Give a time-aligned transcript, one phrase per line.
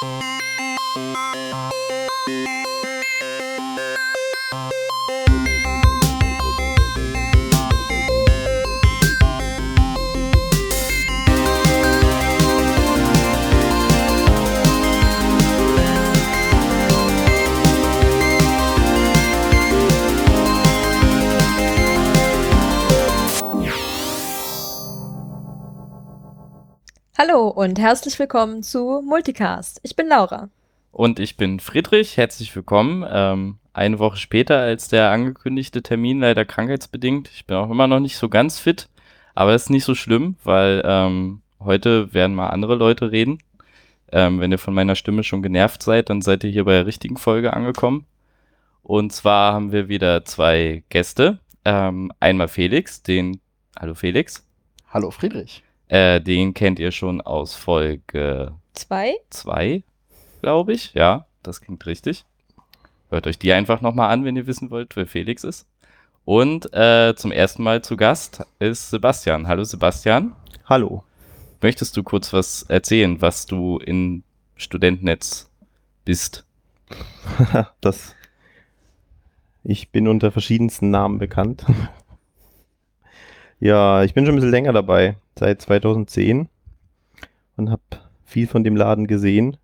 [0.00, 1.27] Hallo
[27.68, 29.78] und herzlich willkommen zu Multicast.
[29.82, 30.48] Ich bin Laura.
[30.90, 32.16] Und ich bin Friedrich.
[32.16, 33.04] Herzlich willkommen.
[33.06, 37.28] Ähm, eine Woche später als der angekündigte Termin, leider krankheitsbedingt.
[37.28, 38.88] Ich bin auch immer noch nicht so ganz fit,
[39.34, 43.42] aber es ist nicht so schlimm, weil ähm, heute werden mal andere Leute reden.
[44.12, 46.86] Ähm, wenn ihr von meiner Stimme schon genervt seid, dann seid ihr hier bei der
[46.86, 48.06] richtigen Folge angekommen.
[48.82, 51.38] Und zwar haben wir wieder zwei Gäste.
[51.66, 53.42] Ähm, einmal Felix, den.
[53.78, 54.46] Hallo Felix.
[54.90, 55.62] Hallo Friedrich.
[55.88, 59.14] Äh, den kennt ihr schon aus Folge Zwei?
[59.30, 59.82] zwei,
[60.42, 60.92] glaube ich.
[60.94, 62.24] Ja, das klingt richtig.
[63.10, 65.66] Hört euch die einfach nochmal an, wenn ihr wissen wollt, wer Felix ist.
[66.26, 69.48] Und äh, zum ersten Mal zu Gast ist Sebastian.
[69.48, 70.36] Hallo Sebastian.
[70.66, 71.04] Hallo.
[71.62, 74.22] Möchtest du kurz was erzählen, was du in
[74.56, 75.50] Studentennetz
[76.04, 76.44] bist?
[77.80, 78.14] das.
[79.64, 81.64] Ich bin unter verschiedensten Namen bekannt.
[83.60, 86.48] ja, ich bin schon ein bisschen länger dabei, seit 2010
[87.56, 87.82] und habe
[88.24, 89.56] viel von dem Laden gesehen.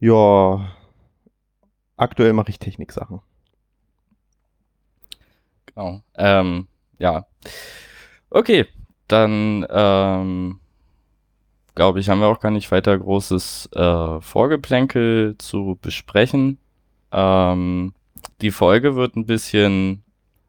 [0.00, 0.70] Ja,
[1.96, 3.20] aktuell mache ich Techniksachen.
[5.66, 6.02] Genau.
[6.16, 7.26] Ähm, ja.
[8.30, 8.66] Okay,
[9.06, 10.60] dann ähm,
[11.74, 16.58] glaube ich, haben wir auch gar nicht weiter großes äh, Vorgeplänkel zu besprechen.
[17.12, 17.94] Ähm,
[18.40, 20.02] die Folge wird ein bisschen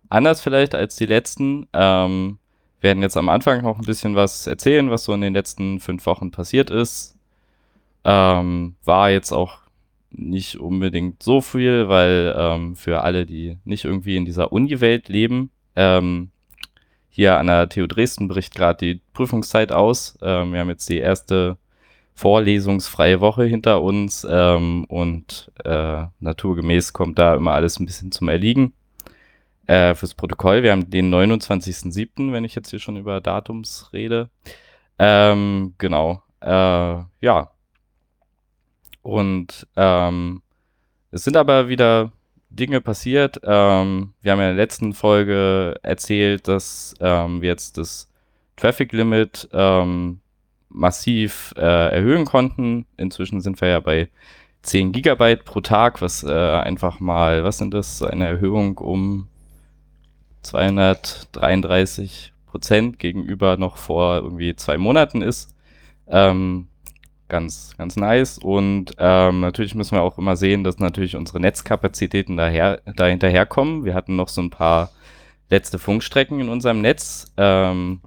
[0.10, 1.68] anders vielleicht als die letzten.
[1.74, 2.39] Ähm,
[2.82, 6.06] werden jetzt am Anfang noch ein bisschen was erzählen, was so in den letzten fünf
[6.06, 7.16] Wochen passiert ist.
[8.04, 9.60] Ähm, war jetzt auch
[10.12, 15.52] nicht unbedingt so viel, weil ähm, für alle, die nicht irgendwie in dieser Uni-Welt leben,
[15.76, 16.32] ähm,
[17.10, 20.18] hier an der TU Dresden bricht gerade die Prüfungszeit aus.
[20.22, 21.58] Ähm, wir haben jetzt die erste
[22.16, 28.30] vorlesungsfreie Woche hinter uns ähm, und äh, naturgemäß kommt da immer alles ein bisschen zum
[28.30, 28.74] Erliegen.
[29.70, 34.32] Äh, fürs Protokoll, wir haben den 29.07., wenn ich jetzt hier schon über Datums rede.
[34.98, 36.24] Ähm, genau.
[36.42, 36.48] Äh,
[37.22, 37.52] ja.
[39.04, 40.42] Und ähm,
[41.12, 42.12] es sind aber wieder
[42.50, 43.42] Dinge passiert.
[43.44, 48.10] Ähm, wir haben ja in der letzten Folge erzählt, dass ähm, wir jetzt das
[48.56, 50.20] Traffic Limit ähm,
[50.70, 52.88] massiv äh, erhöhen konnten.
[52.98, 54.10] Inzwischen sind wir ja bei
[54.64, 59.29] 10 Gigabyte pro Tag, was äh, einfach mal, was sind das, eine Erhöhung um
[60.42, 65.56] 233 Prozent gegenüber noch vor irgendwie zwei Monaten ist.
[66.08, 66.68] Ähm,
[67.28, 68.40] ganz, ganz nice.
[68.40, 73.08] Und ähm, natürlich müssen wir auch immer sehen, dass natürlich unsere Netzkapazitäten daher, da.
[73.08, 74.90] Wir hatten noch so ein paar
[75.50, 77.32] letzte Funkstrecken in unserem Netz.
[77.38, 78.02] Ähm,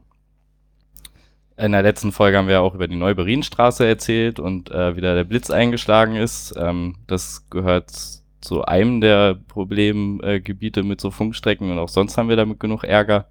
[1.56, 5.24] in der letzten Folge haben wir auch über die Neuberienstraße erzählt und äh, wieder der
[5.24, 6.54] Blitz eingeschlagen ist.
[6.56, 12.36] Ähm, das gehört zu einem der Problemgebiete mit so Funkstrecken und auch sonst haben wir
[12.36, 13.26] damit genug Ärger.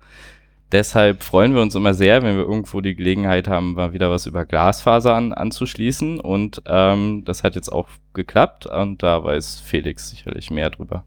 [0.72, 4.26] Deshalb freuen wir uns immer sehr, wenn wir irgendwo die Gelegenheit haben, mal wieder was
[4.26, 6.22] über Glasfaser an, anzuschließen.
[6.22, 11.04] Und ähm, das hat jetzt auch geklappt und da weiß Felix sicherlich mehr drüber.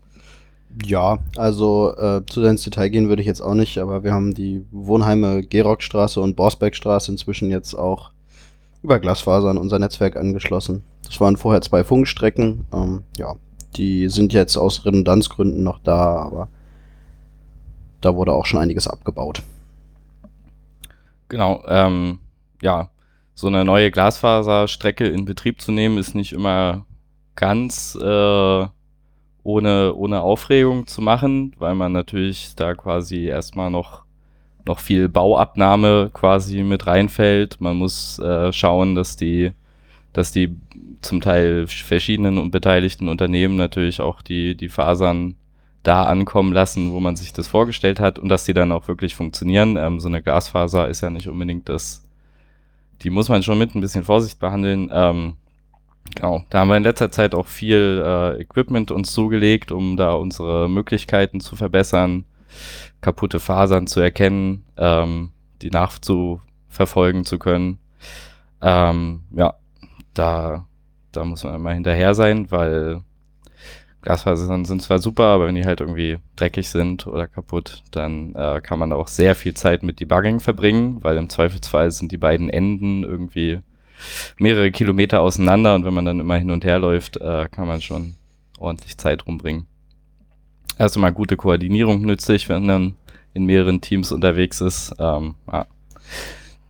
[0.84, 4.34] Ja, also äh, zu ins Detail gehen würde ich jetzt auch nicht, aber wir haben
[4.34, 8.10] die Wohnheime Gerockstraße und Borsbeckstraße inzwischen jetzt auch
[8.82, 10.82] über Glasfaser an unser Netzwerk angeschlossen.
[11.06, 12.66] Das waren vorher zwei Funkstrecken.
[12.72, 13.36] Ähm, ja,
[13.76, 16.48] die sind jetzt aus Redundanzgründen noch da, aber
[18.00, 19.42] da wurde auch schon einiges abgebaut.
[21.28, 22.18] Genau, ähm,
[22.60, 22.90] ja,
[23.34, 26.86] so eine neue Glasfaserstrecke in Betrieb zu nehmen, ist nicht immer
[27.34, 28.66] ganz äh,
[29.42, 34.04] ohne, ohne Aufregung zu machen, weil man natürlich da quasi erstmal noch,
[34.64, 37.60] noch viel Bauabnahme quasi mit reinfällt.
[37.60, 39.52] Man muss äh, schauen, dass die,
[40.12, 40.56] dass die
[41.04, 45.36] zum Teil verschiedenen und beteiligten Unternehmen natürlich auch die, die Fasern
[45.84, 49.14] da ankommen lassen, wo man sich das vorgestellt hat und dass die dann auch wirklich
[49.14, 49.76] funktionieren.
[49.76, 52.06] Ähm, so eine Glasfaser ist ja nicht unbedingt das,
[53.02, 54.90] die muss man schon mit ein bisschen Vorsicht behandeln.
[54.92, 55.36] Ähm,
[56.14, 60.14] genau, da haben wir in letzter Zeit auch viel äh, Equipment uns zugelegt, um da
[60.14, 62.24] unsere Möglichkeiten zu verbessern,
[63.02, 67.78] kaputte Fasern zu erkennen, ähm, die nachzuverfolgen zu können.
[68.62, 69.54] Ähm, ja,
[70.14, 70.66] da,
[71.16, 73.02] da muss man immer hinterher sein, weil
[74.02, 78.60] Glasfasern sind zwar super, aber wenn die halt irgendwie dreckig sind oder kaputt, dann äh,
[78.60, 82.50] kann man auch sehr viel Zeit mit Debugging verbringen, weil im Zweifelsfall sind die beiden
[82.50, 83.60] Enden irgendwie
[84.38, 87.80] mehrere Kilometer auseinander und wenn man dann immer hin und her läuft, äh, kann man
[87.80, 88.14] schon
[88.58, 89.66] ordentlich Zeit rumbringen.
[90.76, 92.96] Also mal gute Koordinierung nützlich, wenn man
[93.32, 94.94] in mehreren Teams unterwegs ist.
[94.98, 95.66] Ähm, ja.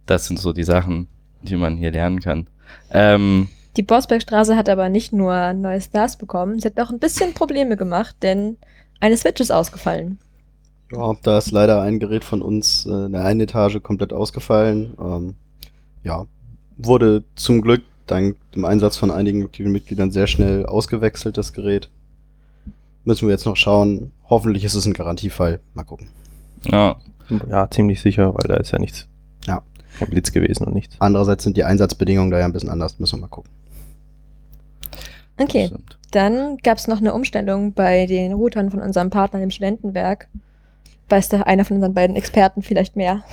[0.06, 1.08] Das sind so die Sachen,
[1.42, 2.46] die man hier lernen kann.
[2.90, 7.00] Ähm, Die Borsbergstraße hat aber nicht nur ein neues Glas bekommen, sie hat auch ein
[7.00, 8.56] bisschen Probleme gemacht, denn
[9.00, 10.18] eine Switch ist ausgefallen.
[10.92, 14.94] Ja, da ist leider ein Gerät von uns äh, in der einen Etage komplett ausgefallen.
[15.00, 15.34] Ähm,
[16.04, 16.26] ja,
[16.76, 21.88] wurde zum Glück dank dem Einsatz von einigen Mitgliedern sehr schnell ausgewechselt, das Gerät.
[23.04, 24.12] Müssen wir jetzt noch schauen.
[24.28, 25.60] Hoffentlich ist es ein Garantiefall.
[25.74, 26.08] Mal gucken.
[26.70, 26.96] ja,
[27.50, 29.06] Ja, ziemlich sicher, weil da ist ja nichts.
[29.46, 29.62] Ja.
[29.98, 30.96] Kein Blitz gewesen und nichts.
[30.98, 32.98] Andererseits sind die Einsatzbedingungen da ja ein bisschen anders.
[32.98, 33.50] Müssen wir mal gucken.
[35.36, 35.98] Okay, stimmt.
[36.12, 40.28] dann gab es noch eine Umstellung bei den Routern von unserem Partner im Studentenwerk.
[41.08, 43.24] Weiß da einer von unseren beiden Experten vielleicht mehr?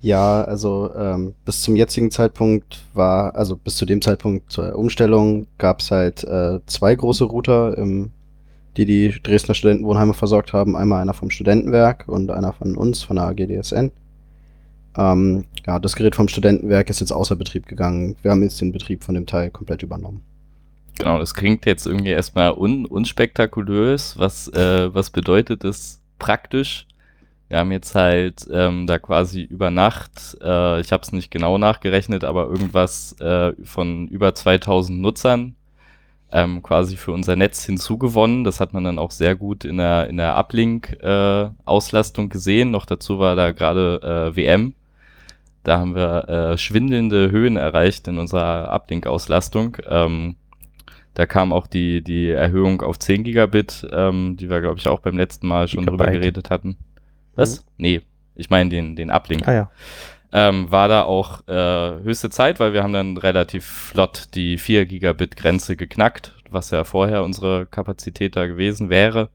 [0.00, 5.46] Ja, also ähm, bis zum jetzigen Zeitpunkt war, also bis zu dem Zeitpunkt zur Umstellung
[5.58, 8.10] gab es halt äh, zwei große Router, im,
[8.76, 10.76] die die Dresdner Studentenwohnheime versorgt haben.
[10.76, 13.90] Einmal einer vom Studentenwerk und einer von uns, von der AGDSN.
[14.98, 18.16] Ähm, ja, das Gerät vom Studentenwerk ist jetzt außer Betrieb gegangen.
[18.22, 20.22] Wir haben jetzt den Betrieb von dem Teil komplett übernommen.
[20.98, 24.18] Genau, das klingt jetzt irgendwie erstmal un unspektakulös.
[24.18, 26.86] Was, äh, was bedeutet das praktisch?
[27.48, 31.58] Wir haben jetzt halt ähm, da quasi über Nacht, äh, ich habe es nicht genau
[31.58, 35.54] nachgerechnet, aber irgendwas äh, von über 2000 Nutzern
[36.32, 38.42] ähm, quasi für unser Netz hinzugewonnen.
[38.42, 42.72] Das hat man dann auch sehr gut in der, in der Uplink-Auslastung gesehen.
[42.72, 44.74] Noch dazu war da gerade äh, WM.
[45.62, 49.76] Da haben wir äh, schwindelnde Höhen erreicht in unserer Uplink-Auslastung.
[49.88, 50.36] Ähm,
[51.16, 55.00] da kam auch die, die Erhöhung auf 10 Gigabit, ähm, die wir, glaube ich, auch
[55.00, 56.20] beim letzten Mal schon drüber Gigabyte.
[56.20, 56.76] geredet hatten.
[57.34, 57.64] Was?
[57.78, 58.02] Nee,
[58.34, 59.48] ich meine den, den Uplink.
[59.48, 59.70] Ah ja.
[60.30, 64.84] Ähm, war da auch äh, höchste Zeit, weil wir haben dann relativ flott die 4
[64.84, 69.30] Gigabit Grenze geknackt, was ja vorher unsere Kapazität da gewesen wäre.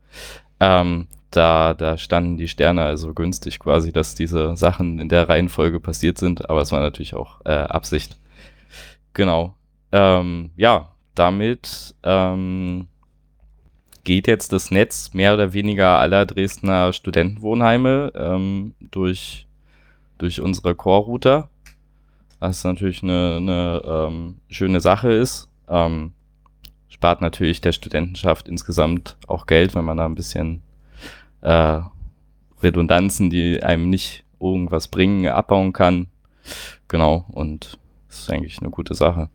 [0.59, 5.79] Ähm, da, da standen die Sterne also günstig quasi, dass diese Sachen in der Reihenfolge
[5.79, 8.19] passiert sind, aber es war natürlich auch äh, Absicht.
[9.13, 9.55] Genau.
[9.91, 12.87] Ähm, ja, damit ähm,
[14.03, 19.47] geht jetzt das Netz mehr oder weniger aller Dresdner Studentenwohnheime ähm, durch,
[20.17, 21.49] durch unsere Core-Router,
[22.39, 25.49] was natürlich eine, eine ähm, schöne Sache ist.
[25.67, 26.13] Ähm,
[26.89, 30.61] spart natürlich der Studentenschaft insgesamt auch Geld, wenn man da ein bisschen
[31.41, 31.81] äh,
[32.61, 36.07] Redundanzen, die einem nicht irgendwas bringen, abbauen kann.
[36.87, 39.29] Genau, und das ist eigentlich eine gute Sache.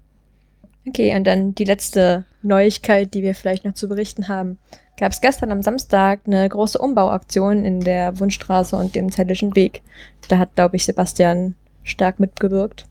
[0.88, 4.58] Okay, und dann die letzte Neuigkeit, die wir vielleicht noch zu berichten haben.
[4.98, 9.82] Gab es gestern am Samstag eine große Umbauaktion in der Wunschstraße und dem Zellischen Weg.
[10.28, 12.86] Da hat, glaube ich, Sebastian stark mitgewirkt.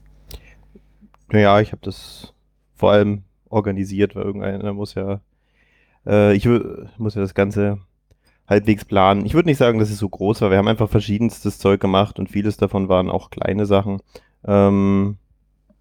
[1.32, 2.34] Naja, ich habe das
[2.76, 5.22] vor allem organisiert, weil irgendeiner muss ja,
[6.06, 6.46] äh, ich
[6.98, 7.80] muss ja das Ganze
[8.48, 9.26] halbwegs planen.
[9.26, 10.52] Ich würde nicht sagen, dass es so groß war.
[10.52, 14.02] Wir haben einfach verschiedenstes Zeug gemacht und vieles davon waren auch kleine Sachen.
[14.46, 15.18] Ähm,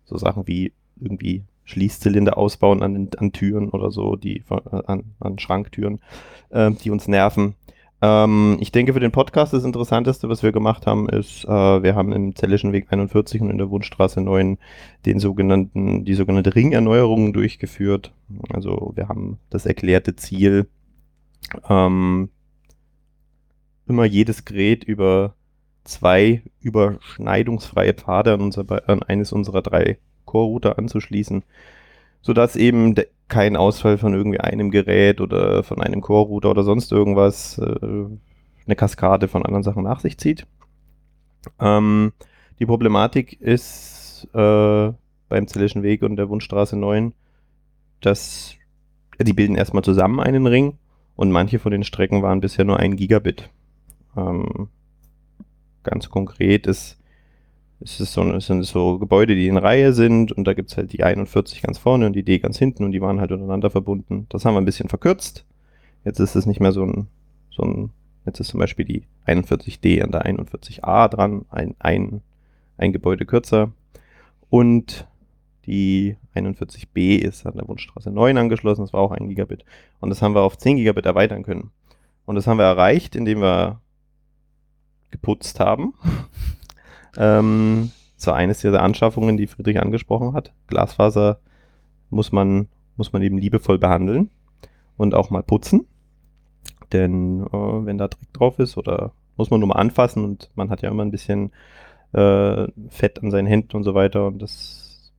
[0.04, 6.00] so Sachen wie irgendwie Schließzylinder ausbauen an, an Türen oder so, die an, an Schranktüren,
[6.50, 7.54] äh, die uns nerven.
[8.02, 11.48] Ähm, ich denke, für den Podcast das Interessanteste, was wir gemacht haben, ist, äh,
[11.82, 14.58] wir haben im Zellischen Weg 41 und in der Wunschstraße 9
[15.06, 18.12] den sogenannten, die sogenannte Ringerneuerung durchgeführt.
[18.52, 20.68] Also wir haben das erklärte Ziel,
[21.70, 22.28] ähm,
[23.86, 25.34] immer jedes Gerät über
[25.84, 31.42] zwei überschneidungsfreie Pfade an, unser, an eines unserer drei Core-Router anzuschließen,
[32.20, 32.94] sodass eben
[33.28, 38.06] kein Ausfall von irgendwie einem Gerät oder von einem Core-Router oder sonst irgendwas äh,
[38.66, 40.46] eine Kaskade von anderen Sachen nach sich zieht.
[41.60, 42.12] Ähm,
[42.58, 44.92] die Problematik ist äh,
[45.28, 47.12] beim Zellischen Weg und der Wunschstraße 9,
[48.00, 48.54] dass
[49.20, 50.78] die bilden erstmal zusammen einen Ring
[51.16, 53.50] und manche von den Strecken waren bisher nur ein Gigabit.
[54.16, 54.68] Ähm,
[55.82, 56.98] ganz konkret ist,
[57.84, 60.76] ist es so, es sind so Gebäude, die in Reihe sind und da gibt es
[60.76, 63.70] halt die 41 ganz vorne und die D ganz hinten und die waren halt untereinander
[63.70, 64.26] verbunden.
[64.30, 65.44] Das haben wir ein bisschen verkürzt.
[66.04, 67.08] Jetzt ist es nicht mehr so ein,
[67.50, 67.90] so ein
[68.24, 72.22] jetzt ist zum Beispiel die 41D an der 41A dran, ein, ein,
[72.78, 73.72] ein Gebäude kürzer.
[74.48, 75.06] Und
[75.66, 79.64] die 41B ist an der Wunschstraße 9 angeschlossen, das war auch ein Gigabit.
[80.00, 81.70] Und das haben wir auf 10 Gigabit erweitern können.
[82.24, 83.80] Und das haben wir erreicht, indem wir
[85.10, 85.92] geputzt haben.
[87.16, 90.52] Ähm, das eines dieser Anschaffungen, die Friedrich angesprochen hat.
[90.66, 91.38] Glasfaser
[92.10, 94.30] muss man, muss man eben liebevoll behandeln
[94.96, 95.86] und auch mal putzen.
[96.92, 100.70] Denn äh, wenn da Dreck drauf ist oder muss man nur mal anfassen und man
[100.70, 101.50] hat ja immer ein bisschen
[102.12, 105.12] äh, Fett an seinen Händen und so weiter und das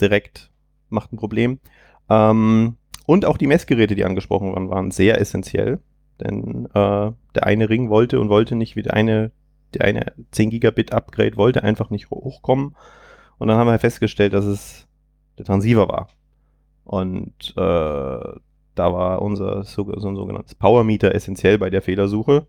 [0.00, 0.50] direkt
[0.88, 1.60] macht ein Problem.
[2.08, 5.80] Ähm, und auch die Messgeräte, die angesprochen waren, waren sehr essentiell.
[6.20, 9.32] Denn äh, der eine Ring wollte und wollte nicht wie der eine,
[9.74, 12.76] der eine 10 Gigabit Upgrade wollte einfach nicht hochkommen.
[13.38, 14.86] Und dann haben wir festgestellt, dass es
[15.38, 16.08] der Transceiver war.
[16.84, 18.40] Und äh,
[18.74, 22.46] da war unser so, so ein sogenanntes Power Meter essentiell bei der Fehlersuche.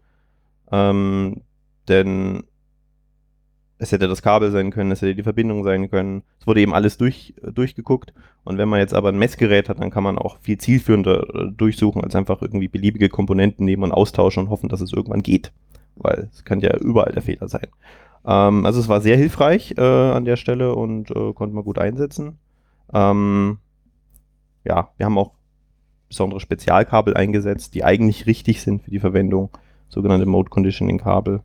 [0.72, 1.42] Ähm,
[1.88, 2.44] denn
[3.78, 6.22] es hätte das Kabel sein können, es hätte die Verbindung sein können.
[6.40, 8.14] Es wurde eben alles durch, durchgeguckt.
[8.44, 11.52] Und wenn man jetzt aber ein Messgerät hat, dann kann man auch viel zielführender äh,
[11.52, 15.52] durchsuchen, als einfach irgendwie beliebige Komponenten nehmen und austauschen und hoffen, dass es irgendwann geht.
[16.02, 17.68] Weil es kann ja überall der Fehler sein.
[18.26, 21.80] Ähm, also es war sehr hilfreich äh, an der Stelle und äh, konnte man gut
[21.80, 22.40] einsetzen.
[22.94, 23.60] Ähm,
[24.64, 25.34] ja, wir haben auch
[26.08, 29.50] besondere Spezialkabel eingesetzt, die eigentlich richtig sind für die Verwendung,
[29.88, 31.42] sogenannte Mode Conditioning Kabel,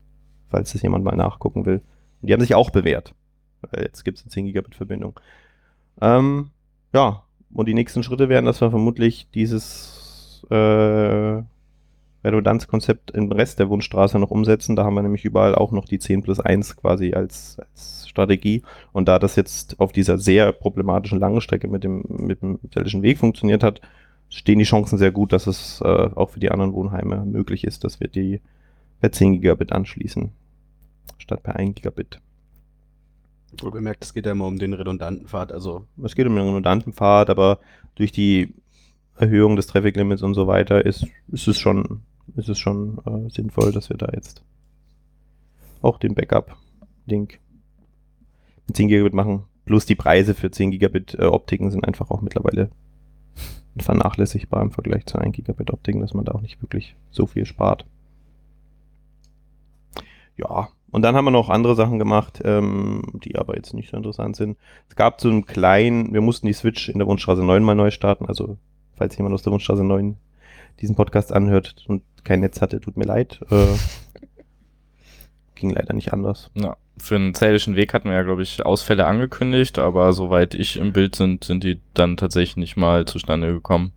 [0.49, 1.83] falls das jemand mal nachgucken will.
[2.23, 3.15] Die haben sich auch bewährt.
[3.77, 5.19] Jetzt gibt es eine 10 Gigabit Verbindung.
[6.01, 6.51] Ähm,
[6.93, 7.23] ja,
[7.53, 11.43] und die nächsten Schritte wären, dass wir vermutlich dieses äh,
[12.27, 14.77] Redundanzkonzept im Rest der Wunschstraße noch umsetzen.
[14.77, 18.63] Da haben wir nämlich überall auch noch die 10 plus 1 quasi als, als Strategie.
[18.93, 23.03] Und da das jetzt auf dieser sehr problematischen langen Strecke mit dem, mit dem metallischen
[23.03, 23.81] Weg funktioniert hat,
[24.29, 27.85] stehen die Chancen sehr gut, dass es äh, auch für die anderen Wohnheime möglich ist,
[27.85, 28.41] dass wir die
[29.01, 30.31] per 10 Gigabit anschließen
[31.19, 32.21] statt per 1 Gigabit.
[33.63, 35.53] Wohl bemerkt, es geht ja immer um den redundanten Pfad.
[35.53, 37.59] Also es geht um den redundanten Pfad, aber
[37.95, 38.55] durch die
[39.17, 42.03] Erhöhung des Traffic Limits und so weiter ist, ist es schon,
[42.35, 44.43] ist es schon äh, sinnvoll, dass wir da jetzt
[45.83, 47.39] auch den Backup-Link
[48.67, 49.45] mit 10 Gigabit machen.
[49.65, 52.71] Plus die Preise für 10 Gigabit äh, Optiken sind einfach auch mittlerweile
[53.77, 57.45] vernachlässigbar im Vergleich zu 1 Gigabit Optiken, dass man da auch nicht wirklich so viel
[57.45, 57.87] spart
[60.37, 63.97] ja, und dann haben wir noch andere Sachen gemacht, ähm, die aber jetzt nicht so
[63.97, 64.57] interessant sind.
[64.89, 67.91] Es gab so einen kleinen, wir mussten die Switch in der Wunschstraße 9 mal neu
[67.91, 68.27] starten.
[68.27, 68.57] Also,
[68.95, 70.17] falls jemand aus der Wunschstraße 9
[70.81, 73.41] diesen Podcast anhört und kein Netz hatte, tut mir leid.
[73.51, 73.77] Äh,
[75.55, 76.51] ging leider nicht anders.
[76.55, 80.77] Ja, für einen zählischen Weg hatten wir ja, glaube ich, Ausfälle angekündigt, aber soweit ich
[80.77, 83.93] im Bild sind, sind die dann tatsächlich nicht mal zustande gekommen.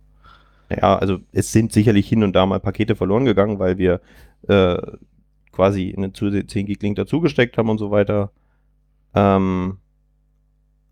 [0.70, 4.00] Ja, also es sind sicherlich hin und da mal Pakete verloren gegangen, weil wir
[4.48, 4.76] äh,
[5.50, 8.30] quasi einen zusätzlichen 10 Gig Link dazugesteckt haben und so weiter.
[9.14, 9.78] Ähm,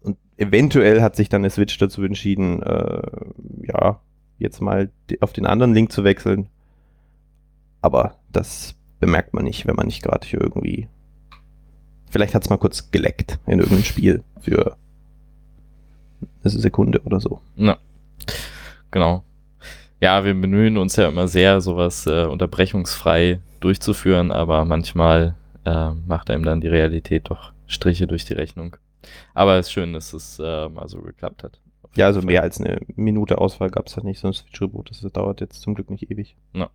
[0.00, 3.02] und eventuell hat sich dann der Switch dazu entschieden, äh,
[3.62, 4.00] ja,
[4.38, 4.90] jetzt mal
[5.20, 6.48] auf den anderen Link zu wechseln.
[7.80, 10.88] Aber das bemerkt man nicht, wenn man nicht gerade hier irgendwie.
[12.10, 14.76] Vielleicht hat es mal kurz geleckt in irgendeinem Spiel für
[16.42, 17.40] eine Sekunde oder so.
[17.56, 17.78] Ja.
[18.90, 19.24] Genau.
[20.00, 26.30] Ja, wir bemühen uns ja immer sehr, sowas äh, unterbrechungsfrei durchzuführen, aber manchmal äh, macht
[26.30, 28.76] einem dann die Realität doch Striche durch die Rechnung.
[29.34, 31.60] Aber es ist schön, dass es äh, mal so geklappt hat.
[31.96, 34.90] Ja, also mehr als eine Minute Auswahl gab es halt nicht, sonst Switch-Reboot.
[34.90, 36.36] Das dauert jetzt zum Glück nicht ewig.
[36.52, 36.70] Ja.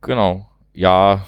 [0.00, 0.48] Genau.
[0.72, 1.24] Ja,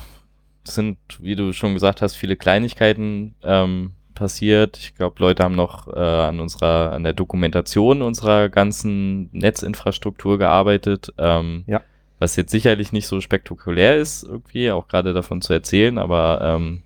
[0.64, 4.76] sind, wie du schon gesagt hast, viele Kleinigkeiten ähm, passiert.
[4.78, 11.12] Ich glaube, Leute haben noch äh, an unserer, an der Dokumentation unserer ganzen Netzinfrastruktur gearbeitet.
[11.18, 11.82] Ähm, ja
[12.18, 16.82] was jetzt sicherlich nicht so spektakulär ist, irgendwie, auch gerade davon zu erzählen, aber ähm,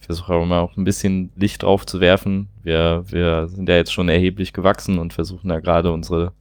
[0.00, 2.48] ich versuche auch immer auch ein bisschen Licht drauf zu werfen.
[2.62, 6.32] Wir, wir sind ja jetzt schon erheblich gewachsen und versuchen da gerade unsere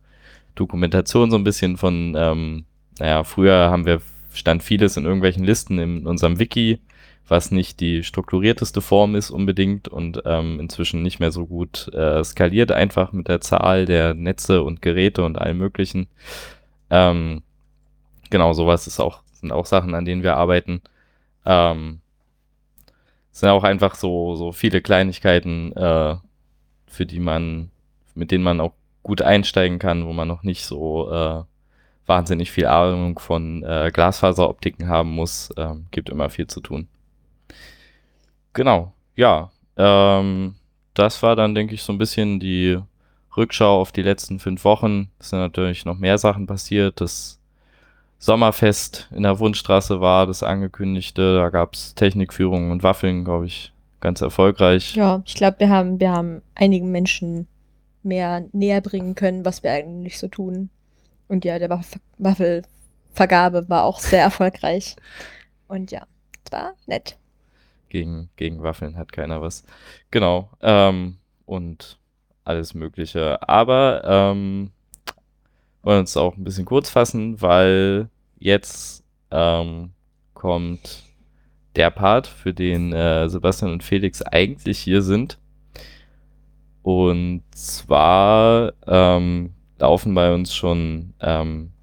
[0.55, 2.65] Dokumentation so ein bisschen von, ähm,
[2.99, 4.01] naja, früher haben wir,
[4.33, 6.79] stand vieles in irgendwelchen Listen in unserem Wiki,
[7.27, 12.23] was nicht die strukturierteste Form ist unbedingt und ähm, inzwischen nicht mehr so gut äh,
[12.23, 16.07] skaliert, einfach mit der Zahl der Netze und Geräte und allem möglichen.
[16.89, 17.43] Ähm,
[18.29, 20.81] genau, sowas ist auch, sind auch Sachen, an denen wir arbeiten.
[21.45, 22.01] Ähm,
[23.31, 26.15] sind auch einfach so, so viele Kleinigkeiten, äh,
[26.87, 27.71] für die man,
[28.15, 31.43] mit denen man auch gut einsteigen kann, wo man noch nicht so äh,
[32.05, 35.49] wahnsinnig viel Ahnung von äh, Glasfaseroptiken haben muss.
[35.57, 36.87] Ähm, gibt immer viel zu tun.
[38.53, 39.51] Genau, ja.
[39.77, 40.55] Ähm,
[40.93, 42.77] das war dann, denke ich, so ein bisschen die
[43.35, 45.09] Rückschau auf die letzten fünf Wochen.
[45.19, 47.01] Es sind natürlich noch mehr Sachen passiert.
[47.01, 47.39] Das
[48.19, 51.35] Sommerfest in der Wundstraße war, das angekündigte.
[51.35, 54.95] Da gab es Technikführungen und Waffeln, glaube ich, ganz erfolgreich.
[54.95, 57.47] Ja, ich glaube, wir haben, wir haben einigen Menschen
[58.03, 60.69] mehr näher bringen können, was wir eigentlich so tun.
[61.27, 64.95] Und ja, der Waff Waffelvergabe war auch sehr erfolgreich.
[65.67, 66.05] Und ja,
[66.45, 67.17] es war nett.
[67.89, 69.63] Gegen, gegen Waffeln hat keiner was.
[70.11, 70.49] Genau.
[70.61, 71.99] Ähm, und
[72.43, 73.47] alles Mögliche.
[73.47, 74.71] Aber ähm,
[75.83, 79.91] wollen uns auch ein bisschen kurz fassen, weil jetzt ähm,
[80.33, 81.03] kommt
[81.75, 85.39] der Part, für den äh, Sebastian und Felix eigentlich hier sind.
[86.83, 89.53] Und zwar ähm,
[89.83, 91.73] laufen bei uns schon ähm,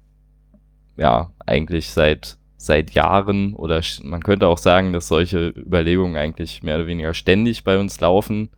[0.97, 6.75] ja eigentlich seit seit Jahren oder man könnte auch sagen, dass solche Überlegungen eigentlich mehr
[6.77, 8.49] oder weniger ständig bei uns laufen,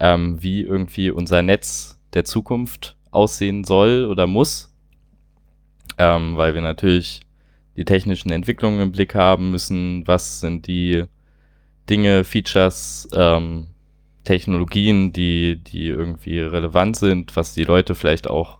[0.00, 4.74] ähm, wie irgendwie unser Netz der Zukunft aussehen soll oder muss,
[5.98, 7.20] ähm, weil wir natürlich
[7.76, 11.04] die technischen Entwicklungen im Blick haben müssen, was sind die
[11.88, 13.68] Dinge, Features, ähm,
[14.24, 18.55] Technologien, die, die irgendwie relevant sind, was die Leute vielleicht auch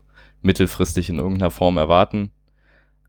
[0.46, 2.30] mittelfristig in irgendeiner Form erwarten.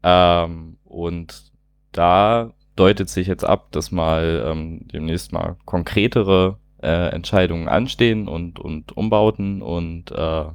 [0.03, 1.51] Ähm, und
[1.91, 8.59] da deutet sich jetzt ab, dass mal ähm, demnächst mal konkretere äh, Entscheidungen anstehen und,
[8.59, 10.45] und Umbauten und äh,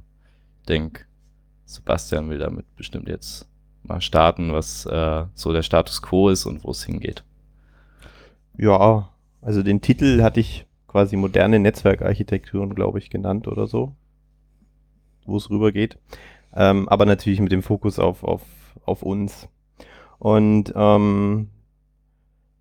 [0.68, 1.04] denke,
[1.64, 3.48] Sebastian will damit bestimmt jetzt
[3.82, 7.24] mal starten, was äh, so der Status quo ist und wo es hingeht.
[8.56, 9.08] Ja,
[9.40, 13.96] also den Titel hatte ich quasi moderne Netzwerkarchitekturen, glaube ich, genannt oder so,
[15.24, 15.98] wo es rübergeht.
[16.54, 18.42] Ähm, aber natürlich mit dem Fokus auf, auf,
[18.84, 19.48] auf uns.
[20.18, 21.48] Und ähm,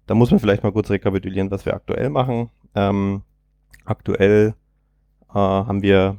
[0.08, 2.50] da muss man vielleicht mal kurz rekapitulieren, was wir aktuell machen.
[2.76, 3.22] Ähm,
[3.86, 4.56] aktuell
[5.30, 6.18] äh, haben wir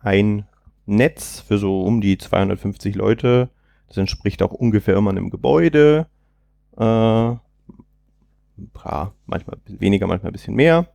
[0.00, 0.46] ein
[0.86, 3.50] Netz für so um die 250 Leute.
[3.88, 6.06] Das entspricht auch ungefähr immer einem Gebäude.
[6.76, 7.36] Äh,
[9.26, 10.86] manchmal weniger, manchmal ein bisschen mehr.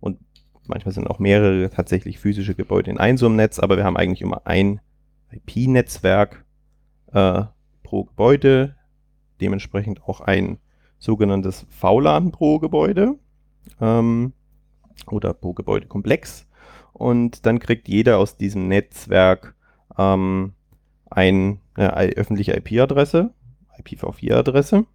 [0.00, 0.18] Und
[0.66, 3.96] manchmal sind auch mehrere tatsächlich physische Gebäude in einem so einem Netz, aber wir haben
[3.96, 4.80] eigentlich immer ein
[5.30, 6.44] IP-Netzwerk
[7.12, 7.42] äh,
[7.82, 8.76] pro Gebäude.
[9.40, 10.58] Dementsprechend auch ein
[10.98, 13.18] sogenanntes VLAN pro Gebäude
[13.80, 14.32] ähm,
[15.10, 16.46] oder pro Gebäudekomplex.
[16.92, 19.54] Und dann kriegt jeder aus diesem Netzwerk
[19.98, 20.54] ähm,
[21.10, 23.34] ein, eine öffentliche IP-Adresse,
[23.78, 24.86] IPv4-Adresse.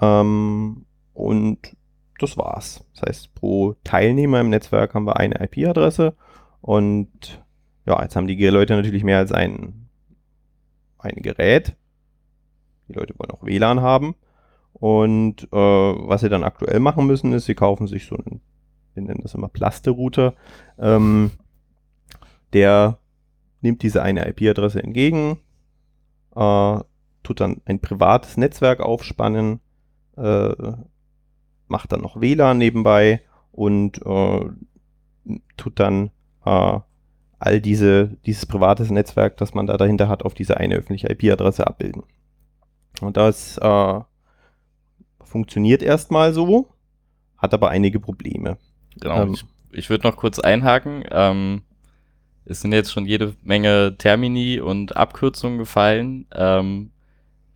[0.00, 1.76] Ähm, und
[2.18, 2.84] das war's.
[2.94, 6.14] Das heißt, pro Teilnehmer im Netzwerk haben wir eine IP-Adresse.
[6.60, 7.42] Und
[7.86, 9.88] ja, jetzt haben die Leute natürlich mehr als ein,
[10.98, 11.76] ein Gerät.
[12.88, 14.16] Die Leute wollen auch WLAN haben.
[14.72, 18.40] Und äh, was sie dann aktuell machen müssen, ist, sie kaufen sich so einen,
[18.94, 20.34] wir nennen das immer Plaste-Router.
[20.78, 21.30] Ähm,
[22.52, 22.98] der
[23.62, 25.38] nimmt diese eine IP-Adresse entgegen,
[26.34, 26.78] äh,
[27.22, 29.60] tut dann ein privates Netzwerk aufspannen,
[30.16, 30.72] äh,
[31.68, 34.50] macht dann noch WLAN nebenbei und äh,
[35.56, 36.10] tut dann
[36.44, 36.80] äh,
[37.38, 41.66] all diese, dieses privates Netzwerk, das man da dahinter hat, auf diese eine öffentliche IP-Adresse
[41.66, 42.02] abbilden.
[43.00, 44.00] Und das äh,
[45.22, 46.68] funktioniert erstmal so,
[47.36, 48.56] hat aber einige Probleme.
[49.00, 49.22] Genau.
[49.22, 51.04] Ähm, ich, ich würde noch kurz einhaken.
[51.10, 51.62] Ähm,
[52.46, 56.26] es sind jetzt schon jede Menge Termini und Abkürzungen gefallen.
[56.32, 56.90] Ähm,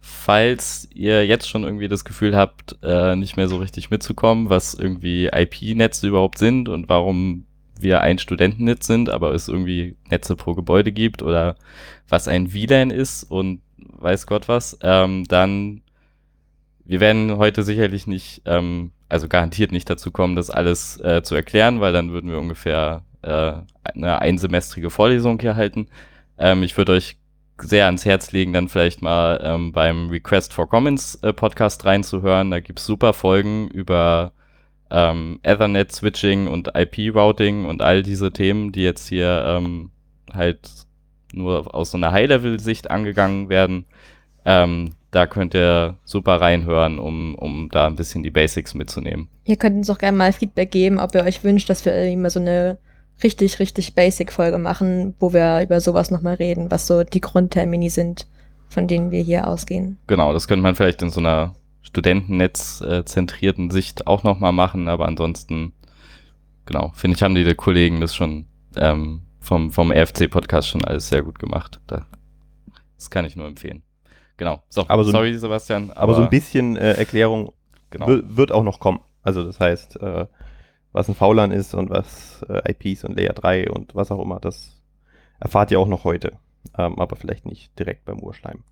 [0.01, 4.75] falls ihr jetzt schon irgendwie das Gefühl habt, äh, nicht mehr so richtig mitzukommen, was
[4.75, 7.47] irgendwie IP-Netze überhaupt sind und warum
[7.83, 11.57] wir ein Studentennetz sind, aber es irgendwie Netze pro Gebäude gibt oder
[12.09, 15.83] was ein WLAN ist und weiß Gott was, ähm, dann
[16.91, 21.37] wir werden heute sicherlich nicht, ähm, also garantiert nicht dazu kommen, das alles äh, zu
[21.37, 23.53] erklären, weil dann würden wir ungefähr äh,
[23.85, 25.87] eine einsemestrige Vorlesung hier halten.
[26.37, 27.17] Ähm, ich würde euch
[27.59, 32.51] sehr ans Herz legen, dann vielleicht mal ähm, beim Request for Comments äh, Podcast reinzuhören.
[32.51, 34.33] Da gibt's super Folgen über
[34.91, 39.91] ähm, Ethernet Switching und IP Routing und all diese Themen, die jetzt hier ähm,
[40.33, 40.69] halt
[41.33, 43.87] nur aus so einer High-Level-Sicht angegangen werden.
[44.45, 49.29] Ähm, da könnt ihr super reinhören, um, um da ein bisschen die Basics mitzunehmen.
[49.45, 52.17] Ihr könnt uns auch gerne mal Feedback geben, ob ihr euch wünscht, dass wir irgendwie
[52.17, 52.79] mal so eine
[53.23, 58.27] richtig, richtig Basic-Folge machen, wo wir über sowas nochmal reden, was so die Grundtermini sind,
[58.69, 59.99] von denen wir hier ausgehen.
[60.07, 65.73] Genau, das könnte man vielleicht in so einer Studentennetz-zentrierten Sicht auch nochmal machen, aber ansonsten,
[66.67, 71.23] genau, finde ich, haben die, Kollegen das schon ähm, vom, vom RFC-Podcast schon alles sehr
[71.23, 71.81] gut gemacht.
[71.87, 73.83] das kann ich nur empfehlen.
[74.37, 74.63] Genau.
[74.69, 75.91] So, aber so sorry, Sebastian.
[75.91, 77.53] Aber, aber, so ein bisschen äh, Erklärung
[77.91, 78.07] genau.
[78.09, 79.01] wird auch noch kommen.
[79.23, 80.27] Also das heißt, äh,
[80.93, 84.41] was ein VLAN ist und was äh, IPs und Layer 3 und was auch immer,
[84.41, 84.81] das
[85.39, 86.39] erfahrt ihr auch noch heute.
[86.77, 88.65] Ähm, aber vielleicht nicht direkt beim Urschleim.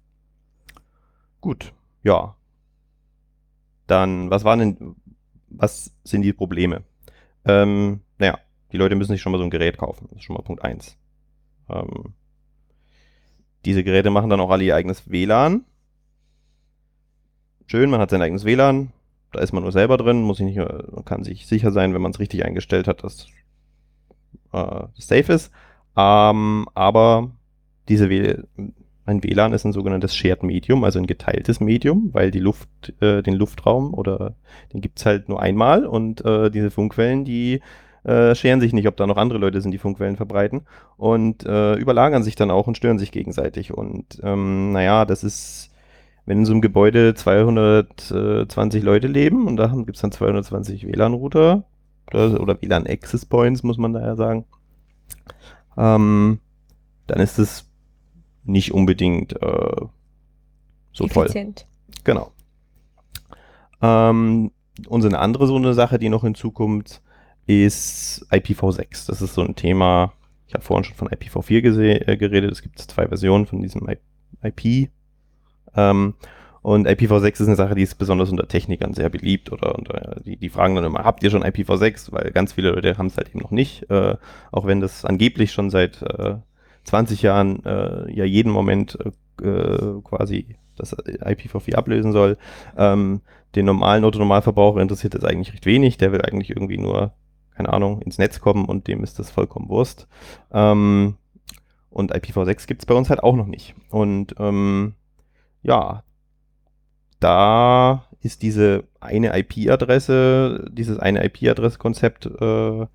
[1.40, 2.34] Gut, ja.
[3.88, 4.96] Dann, was waren denn,
[5.48, 6.84] was sind die Probleme?
[7.44, 8.38] Ähm, naja,
[8.70, 10.06] die Leute müssen sich schon mal so ein Gerät kaufen.
[10.10, 10.96] Das ist schon mal Punkt 1.
[11.70, 12.12] Ähm,
[13.64, 15.64] diese Geräte machen dann auch alle ihr eigenes WLAN.
[17.66, 18.92] Schön, man hat sein eigenes WLAN.
[19.32, 22.00] Da ist man nur selber drin, muss ich nicht, man kann sich sicher sein, wenn
[22.00, 23.26] man es richtig eingestellt hat, dass
[24.52, 25.50] äh, safe ist.
[25.96, 27.30] Ähm, aber
[27.88, 28.08] diese
[29.08, 32.68] ein WLAN ist ein sogenanntes Shared Medium, also ein geteiltes Medium, weil die Luft,
[33.00, 34.34] äh, den Luftraum oder
[34.72, 37.60] den gibt es halt nur einmal und äh, diese Funkwellen, die
[38.04, 40.62] äh, scheren sich nicht, ob da noch andere Leute sind, die Funkwellen verbreiten
[40.96, 43.72] und äh, überlagern sich dann auch und stören sich gegenseitig.
[43.72, 45.70] Und ähm, naja, das ist,
[46.26, 51.64] wenn in so einem Gebäude 220 Leute leben und da gibt es dann 220 WLAN-Router
[52.12, 54.44] oder, oder WLAN-Access Points, muss man daher sagen,
[55.78, 56.40] ähm,
[57.06, 57.67] dann ist es
[58.48, 59.76] nicht unbedingt äh,
[60.92, 61.60] so Effizient.
[61.60, 62.02] toll.
[62.04, 62.32] Genau.
[63.80, 64.50] Ähm,
[64.88, 67.00] und so eine andere so eine Sache, die noch hinzukommt,
[67.46, 69.06] ist IPv6.
[69.06, 70.12] Das ist so ein Thema,
[70.46, 73.88] ich habe vorhin schon von IPv4 äh, geredet, es gibt zwei Versionen von diesem
[74.42, 74.90] IP.
[75.74, 76.14] Ähm,
[76.62, 80.36] und IPv6 ist eine Sache, die ist besonders unter Technikern sehr beliebt oder unter, die,
[80.36, 82.12] die fragen dann immer, habt ihr schon IPv6?
[82.12, 84.16] Weil ganz viele Leute haben es halt eben noch nicht, äh,
[84.52, 86.36] auch wenn das angeblich schon seit äh,
[86.88, 88.98] 20 Jahren äh, ja jeden Moment
[89.42, 92.36] äh, äh quasi das IPv4 ablösen soll.
[92.76, 93.20] Ähm,
[93.54, 97.12] den normalen Autonormalverbraucher interessiert das eigentlich recht wenig, der will eigentlich irgendwie nur,
[97.54, 100.06] keine Ahnung, ins Netz kommen und dem ist das vollkommen Wurst.
[100.52, 101.16] Ähm,
[101.90, 103.74] und IPv6 gibt es bei uns halt auch noch nicht.
[103.90, 104.94] Und ähm,
[105.62, 106.04] ja,
[107.20, 112.86] da ist diese eine IP-Adresse, dieses eine IP-Adresse-Konzept, äh,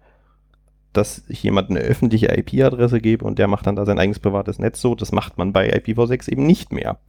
[0.94, 4.60] dass ich jemandem eine öffentliche IP-Adresse gebe und der macht dann da sein eigenes privates
[4.60, 4.96] Netz so.
[4.96, 7.00] Das macht man bei IPv6 eben nicht mehr.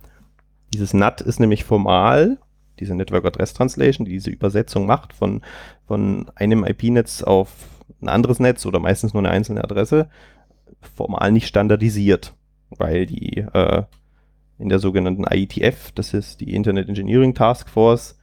[0.73, 2.39] Dieses NAT ist nämlich formal,
[2.81, 5.43] diese Network Address Translation, die diese Übersetzung macht von,
[5.87, 7.51] von einem IP-Netz auf
[8.01, 10.09] ein anderes Netz oder meistens nur eine einzelne Adresse,
[10.97, 12.35] formal nicht standardisiert,
[12.71, 13.83] weil die äh,
[14.59, 18.19] in der sogenannten IETF, das ist die Internet Engineering Task Force,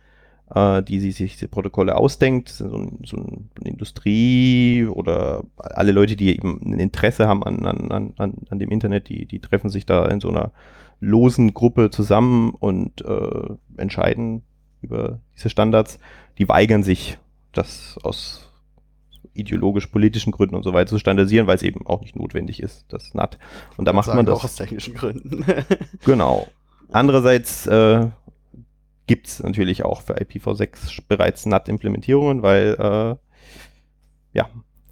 [0.53, 6.29] äh, die sich diese Protokolle ausdenkt, so, ein, so eine Industrie oder alle Leute, die
[6.29, 10.05] eben ein Interesse haben an, an, an, an dem Internet, die, die treffen sich da
[10.07, 10.51] in so einer
[10.99, 14.43] losen Gruppe zusammen und äh, entscheiden
[14.81, 15.99] über diese Standards.
[16.37, 17.17] Die weigern sich,
[17.53, 18.47] das aus
[19.33, 23.13] ideologisch-politischen Gründen und so weiter zu standardisieren, weil es eben auch nicht notwendig ist, das
[23.13, 23.37] NAT.
[23.77, 24.39] Und da macht man das.
[24.39, 25.45] Auch aus technischen Gründen.
[26.05, 26.47] genau.
[26.91, 28.07] Andererseits äh,
[29.11, 33.15] gibt es natürlich auch für IPv6 bereits NAT-Implementierungen, weil äh,
[34.31, 34.49] ja,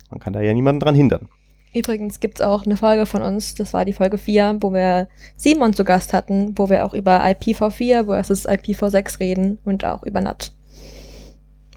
[0.10, 1.29] man kann da ja niemanden dran hindern.
[1.73, 5.08] Übrigens gibt es auch eine Folge von uns, das war die Folge 4, wo wir
[5.38, 10.19] Simon zu Gast hatten, wo wir auch über IPv4 versus IPv6 reden und auch über
[10.19, 10.51] NAT.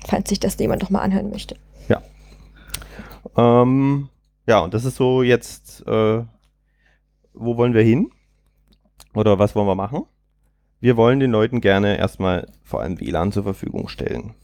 [0.04, 1.54] Falls sich das jemand doch mal anhören möchte.
[1.86, 2.02] Ja.
[3.36, 4.08] Ähm,
[4.48, 6.24] ja, und das ist so jetzt, äh,
[7.34, 8.10] wo wollen wir hin?
[9.14, 10.06] Oder was wollen wir machen?
[10.82, 14.34] Wir wollen den Leuten gerne erstmal vor allem WLAN zur Verfügung stellen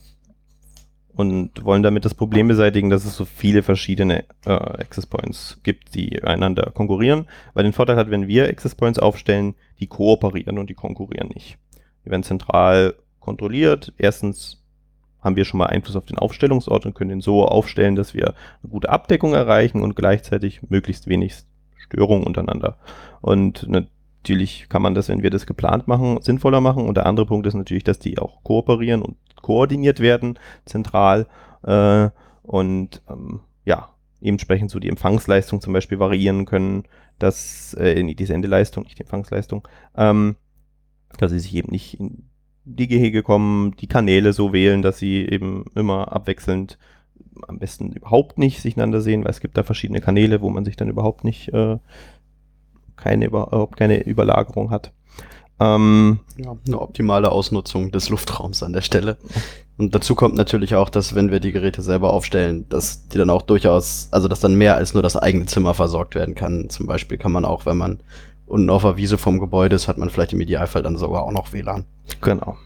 [1.08, 5.96] und wollen damit das Problem beseitigen, dass es so viele verschiedene äh, Access Points gibt,
[5.96, 7.26] die einander konkurrieren.
[7.54, 11.58] Weil den Vorteil hat, wenn wir Access Points aufstellen, die kooperieren und die konkurrieren nicht.
[12.04, 13.92] Die werden zentral kontrolliert.
[13.98, 14.62] Erstens
[15.20, 18.28] haben wir schon mal Einfluss auf den Aufstellungsort und können den so aufstellen, dass wir
[18.62, 21.34] eine gute Abdeckung erreichen und gleichzeitig möglichst wenig
[21.78, 22.76] Störungen untereinander.
[23.20, 23.66] Und
[24.28, 26.86] natürlich kann man das, wenn wir das geplant machen, sinnvoller machen.
[26.86, 31.26] Und der andere Punkt ist natürlich, dass die auch kooperieren und koordiniert werden, zentral.
[31.62, 32.10] Äh,
[32.42, 33.88] und ähm, ja,
[34.20, 36.84] entsprechend so die Empfangsleistung zum Beispiel variieren können,
[37.18, 40.36] dass äh, die Sendeleistung, nicht die Empfangsleistung, ähm,
[41.16, 42.28] dass sie sich eben nicht in
[42.64, 46.78] die Gehege kommen, die Kanäle so wählen, dass sie eben immer abwechselnd
[47.46, 50.64] am besten überhaupt nicht sich einander sehen, weil es gibt da verschiedene Kanäle, wo man
[50.64, 51.78] sich dann überhaupt nicht äh,
[52.98, 54.92] keine überhaupt keine Überlagerung hat.
[55.60, 59.16] Ähm, ja, eine optimale Ausnutzung des Luftraums an der Stelle.
[59.76, 63.30] Und dazu kommt natürlich auch, dass wenn wir die Geräte selber aufstellen, dass die dann
[63.30, 66.68] auch durchaus, also dass dann mehr als nur das eigene Zimmer versorgt werden kann.
[66.68, 68.00] Zum Beispiel kann man auch, wenn man
[68.46, 71.32] unten auf der Wiese vom Gebäude ist, hat man vielleicht im Idealfall dann sogar auch
[71.32, 71.84] noch WLAN.
[72.20, 72.56] Genau.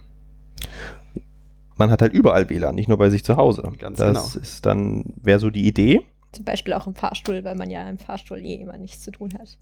[1.77, 3.71] Man hat halt überall WLAN, nicht nur bei sich zu Hause.
[3.79, 4.43] Ganz das genau.
[4.43, 6.03] ist dann, wäre so die Idee.
[6.33, 9.31] Zum Beispiel auch im Fahrstuhl, weil man ja im Fahrstuhl eh immer nichts zu tun
[9.39, 9.59] hat.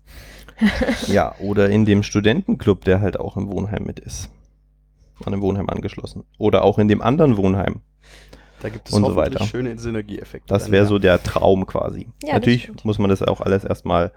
[1.08, 4.30] ja, oder in dem Studentenclub, der halt auch im Wohnheim mit ist.
[5.24, 6.24] An dem Wohnheim angeschlossen.
[6.38, 7.80] Oder auch in dem anderen Wohnheim.
[8.60, 9.44] Da gibt es und so weiter.
[9.44, 10.48] schöne Synergieeffekte.
[10.48, 12.08] Das wäre so der Traum quasi.
[12.22, 14.12] Ja, Natürlich muss man das auch alles erstmal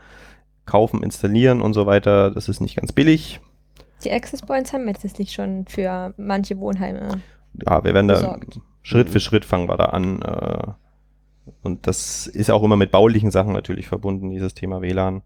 [0.65, 2.31] kaufen, installieren und so weiter.
[2.31, 3.39] Das ist nicht ganz billig.
[4.03, 7.21] Die Access Points haben wir jetzt schon für manche Wohnheime.
[7.65, 8.55] Ja, wir werden besorgt.
[8.55, 10.75] da Schritt für Schritt fangen wir da an.
[11.61, 15.21] Und das ist auch immer mit baulichen Sachen natürlich verbunden, dieses Thema WLAN.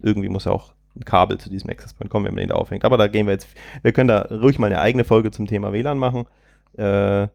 [0.00, 2.54] Irgendwie muss ja auch ein Kabel zu diesem Access Point kommen, wenn man den da
[2.54, 2.84] aufhängt.
[2.84, 3.48] Aber da gehen wir jetzt,
[3.82, 6.26] wir können da ruhig mal eine eigene Folge zum Thema WLAN machen.
[6.74, 7.28] Äh,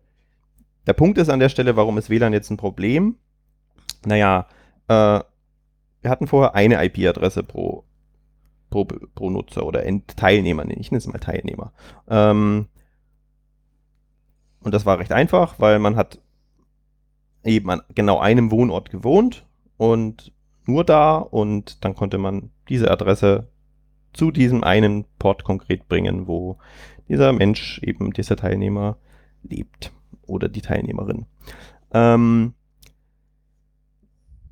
[0.87, 3.17] der Punkt ist an der Stelle, warum ist WLAN jetzt ein Problem?
[4.05, 4.47] Naja,
[4.87, 5.19] äh,
[6.01, 7.83] wir hatten vorher eine IP-Adresse pro,
[8.71, 9.83] pro, pro Nutzer oder
[10.15, 11.71] Teilnehmer, ich nenne es mal Teilnehmer.
[12.09, 12.67] Ähm,
[14.63, 16.19] und das war recht einfach, weil man hat
[17.43, 19.45] eben an genau einem Wohnort gewohnt
[19.77, 20.31] und
[20.65, 23.47] nur da und dann konnte man diese Adresse
[24.13, 26.57] zu diesem einen Port konkret bringen, wo
[27.07, 28.97] dieser Mensch, eben dieser Teilnehmer,
[29.43, 29.91] lebt
[30.27, 31.25] oder die Teilnehmerin.
[31.93, 32.53] Ähm,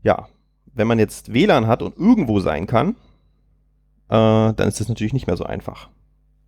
[0.02, 0.28] ja,
[0.74, 2.96] wenn man jetzt WLAN hat und irgendwo sein kann,
[4.08, 5.90] äh, dann ist das natürlich nicht mehr so einfach,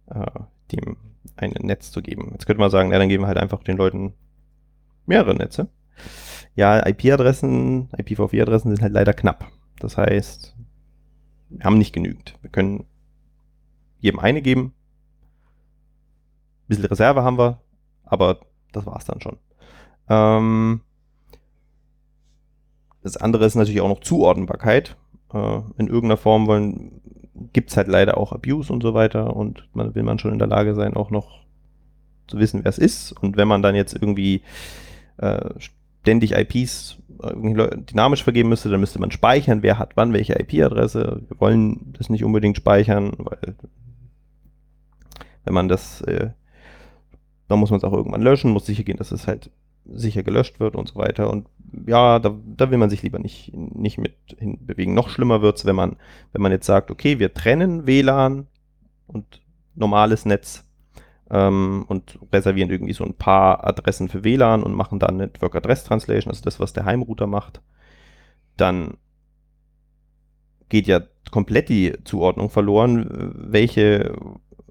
[0.08, 0.26] äh,
[0.72, 0.98] dem
[1.36, 2.30] ein Netz zu geben.
[2.32, 4.14] Jetzt könnte man sagen, ja, dann geben wir halt einfach den Leuten
[5.06, 5.70] mehrere Netze.
[6.56, 9.50] Ja, IP-Adressen, IPv4-Adressen sind halt leider knapp.
[9.80, 10.56] Das heißt,
[11.50, 12.36] wir haben nicht genügend.
[12.42, 12.86] Wir können
[14.00, 14.74] jedem eine geben.
[16.64, 17.62] Ein bisschen Reserve haben wir,
[18.04, 18.40] aber
[18.72, 19.38] das war es dann schon.
[20.10, 20.82] Ähm,
[23.04, 24.98] das andere ist natürlich auch noch Zuordnbarkeit.
[25.34, 27.02] Äh, in irgendeiner Form wollen,
[27.54, 30.40] gibt es halt leider auch Abuse und so weiter und man will man schon in
[30.40, 31.42] der Lage sein, auch noch
[32.28, 33.12] zu wissen, wer es ist.
[33.14, 34.42] Und wenn man dann jetzt irgendwie
[35.18, 35.50] äh,
[36.02, 37.34] ständig IPs äh,
[37.78, 41.22] dynamisch vergeben müsste, dann müsste man speichern, wer hat wann welche IP-Adresse.
[41.28, 43.56] Wir wollen das nicht unbedingt speichern, weil
[45.46, 46.30] wenn man das, äh,
[47.48, 49.52] dann muss man es auch irgendwann löschen, muss sicher gehen, dass es halt
[49.86, 51.30] sicher gelöscht wird und so weiter.
[51.30, 51.48] Und
[51.88, 54.94] ja, da, da will man sich lieber nicht, nicht mit hinbewegen.
[54.94, 55.98] Noch schlimmer wird es, wenn man,
[56.34, 58.48] wenn man jetzt sagt, okay, wir trennen WLAN
[59.08, 59.42] und
[59.76, 60.64] normales Netz
[61.32, 65.84] ähm, und reservieren irgendwie so ein paar Adressen für WLAN und machen dann Network Address
[65.84, 67.62] Translation, also das, was der Heimrouter macht.
[68.58, 68.98] Dann
[70.70, 74.16] geht ja komplett die Zuordnung verloren, welche,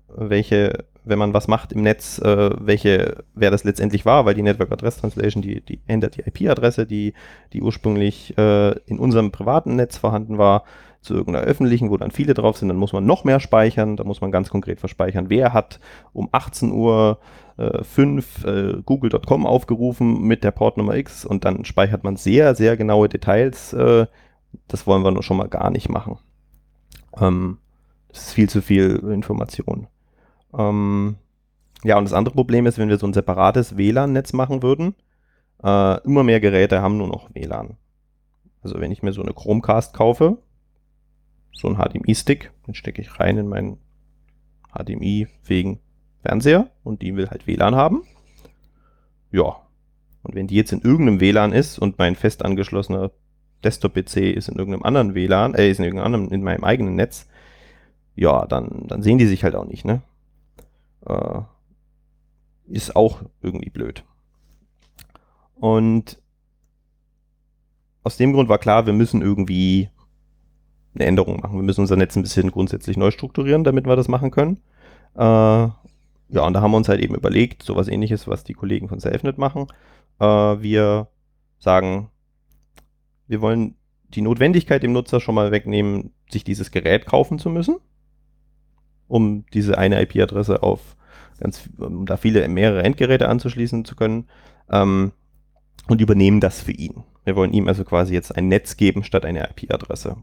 [0.08, 4.42] welche wenn man was macht im Netz, äh, welche, wer das letztendlich war, weil die
[4.42, 7.14] Network Address Translation, die, die ändert die IP-Adresse, die,
[7.52, 10.64] die ursprünglich äh, in unserem privaten Netz vorhanden war,
[11.00, 14.04] zu irgendeiner öffentlichen, wo dann viele drauf sind, dann muss man noch mehr speichern, da
[14.04, 15.80] muss man ganz konkret verspeichern, wer hat
[16.12, 17.18] um 18 Uhr
[17.56, 22.76] äh, 5 äh, google.com aufgerufen mit der Portnummer X und dann speichert man sehr, sehr
[22.76, 23.72] genaue Details.
[23.72, 24.06] Äh,
[24.68, 26.18] das wollen wir nur schon mal gar nicht machen.
[27.18, 27.58] Ähm,
[28.08, 29.86] das ist viel zu viel Information.
[30.56, 31.16] Ähm,
[31.82, 34.94] ja, und das andere Problem ist, wenn wir so ein separates WLAN-Netz machen würden,
[35.62, 37.76] äh, immer mehr Geräte haben nur noch WLAN.
[38.62, 40.38] Also wenn ich mir so eine Chromecast kaufe,
[41.52, 43.78] so ein HDMI-Stick, den stecke ich rein in meinen
[44.72, 45.80] HDMI-fähigen
[46.22, 48.02] Fernseher und die will halt WLAN haben.
[49.30, 49.56] Ja.
[50.22, 53.10] Und wenn die jetzt in irgendeinem WLAN ist und mein fest angeschlossener
[53.64, 57.26] Desktop-PC ist in irgendeinem anderen WLAN, äh, ist in irgendeinem anderen, in meinem eigenen Netz,
[58.16, 60.02] ja, dann, dann sehen die sich halt auch nicht, ne?
[61.06, 61.40] äh,
[62.66, 64.04] ist auch irgendwie blöd.
[65.54, 66.20] Und
[68.02, 69.90] aus dem Grund war klar, wir müssen irgendwie
[70.94, 71.56] eine Änderung machen.
[71.56, 74.58] Wir müssen unser Netz ein bisschen grundsätzlich neu strukturieren, damit wir das machen können.
[75.16, 78.88] Äh, ja, und da haben wir uns halt eben überlegt, sowas ähnliches, was die Kollegen
[78.88, 79.66] von Selfnet machen.
[80.18, 81.08] Äh, wir
[81.58, 82.10] sagen,
[83.26, 83.76] wir wollen
[84.08, 87.76] die Notwendigkeit dem Nutzer schon mal wegnehmen, sich dieses Gerät kaufen zu müssen
[89.10, 90.96] um diese eine IP-Adresse auf
[91.40, 94.28] ganz, um da viele, mehrere Endgeräte anzuschließen zu können,
[94.70, 95.12] ähm,
[95.88, 97.02] und übernehmen das für ihn.
[97.24, 100.16] Wir wollen ihm also quasi jetzt ein Netz geben statt eine IP-Adresse.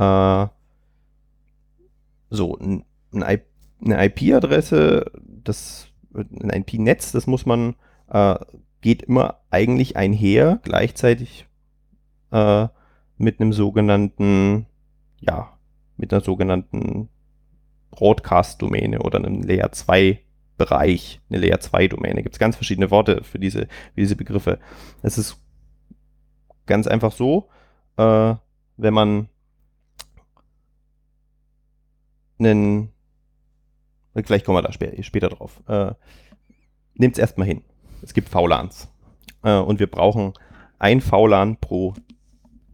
[0.00, 0.48] Äh,
[2.30, 3.40] so, ein, ein
[3.82, 7.76] eine IP-Adresse, das ein IP-Netz, das muss man,
[8.08, 8.36] äh,
[8.80, 11.46] geht immer eigentlich einher, gleichzeitig
[12.32, 12.68] äh,
[13.16, 14.66] mit einem sogenannten,
[15.20, 15.56] ja,
[15.96, 17.08] mit einer sogenannten
[17.90, 20.20] Broadcast-Domäne oder einen Layer 2
[20.56, 22.22] Bereich, eine Layer 2 Domäne.
[22.22, 23.60] Gibt es ganz verschiedene Worte für diese,
[23.94, 24.58] für diese Begriffe.
[25.02, 25.38] Es ist
[26.66, 27.48] ganz einfach so,
[27.96, 28.34] äh,
[28.76, 29.28] wenn man
[32.40, 32.92] einen,
[34.14, 35.92] gleich kommen wir da später, später drauf, äh,
[36.94, 37.62] nehmt es erstmal hin.
[38.02, 38.88] Es gibt VLANs
[39.42, 40.32] äh, und wir brauchen
[40.78, 41.94] ein VLAN pro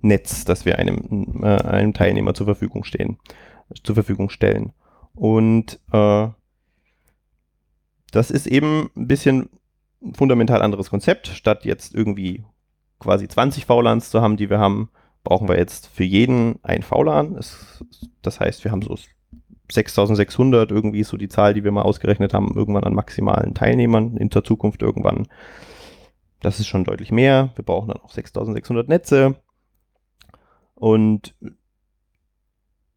[0.00, 3.18] Netz, das wir einem, äh, einem Teilnehmer zur Verfügung stehen,
[3.82, 4.72] zur Verfügung stellen.
[5.14, 6.28] Und äh,
[8.12, 9.50] das ist eben ein bisschen
[10.02, 11.28] ein fundamental anderes Konzept.
[11.28, 12.44] Statt jetzt irgendwie
[12.98, 14.90] quasi 20 VLANs zu haben, die wir haben,
[15.24, 17.36] brauchen wir jetzt für jeden ein VLAN.
[17.36, 17.84] Es,
[18.22, 18.96] das heißt, wir haben so
[19.70, 24.28] 6600 irgendwie so die Zahl, die wir mal ausgerechnet haben, irgendwann an maximalen Teilnehmern in
[24.28, 25.26] der Zukunft irgendwann.
[26.40, 27.50] Das ist schon deutlich mehr.
[27.56, 29.36] Wir brauchen dann auch 6600 Netze.
[30.74, 31.34] Und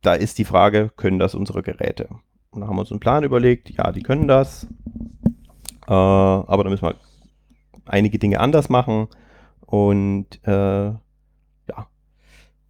[0.01, 2.09] da ist die Frage, können das unsere Geräte?
[2.51, 4.67] Und da haben wir uns einen Plan überlegt, ja, die können das,
[5.87, 6.95] äh, aber da müssen wir
[7.85, 9.07] einige Dinge anders machen
[9.61, 10.93] und äh.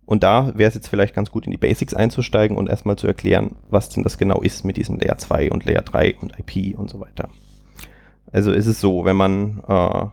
[0.10, 3.06] Und da wäre es jetzt vielleicht ganz gut, in die Basics einzusteigen und erstmal zu
[3.06, 6.76] erklären, was denn das genau ist mit diesem Layer 2 und Layer 3 und IP
[6.80, 7.30] und so weiter.
[8.32, 10.08] Also ist es so, wenn man äh,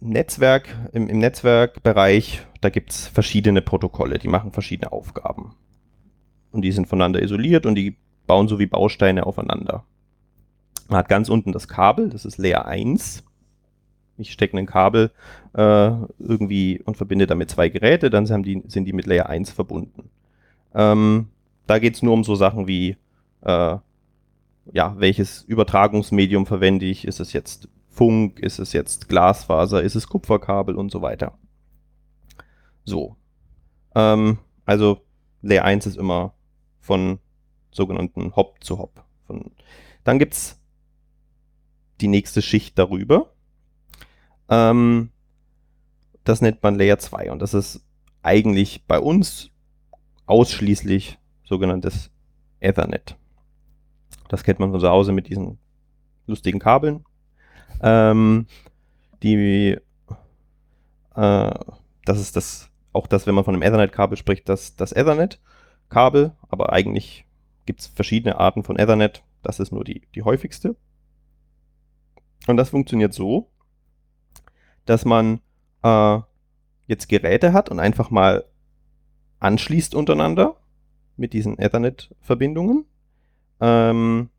[0.00, 5.56] Netzwerk, im, im Netzwerkbereich, da gibt es verschiedene Protokolle, die machen verschiedene Aufgaben.
[6.52, 9.84] Und die sind voneinander isoliert und die bauen so wie Bausteine aufeinander.
[10.88, 13.24] Man hat ganz unten das Kabel, das ist Layer 1.
[14.16, 15.10] Ich stecke ein Kabel
[15.54, 19.50] äh, irgendwie und verbinde damit zwei Geräte, dann sind die, sind die mit Layer 1
[19.50, 20.10] verbunden.
[20.74, 21.28] Ähm,
[21.66, 22.96] da geht es nur um so Sachen wie,
[23.42, 23.76] äh,
[24.72, 27.06] ja, welches Übertragungsmedium verwende ich?
[27.06, 28.40] Ist es jetzt Funk?
[28.40, 29.82] Ist es jetzt Glasfaser?
[29.82, 31.38] Ist es Kupferkabel und so weiter?
[32.84, 33.16] So.
[33.94, 35.00] Ähm, also
[35.42, 36.34] Layer 1 ist immer
[36.80, 37.18] von
[37.70, 39.04] sogenannten Hop zu Hop.
[39.26, 39.50] Von,
[40.04, 40.60] dann gibt es
[42.00, 43.33] die nächste Schicht darüber.
[44.48, 45.10] Ähm,
[46.24, 47.84] das nennt man Layer 2 und das ist
[48.22, 49.50] eigentlich bei uns
[50.26, 52.10] ausschließlich sogenanntes
[52.60, 53.16] Ethernet.
[54.28, 55.58] Das kennt man von zu Hause mit diesen
[56.26, 57.04] lustigen Kabeln.
[57.82, 58.46] Ähm,
[59.22, 59.76] die,
[61.14, 61.50] äh,
[62.04, 66.72] das ist das, auch das, wenn man von einem Ethernet-Kabel spricht, das, das Ethernet-Kabel, aber
[66.72, 67.26] eigentlich
[67.66, 69.22] gibt es verschiedene Arten von Ethernet.
[69.42, 70.76] Das ist nur die, die häufigste.
[72.46, 73.50] Und das funktioniert so,
[74.86, 75.40] dass man
[75.82, 76.18] äh,
[76.86, 78.44] jetzt Geräte hat und einfach mal
[79.40, 80.56] anschließt untereinander
[81.16, 82.84] mit diesen Ethernet-Verbindungen.
[83.60, 84.30] Ähm,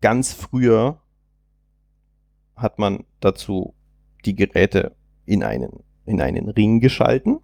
[0.00, 1.00] ganz früher
[2.56, 3.74] hat man dazu
[4.24, 4.94] die Geräte
[5.26, 7.40] in einen, in einen Ring geschalten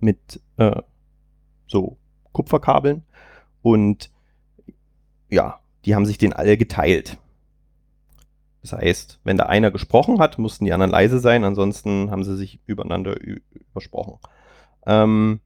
[0.00, 0.82] mit äh,
[1.66, 1.96] so
[2.32, 3.04] Kupferkabeln
[3.62, 4.10] und
[5.30, 7.18] ja, die haben sich den alle geteilt.
[8.62, 12.36] Das heißt, wenn da einer gesprochen hat, mussten die anderen leise sein, ansonsten haben sie
[12.36, 14.18] sich übereinander übersprochen.
[14.86, 15.40] Ähm,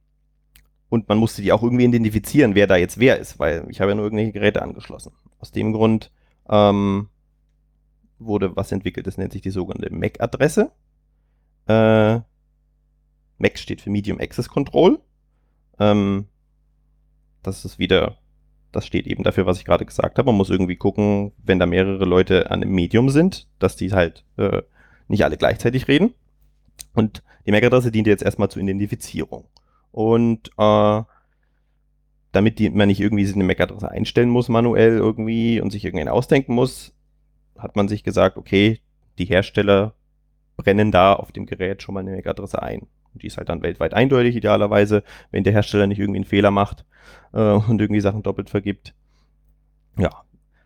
[0.89, 3.91] und man musste die auch irgendwie identifizieren, wer da jetzt wer ist, weil ich habe
[3.91, 5.13] ja nur irgendwelche Geräte angeschlossen.
[5.39, 6.11] Aus dem Grund
[6.47, 7.09] ähm,
[8.19, 10.71] wurde was entwickelt, das nennt sich die sogenannte MAC-Adresse.
[11.67, 12.19] Äh,
[13.39, 14.99] MAC steht für Medium Access Control.
[15.79, 16.27] Ähm,
[17.43, 18.17] das ist wieder
[18.77, 20.27] das steht eben dafür, was ich gerade gesagt habe.
[20.27, 24.23] Man muss irgendwie gucken, wenn da mehrere Leute an einem Medium sind, dass die halt
[24.37, 24.61] äh,
[25.07, 26.13] nicht alle gleichzeitig reden.
[26.93, 29.45] Und die MAC-Adresse dient jetzt erstmal zur Identifizierung.
[29.91, 31.01] Und äh,
[32.31, 36.53] damit die, man nicht irgendwie eine MAC-Adresse einstellen muss manuell irgendwie und sich irgendeine ausdenken
[36.53, 36.93] muss,
[37.57, 38.79] hat man sich gesagt, okay,
[39.17, 39.95] die Hersteller
[40.55, 42.85] brennen da auf dem Gerät schon mal eine MAC-Adresse ein.
[43.13, 46.85] Die ist halt dann weltweit eindeutig idealerweise, wenn der Hersteller nicht irgendwie einen Fehler macht
[47.33, 48.93] äh, und irgendwie Sachen doppelt vergibt.
[49.97, 50.23] Ja,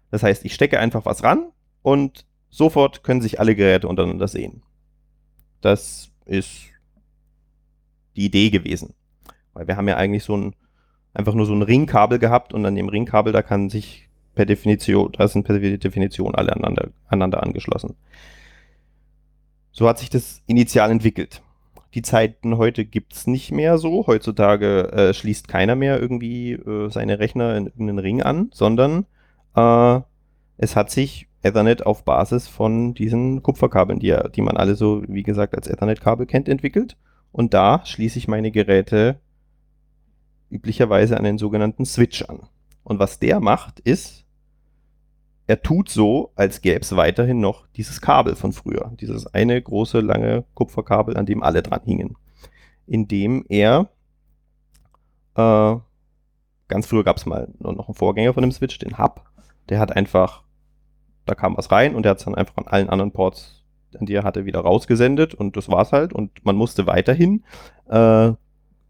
[0.10, 1.52] das heißt, ich stecke einfach was ran
[1.82, 4.62] und sofort können sich alle Geräte untereinander sehen.
[5.62, 6.72] Das ist
[8.16, 8.94] die Idee gewesen.
[9.54, 10.56] Weil wir haben ja eigentlich so ein,
[11.14, 15.12] einfach nur so ein Ringkabel gehabt und an dem Ringkabel, da kann sich per Definition,
[15.12, 17.96] da sind per Definition alle aneinander, aneinander angeschlossen.
[19.72, 21.42] So hat sich das initial entwickelt.
[21.94, 24.08] Die Zeiten heute gibt es nicht mehr so.
[24.08, 29.06] Heutzutage äh, schließt keiner mehr irgendwie äh, seine Rechner in irgendeinen Ring an, sondern
[29.56, 30.00] äh,
[30.58, 35.24] es hat sich Ethernet auf Basis von diesen Kupferkabeln, die, die man alle so, wie
[35.24, 36.98] gesagt, als Ethernet-Kabel kennt, entwickelt.
[37.32, 39.20] Und da schließe ich meine Geräte
[40.50, 42.42] üblicherweise an den sogenannten Switch an.
[42.84, 44.26] Und was der macht, ist,
[45.52, 48.94] er tut so, als gäbe es weiterhin noch dieses Kabel von früher.
[49.02, 52.16] Dieses eine große, lange Kupferkabel, an dem alle dran hingen.
[52.88, 53.90] Indem er,
[55.36, 55.76] äh,
[56.70, 59.26] ganz früher gab es mal noch einen Vorgänger von dem Switch, den Hub.
[59.68, 60.44] Der hat einfach,
[61.26, 63.66] da kam was rein und der hat es dann einfach an allen anderen Ports,
[64.00, 66.14] an die er hatte, wieder rausgesendet und das war's halt.
[66.14, 67.44] Und man musste weiterhin
[67.90, 68.32] äh,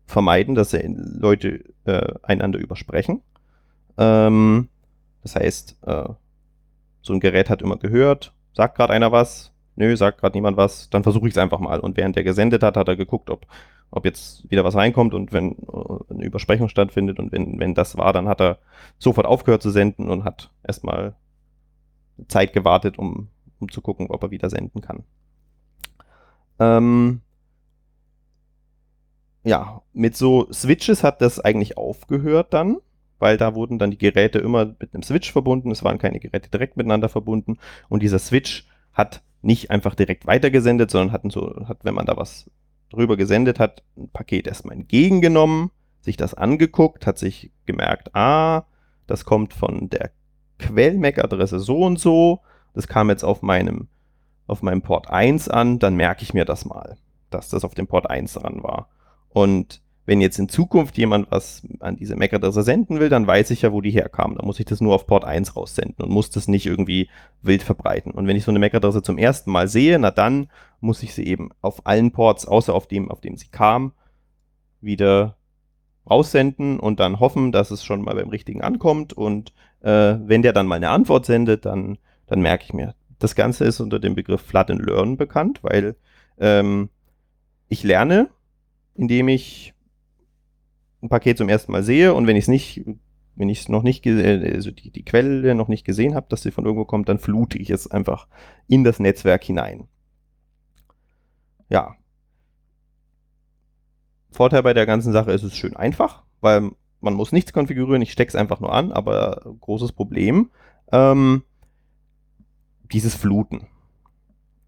[0.06, 3.24] vermeiden, dass Leute äh, einander übersprechen.
[3.98, 4.70] Ähm,
[5.24, 6.10] das heißt, äh,
[7.02, 10.90] so ein Gerät hat immer gehört, sagt gerade einer was, nö, sagt gerade niemand was,
[10.90, 11.80] dann versuche ich es einfach mal.
[11.80, 13.48] Und während der gesendet hat, hat er geguckt, ob,
[13.90, 17.98] ob jetzt wieder was reinkommt und wenn äh, eine Übersprechung stattfindet und wenn, wenn das
[17.98, 18.60] war, dann hat er
[19.00, 21.16] sofort aufgehört zu senden und hat erstmal
[22.28, 23.30] Zeit gewartet, um,
[23.60, 25.04] um zu gucken, ob er wieder senden kann.
[26.60, 27.22] Ähm,
[29.44, 32.78] ja, mit so Switches hat das eigentlich aufgehört dann
[33.22, 35.72] weil da wurden dann die Geräte immer mit einem Switch verbunden.
[35.72, 37.58] Es waren keine Geräte direkt miteinander verbunden.
[37.88, 42.18] Und dieser Switch hat nicht einfach direkt weitergesendet, sondern hat, so, hat, wenn man da
[42.18, 42.50] was
[42.90, 48.66] drüber gesendet hat, ein Paket erstmal entgegengenommen, sich das angeguckt, hat sich gemerkt, ah,
[49.08, 50.12] das kommt von der
[50.60, 52.42] Quell-MAC-Adresse so und so.
[52.74, 53.88] Das kam jetzt auf meinem,
[54.48, 56.98] auf meinem Port 1 an, dann merke ich mir das mal,
[57.30, 58.90] dass das auf dem Port 1 dran war.
[59.30, 63.62] Und wenn jetzt in Zukunft jemand was an diese MAC-Adresse senden will, dann weiß ich
[63.62, 64.36] ja, wo die herkam.
[64.36, 67.10] Da muss ich das nur auf Port 1 raussenden und muss das nicht irgendwie
[67.42, 68.12] wild verbreiten.
[68.12, 70.50] Und wenn ich so eine MAC-Adresse zum ersten Mal sehe, na dann
[70.82, 73.94] muss ich sie eben auf allen Ports, außer auf dem, auf dem sie kam,
[74.82, 75.38] wieder
[76.10, 79.14] raussenden und dann hoffen, dass es schon mal beim richtigen ankommt.
[79.14, 81.98] Und äh, wenn der dann mal eine Antwort sendet, dann,
[82.28, 82.96] dann merke ich mir.
[83.18, 85.96] Das Ganze ist unter dem Begriff Flood and Learn bekannt, weil
[86.38, 86.90] ähm,
[87.70, 88.28] ich lerne,
[88.94, 89.74] indem ich
[91.02, 92.84] ein Paket zum ersten Mal sehe und wenn ich es nicht,
[93.36, 96.52] wenn ich es noch nicht, also die, die Quelle noch nicht gesehen habe, dass sie
[96.52, 98.28] von irgendwo kommt, dann flute ich es einfach
[98.68, 99.88] in das Netzwerk hinein.
[101.70, 101.96] Ja,
[104.32, 106.72] Vorteil bei der ganzen Sache ist es schön einfach, weil
[107.02, 110.50] man muss nichts konfigurieren, ich stecke es einfach nur an, aber großes Problem,
[110.92, 111.44] ähm,
[112.92, 113.68] dieses Fluten.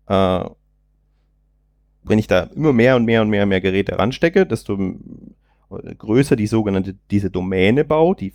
[0.08, 0.46] Äh,
[2.04, 4.78] wenn ich da immer mehr und mehr und mehr und mehr Geräte ranstecke, desto
[5.82, 8.34] größer die sogenannte, diese Domäne baut, die,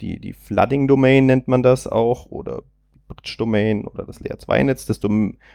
[0.00, 2.62] die, die Flooding-Domain nennt man das auch, oder
[3.08, 5.08] Bridge-Domain oder das Layer-2-Netz, desto,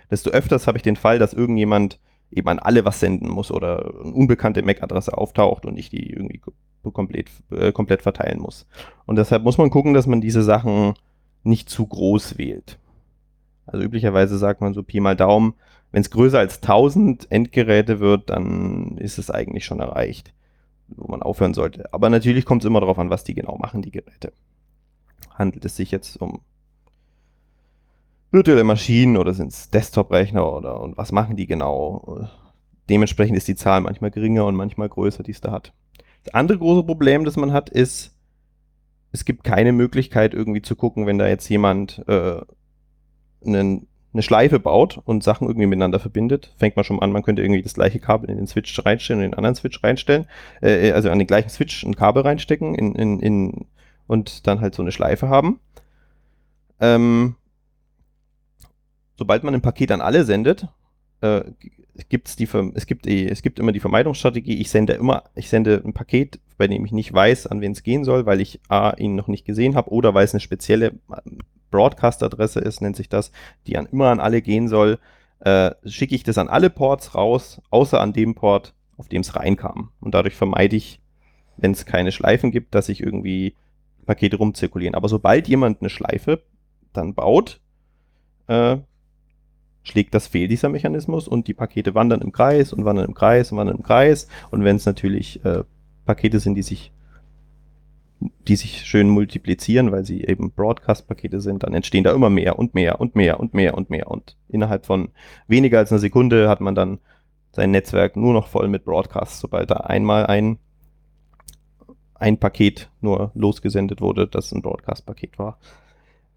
[0.09, 1.99] desto öfters habe ich den Fall, dass irgendjemand
[2.31, 6.41] eben an alle was senden muss oder eine unbekannte MAC-Adresse auftaucht und ich die irgendwie
[6.91, 8.67] komplett, äh, komplett verteilen muss.
[9.05, 10.93] Und deshalb muss man gucken, dass man diese Sachen
[11.43, 12.79] nicht zu groß wählt.
[13.65, 15.53] Also üblicherweise sagt man so Pi mal Daumen,
[15.91, 20.33] wenn es größer als 1000 Endgeräte wird, dann ist es eigentlich schon erreicht,
[20.87, 21.93] wo man aufhören sollte.
[21.93, 24.33] Aber natürlich kommt es immer darauf an, was die genau machen, die Geräte.
[25.33, 26.41] Handelt es sich jetzt um
[28.31, 32.27] virtuelle Maschinen oder sind es Desktop-Rechner oder und was machen die genau?
[32.89, 35.73] Dementsprechend ist die Zahl manchmal geringer und manchmal größer, die es da hat.
[36.23, 38.15] Das andere große Problem, das man hat, ist,
[39.11, 42.41] es gibt keine Möglichkeit irgendwie zu gucken, wenn da jetzt jemand äh,
[43.45, 47.41] einen, eine Schleife baut und Sachen irgendwie miteinander verbindet, fängt man schon an, man könnte
[47.41, 50.27] irgendwie das gleiche Kabel in den Switch reinstellen und in den anderen Switch reinstellen,
[50.61, 53.65] äh, also an den gleichen Switch ein Kabel reinstecken in, in, in,
[54.07, 55.59] und dann halt so eine Schleife haben.
[56.79, 57.35] Ähm,
[59.17, 60.67] sobald man ein Paket an alle sendet,
[61.21, 61.41] äh,
[62.09, 65.93] gibt's die, es, gibt es gibt immer die Vermeidungsstrategie, ich sende immer, ich sende ein
[65.93, 69.15] Paket, bei dem ich nicht weiß, an wen es gehen soll, weil ich A, ihn
[69.15, 70.93] noch nicht gesehen habe oder weil es eine spezielle
[71.71, 73.31] Broadcast-Adresse ist, nennt sich das,
[73.65, 74.99] die an, immer an alle gehen soll,
[75.39, 79.35] äh, schicke ich das an alle Ports raus, außer an dem Port, auf dem es
[79.35, 79.91] reinkam.
[79.99, 80.99] Und dadurch vermeide ich,
[81.57, 83.55] wenn es keine Schleifen gibt, dass ich irgendwie
[84.05, 84.95] Pakete rumzirkulieren.
[84.95, 86.41] Aber sobald jemand eine Schleife
[86.93, 87.59] dann baut,
[88.47, 88.77] äh,
[89.83, 93.51] schlägt das fehl, dieser Mechanismus, und die Pakete wandern im Kreis und wandern im Kreis
[93.51, 94.27] und wandern im Kreis.
[94.51, 95.63] Und wenn es natürlich äh,
[96.05, 96.91] Pakete sind, die sich,
[98.47, 102.73] die sich schön multiplizieren, weil sie eben Broadcast-Pakete sind, dann entstehen da immer mehr und
[102.73, 104.09] mehr und mehr und mehr und mehr.
[104.09, 105.09] Und innerhalb von
[105.47, 106.99] weniger als einer Sekunde hat man dann
[107.51, 110.59] sein Netzwerk nur noch voll mit Broadcasts, sobald da einmal ein,
[112.13, 115.59] ein Paket nur losgesendet wurde, das ein Broadcast-Paket war.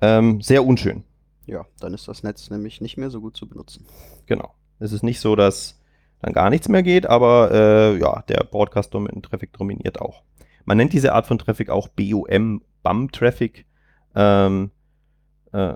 [0.01, 1.05] Ähm, sehr unschön.
[1.47, 3.87] Ja, dann ist das Netz nämlich nicht mehr so gut zu benutzen.
[4.27, 4.55] Genau.
[4.79, 5.81] Es ist nicht so, dass
[6.23, 10.23] dann gar nichts mehr geht, aber äh, ja, der Broadcast-Traffic dominiert auch.
[10.71, 13.67] Man nennt diese Art von Traffic auch BOM, BAM-Traffic.
[14.15, 14.71] Ähm,
[15.51, 15.75] äh,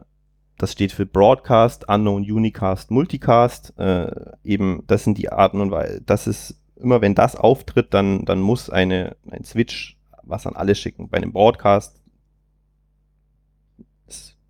[0.56, 3.76] das steht für Broadcast, Unknown Unicast, Multicast.
[3.76, 4.12] Äh,
[4.44, 8.40] eben, das sind die Arten und weil das ist immer, wenn das auftritt, dann, dann
[8.40, 11.08] muss eine, ein Switch was an alle schicken.
[11.08, 12.00] Bei einem Broadcast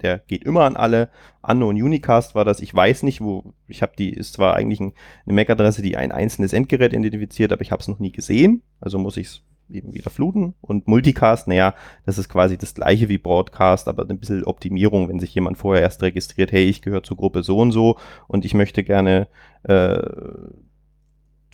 [0.02, 1.08] der geht immer an alle.
[1.40, 4.92] Unknown Unicast war das, ich weiß nicht, wo, ich habe die, ist zwar eigentlich ein,
[5.24, 8.98] eine MAC-Adresse, die ein einzelnes Endgerät identifiziert, aber ich habe es noch nie gesehen, also
[8.98, 10.54] muss ich es eben wieder fluten.
[10.60, 11.74] Und Multicast, naja,
[12.06, 15.82] das ist quasi das gleiche wie Broadcast, aber ein bisschen Optimierung, wenn sich jemand vorher
[15.82, 17.96] erst registriert, hey, ich gehöre zur Gruppe so und so
[18.28, 19.28] und ich möchte gerne
[19.64, 20.02] äh,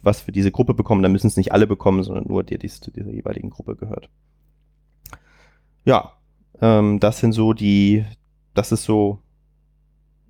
[0.03, 2.69] was für diese Gruppe bekommen, dann müssen es nicht alle bekommen, sondern nur der, die
[2.69, 4.09] zu dieser jeweiligen Gruppe gehört.
[5.85, 6.13] Ja,
[6.61, 8.05] ähm, das sind so die,
[8.55, 9.21] das ist so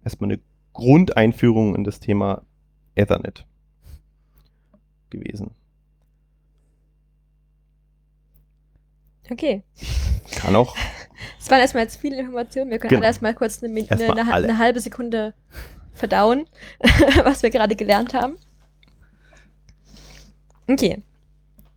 [0.05, 0.41] erstmal eine
[0.73, 2.43] Grundeinführung in das Thema
[2.95, 3.47] Ethernet
[5.11, 5.53] gewesen.
[9.31, 9.63] Okay.
[10.37, 10.77] Kann auch.
[11.39, 12.71] Es waren erstmal jetzt viele Informationen.
[12.71, 13.01] Wir können genau.
[13.01, 15.35] alle erstmal kurz eine, eine, eine, eine, halbe Sekunde
[15.95, 16.47] verdauen,
[17.25, 18.37] was wir gerade gelernt haben.
[20.69, 21.03] Okay.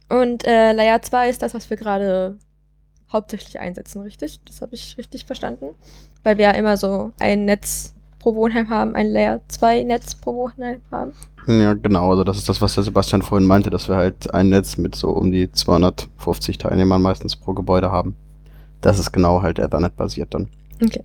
[0.10, 2.38] Und äh, Layer 2 ist das, was wir gerade
[3.12, 4.42] hauptsächlich einsetzen, richtig?
[4.46, 5.76] Das habe ich richtig verstanden?
[6.24, 7.94] Weil wir ja immer so ein Netz
[8.24, 11.12] pro Wohnheim haben, ein Layer 2 Netz pro Wohnheim haben.
[11.46, 12.10] Ja, genau.
[12.10, 14.96] Also das ist das, was der Sebastian vorhin meinte, dass wir halt ein Netz mit
[14.96, 18.16] so um die 250 Teilnehmern meistens pro Gebäude haben.
[18.80, 20.48] Das ist genau halt Ethernet basiert dann.
[20.82, 21.04] Okay.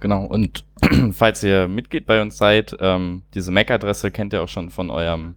[0.00, 0.64] Genau, und
[1.12, 5.36] falls ihr Mitglied bei uns seid, ähm, diese MAC-Adresse kennt ihr auch schon von eurem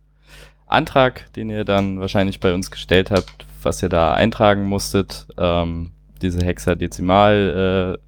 [0.68, 5.92] Antrag, den ihr dann wahrscheinlich bei uns gestellt habt, was ihr da eintragen musstet, ähm,
[6.22, 8.00] diese Hexadezimal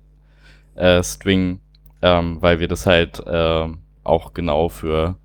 [0.76, 1.62] äh, äh, String,
[2.08, 3.68] ähm, weil wir das halt äh,
[4.04, 5.16] auch genau für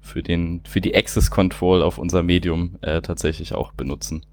[0.00, 4.24] für den für die Access Control auf unser Medium äh, tatsächlich auch benutzen.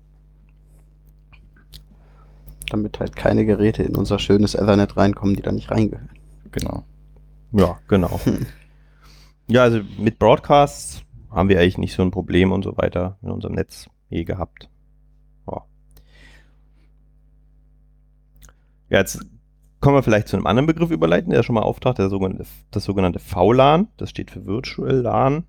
[2.69, 6.09] Damit halt keine Geräte in unser schönes Ethernet reinkommen, die da nicht reingehören.
[6.51, 6.83] Genau.
[7.51, 8.19] Ja, genau.
[9.47, 13.31] ja, also mit Broadcasts haben wir eigentlich nicht so ein Problem und so weiter in
[13.31, 14.69] unserem Netz je gehabt.
[15.49, 15.63] Ja.
[18.89, 19.25] ja, jetzt
[19.79, 22.83] kommen wir vielleicht zu einem anderen Begriff überleiten, der schon mal auftaucht, der sogenannte, das
[22.83, 23.87] sogenannte VLAN.
[23.97, 25.43] Das steht für Virtual LAN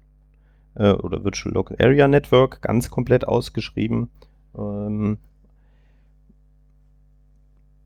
[0.74, 4.10] äh, oder Virtual Local Area Network, ganz komplett ausgeschrieben.
[4.56, 5.18] Ähm,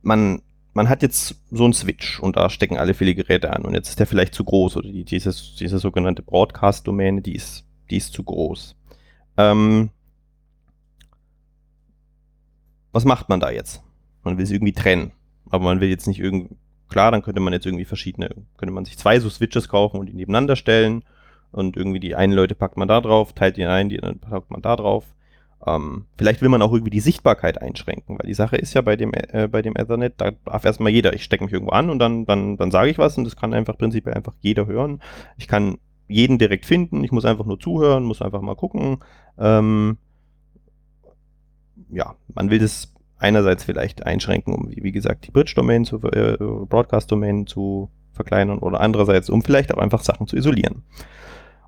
[0.02, 0.42] man,
[0.74, 3.90] man hat jetzt so einen Switch und da stecken alle viele Geräte an und jetzt
[3.90, 8.12] ist der vielleicht zu groß oder die, dieses, diese sogenannte Broadcast-Domäne, die ist, die ist
[8.12, 8.76] zu groß.
[9.36, 9.90] Ähm,
[12.90, 13.82] was macht man da jetzt?
[14.24, 15.12] Man will sie irgendwie trennen,
[15.52, 16.56] aber man will jetzt nicht irgendwie,
[16.88, 20.06] klar, dann könnte man jetzt irgendwie verschiedene, könnte man sich zwei so Switches kaufen und
[20.06, 21.04] die nebeneinander stellen
[21.52, 24.50] und irgendwie die einen Leute packt man da drauf, teilt die ein, die anderen packt
[24.50, 25.04] man da drauf.
[25.64, 28.96] Ähm, vielleicht will man auch irgendwie die Sichtbarkeit einschränken, weil die Sache ist ja bei
[28.96, 31.98] dem, äh, bei dem Ethernet, da darf erstmal jeder, ich stecke mich irgendwo an und
[31.98, 35.02] dann, dann, dann sage ich was und das kann einfach prinzipiell einfach jeder hören.
[35.36, 35.76] Ich kann
[36.08, 38.98] jeden direkt finden, ich muss einfach nur zuhören, muss einfach mal gucken.
[39.38, 39.98] Ähm,
[41.90, 42.91] ja, man will das
[43.22, 49.30] einerseits vielleicht einschränken, um, wie gesagt, die Bridge-Domain zu, äh, Broadcast-Domain zu verkleinern oder andererseits,
[49.30, 50.82] um vielleicht auch einfach Sachen zu isolieren.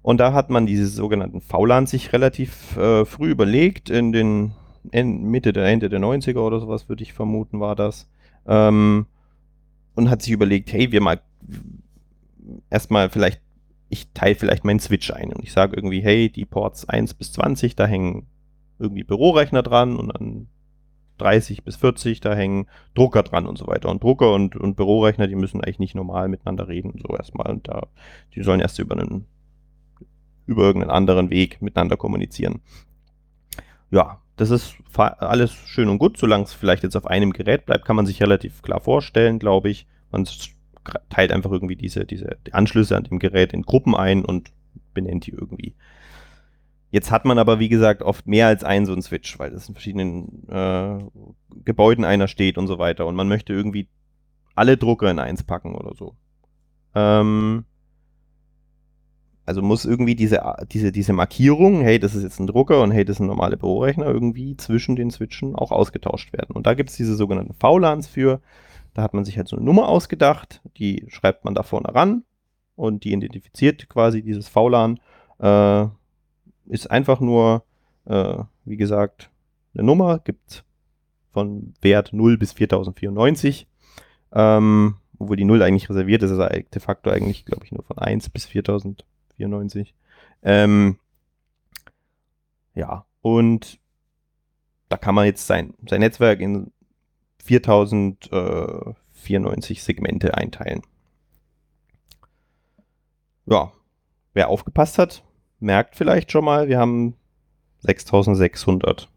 [0.03, 4.53] Und da hat man diese sogenannten VLAN sich relativ äh, früh überlegt, in den
[4.93, 8.07] in Mitte der Ende der 90er oder sowas, würde ich vermuten, war das.
[8.47, 9.07] Ähm,
[9.95, 11.21] und hat sich überlegt, hey, wir mal
[12.69, 13.41] erstmal vielleicht,
[13.89, 17.33] ich teile vielleicht meinen Switch ein und ich sage irgendwie, hey, die Ports 1 bis
[17.33, 18.27] 20, da hängen
[18.79, 20.49] irgendwie Bürorechner dran und dann
[21.19, 23.89] 30 bis 40, da hängen Drucker dran und so weiter.
[23.89, 27.51] Und Drucker und, und Bürorechner, die müssen eigentlich nicht normal miteinander reden, so erstmal.
[27.51, 27.87] Und da,
[28.35, 29.27] die sollen erst über einen
[30.47, 32.61] über irgendeinen anderen Weg miteinander kommunizieren.
[33.91, 37.85] Ja, das ist alles schön und gut, solange es vielleicht jetzt auf einem Gerät bleibt,
[37.85, 39.87] kann man sich relativ klar vorstellen, glaube ich.
[40.11, 40.29] Man
[41.09, 44.53] teilt einfach irgendwie diese, diese die Anschlüsse an dem Gerät in Gruppen ein und
[44.93, 45.75] benennt die irgendwie.
[46.95, 49.69] Jetzt hat man aber, wie gesagt, oft mehr als einen so einen Switch, weil das
[49.69, 50.99] in verschiedenen äh,
[51.65, 53.09] Gebäuden einer steht und so weiter.
[53.09, 53.89] Und man möchte irgendwie
[54.55, 56.15] alle Drucker in eins packen oder so.
[56.95, 57.65] Ähm,
[59.45, 60.41] also muss irgendwie diese,
[60.71, 63.57] diese, diese Markierung, hey, das ist jetzt ein Drucker und hey, das ist ein normaler
[63.57, 66.55] Bürorechner, irgendwie zwischen den Switchen auch ausgetauscht werden.
[66.55, 68.41] Und da gibt es diese sogenannten VLANs für.
[68.93, 72.23] Da hat man sich halt so eine Nummer ausgedacht, die schreibt man da vorne ran
[72.77, 75.01] und die identifiziert quasi dieses VLAN.
[75.41, 75.89] Äh,
[76.67, 77.65] ist einfach nur,
[78.07, 79.31] äh, wie gesagt,
[79.75, 80.65] eine Nummer, gibt
[81.31, 83.67] von Wert 0 bis 4094.
[84.33, 87.99] Ähm, obwohl die 0 eigentlich reserviert ist, er de facto eigentlich, glaube ich, nur von
[87.99, 89.05] 1 bis 4000
[89.37, 89.95] 94.
[90.43, 90.99] Ähm,
[92.75, 93.79] ja, und
[94.89, 96.73] da kann man jetzt sein, sein Netzwerk in
[97.43, 100.83] 4094 Segmente einteilen.
[103.47, 103.73] Ja,
[104.33, 105.23] wer aufgepasst hat,
[105.65, 107.15] merkt vielleicht schon mal, wir haben
[107.81, 109.09] 6600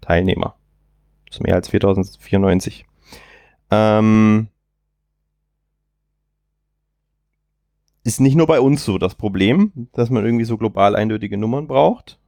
[0.00, 0.56] Teilnehmer.
[1.26, 2.84] Das ist mehr als 4094.
[3.70, 4.48] Ähm,
[8.04, 11.66] ist nicht nur bei uns so das Problem, dass man irgendwie so global eindeutige Nummern
[11.66, 12.18] braucht.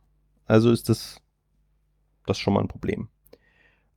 [0.47, 1.21] Also ist das,
[2.25, 3.09] das schon mal ein Problem.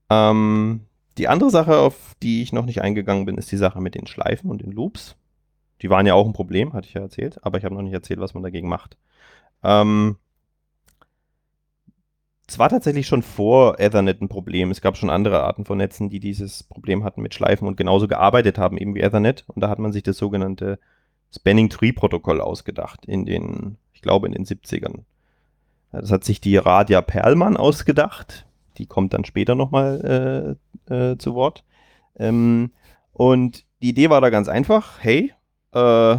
[0.09, 0.81] Ähm,
[1.17, 4.07] die andere Sache, auf die ich noch nicht eingegangen bin, ist die Sache mit den
[4.07, 5.15] Schleifen und den Loops.
[5.81, 7.93] Die waren ja auch ein Problem, hatte ich ja erzählt, aber ich habe noch nicht
[7.93, 8.97] erzählt, was man dagegen macht.
[9.63, 10.17] Ähm,
[12.47, 14.71] es war tatsächlich schon vor Ethernet ein Problem.
[14.71, 18.07] Es gab schon andere Arten von Netzen, die dieses Problem hatten mit Schleifen und genauso
[18.07, 19.43] gearbeitet haben, eben wie Ethernet.
[19.47, 20.79] Und da hat man sich das sogenannte
[21.31, 25.03] Spanning Tree Protokoll ausgedacht in den, ich glaube, in den 70ern.
[25.91, 28.47] Das hat sich die Radia Perlmann ausgedacht.
[28.79, 30.57] Die kommt dann später nochmal
[30.89, 31.63] äh, äh, zu Wort.
[32.17, 32.71] Ähm,
[33.13, 34.97] und die Idee war da ganz einfach.
[35.01, 35.33] Hey,
[35.73, 36.17] äh,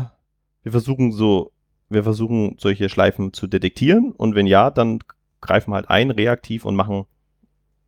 [0.62, 1.52] wir versuchen so,
[1.88, 5.00] wir versuchen solche Schleifen zu detektieren und wenn ja, dann
[5.40, 7.06] greifen halt ein, reaktiv und machen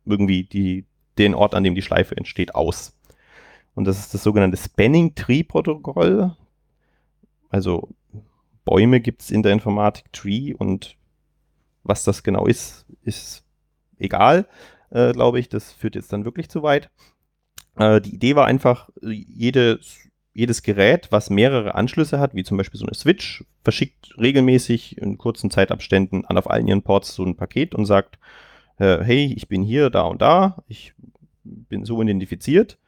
[0.05, 0.85] irgendwie die,
[1.17, 2.95] den Ort, an dem die Schleife entsteht, aus.
[3.75, 6.35] Und das ist das sogenannte Spanning Tree Protokoll.
[7.49, 7.89] Also
[8.65, 10.97] Bäume gibt es in der Informatik Tree und
[11.83, 13.43] was das genau ist, ist
[13.97, 14.47] egal,
[14.89, 15.49] äh, glaube ich.
[15.49, 16.89] Das führt jetzt dann wirklich zu weit.
[17.75, 19.79] Äh, die Idee war einfach, jede
[20.33, 25.17] jedes Gerät, was mehrere Anschlüsse hat, wie zum Beispiel so eine Switch, verschickt regelmäßig in
[25.17, 28.17] kurzen Zeitabständen an auf allen ihren Ports so ein Paket und sagt,
[28.79, 30.93] äh, hey, ich bin hier, da und da, ich
[31.43, 32.79] bin so identifiziert.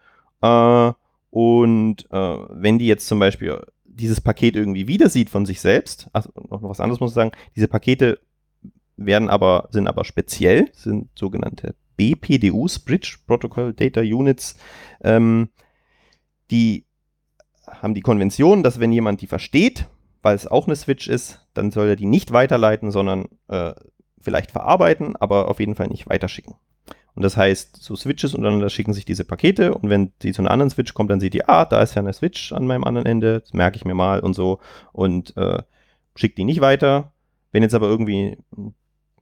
[0.41, 0.91] Äh,
[1.30, 6.10] und äh, wenn die jetzt zum Beispiel dieses Paket irgendwie wieder sieht von sich selbst,
[6.14, 8.20] also noch was anderes muss ich sagen, diese Pakete
[8.98, 14.58] werden aber, sind aber speziell, sind sogenannte BPDUs, Bridge Protocol Data Units,
[15.02, 15.50] ähm,
[16.52, 16.86] die
[17.68, 19.88] haben die Konvention, dass wenn jemand die versteht,
[20.22, 23.74] weil es auch eine Switch ist, dann soll er die nicht weiterleiten, sondern äh,
[24.20, 26.55] vielleicht verarbeiten, aber auf jeden Fall nicht weiterschicken.
[27.16, 30.51] Und das heißt, so Switches untereinander schicken sich diese Pakete und wenn die zu einer
[30.51, 33.05] anderen Switch kommt, dann sieht die, ah, da ist ja eine Switch an meinem anderen
[33.05, 34.59] Ende, das merke ich mir mal und so
[34.91, 35.63] und äh,
[36.16, 37.13] schickt die nicht weiter.
[37.51, 38.38] Wenn jetzt aber irgendwie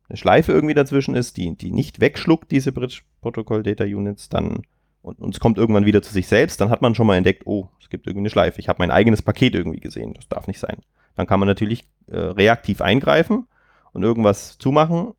[0.09, 4.63] eine Schleife irgendwie dazwischen ist, die, die nicht wegschluckt, diese Bridge Protocol Data Units, dann
[5.03, 7.43] und, und es kommt irgendwann wieder zu sich selbst, dann hat man schon mal entdeckt,
[7.45, 8.59] oh, es gibt irgendwie eine Schleife.
[8.59, 10.13] Ich habe mein eigenes Paket irgendwie gesehen.
[10.13, 10.77] Das darf nicht sein.
[11.15, 13.45] Dann kann man natürlich äh, reaktiv eingreifen
[13.91, 15.11] und irgendwas zumachen.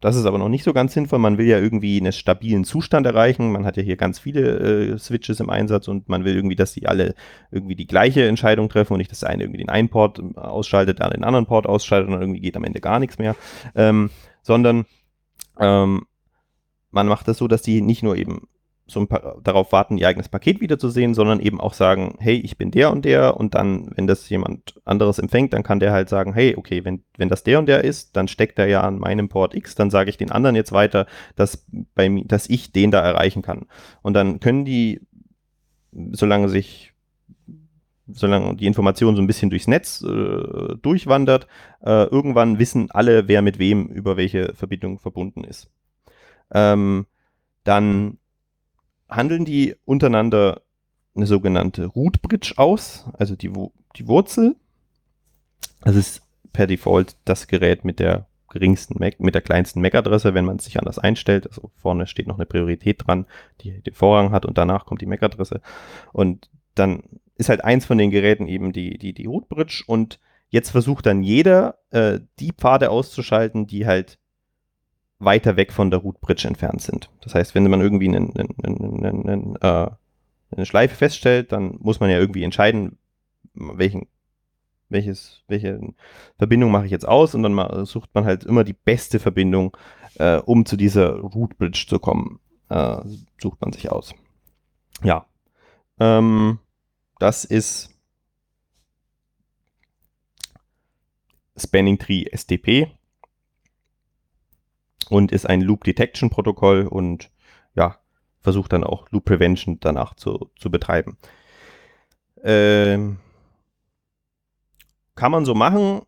[0.00, 1.20] Das ist aber noch nicht so ganz sinnvoll.
[1.20, 3.52] Man will ja irgendwie einen stabilen Zustand erreichen.
[3.52, 6.72] Man hat ja hier ganz viele äh, Switches im Einsatz und man will irgendwie, dass
[6.72, 7.14] die alle
[7.52, 10.36] irgendwie die gleiche Entscheidung treffen und nicht, dass der eine irgendwie den einen Port ähm,
[10.36, 13.36] ausschaltet, der den anderen Port ausschaltet und dann irgendwie geht am Ende gar nichts mehr.
[13.76, 14.10] Ähm,
[14.42, 14.84] sondern
[15.60, 16.06] ähm,
[16.90, 18.48] man macht das so, dass die nicht nur eben
[18.90, 19.06] so
[19.42, 23.04] darauf warten, ihr eigenes Paket wiederzusehen, sondern eben auch sagen, hey, ich bin der und
[23.04, 26.84] der und dann, wenn das jemand anderes empfängt, dann kann der halt sagen, hey, okay,
[26.84, 29.74] wenn, wenn das der und der ist, dann steckt er ja an meinem Port X,
[29.74, 33.66] dann sage ich den anderen jetzt weiter, dass, bei dass ich den da erreichen kann.
[34.02, 35.00] Und dann können die,
[35.92, 36.90] solange sich
[38.12, 41.46] solange die Information so ein bisschen durchs Netz äh, durchwandert,
[41.80, 45.70] äh, irgendwann wissen alle, wer mit wem über welche Verbindung verbunden ist.
[46.52, 47.06] Ähm,
[47.64, 48.18] dann
[49.10, 50.62] handeln die untereinander
[51.14, 53.50] eine sogenannte Root Bridge aus, also die,
[53.96, 54.56] die Wurzel.
[55.82, 60.44] Das ist per Default das Gerät mit der geringsten MAC, mit der kleinsten MAC-Adresse, wenn
[60.44, 61.46] man es sich anders einstellt.
[61.46, 63.26] Also vorne steht noch eine Priorität dran,
[63.60, 65.60] die den Vorrang hat und danach kommt die MAC-Adresse.
[66.12, 67.02] Und dann
[67.36, 71.06] ist halt eins von den Geräten eben die, die, die Root Bridge und jetzt versucht
[71.06, 74.18] dann jeder, äh, die Pfade auszuschalten, die halt
[75.20, 77.10] weiter weg von der Root Bridge entfernt sind.
[77.20, 79.90] Das heißt, wenn man irgendwie einen, einen, einen, äh,
[80.50, 82.98] eine Schleife feststellt, dann muss man ja irgendwie entscheiden,
[83.54, 84.08] welchen,
[84.88, 85.78] welches, welche
[86.38, 89.76] Verbindung mache ich jetzt aus und dann sucht man halt immer die beste Verbindung,
[90.14, 92.40] äh, um zu dieser Root Bridge zu kommen.
[92.70, 93.02] Äh,
[93.40, 94.14] sucht man sich aus.
[95.04, 95.26] Ja.
[95.98, 96.58] Ähm,
[97.18, 97.90] das ist
[101.56, 102.90] Spanning Tree SDP
[105.10, 107.30] und ist ein Loop Detection Protokoll und
[107.74, 107.98] ja,
[108.40, 111.18] versucht dann auch Loop Prevention danach zu, zu betreiben.
[112.42, 113.18] Ähm,
[115.16, 116.02] kann man so machen.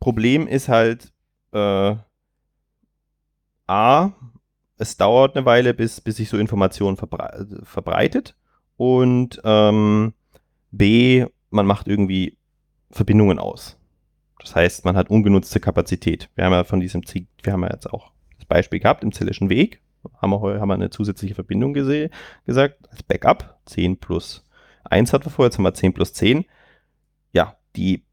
[0.00, 1.12] Problem ist halt,
[1.52, 1.96] äh,
[3.66, 4.12] A,
[4.78, 8.36] es dauert eine Weile, bis, bis sich so Informationen verbre verbreitet.
[8.76, 10.14] Und ähm,
[10.70, 12.38] B, man macht irgendwie
[12.90, 13.75] Verbindungen aus.
[14.40, 16.28] Das heißt, man hat ungenutzte Kapazität.
[16.34, 19.12] Wir haben ja von diesem Ziel, wir haben ja jetzt auch das Beispiel gehabt im
[19.12, 19.80] Zellischen Weg.
[20.20, 22.10] Haben wir, haben wir eine zusätzliche Verbindung gesehen,
[22.44, 23.58] gesagt, als Backup.
[23.66, 24.44] 10 plus
[24.84, 26.44] 1 hatten wir vorher, jetzt haben wir 10 plus 10.
[27.32, 28.04] Ja, die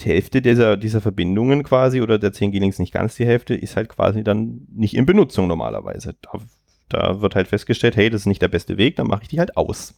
[0.00, 3.88] Hälfte dieser, dieser Verbindungen quasi oder der 10 G-Links nicht ganz die Hälfte ist halt
[3.88, 6.16] quasi dann nicht in Benutzung normalerweise.
[6.20, 6.38] Da,
[6.88, 9.38] da wird halt festgestellt, hey, das ist nicht der beste Weg, dann mache ich die
[9.38, 9.94] halt aus.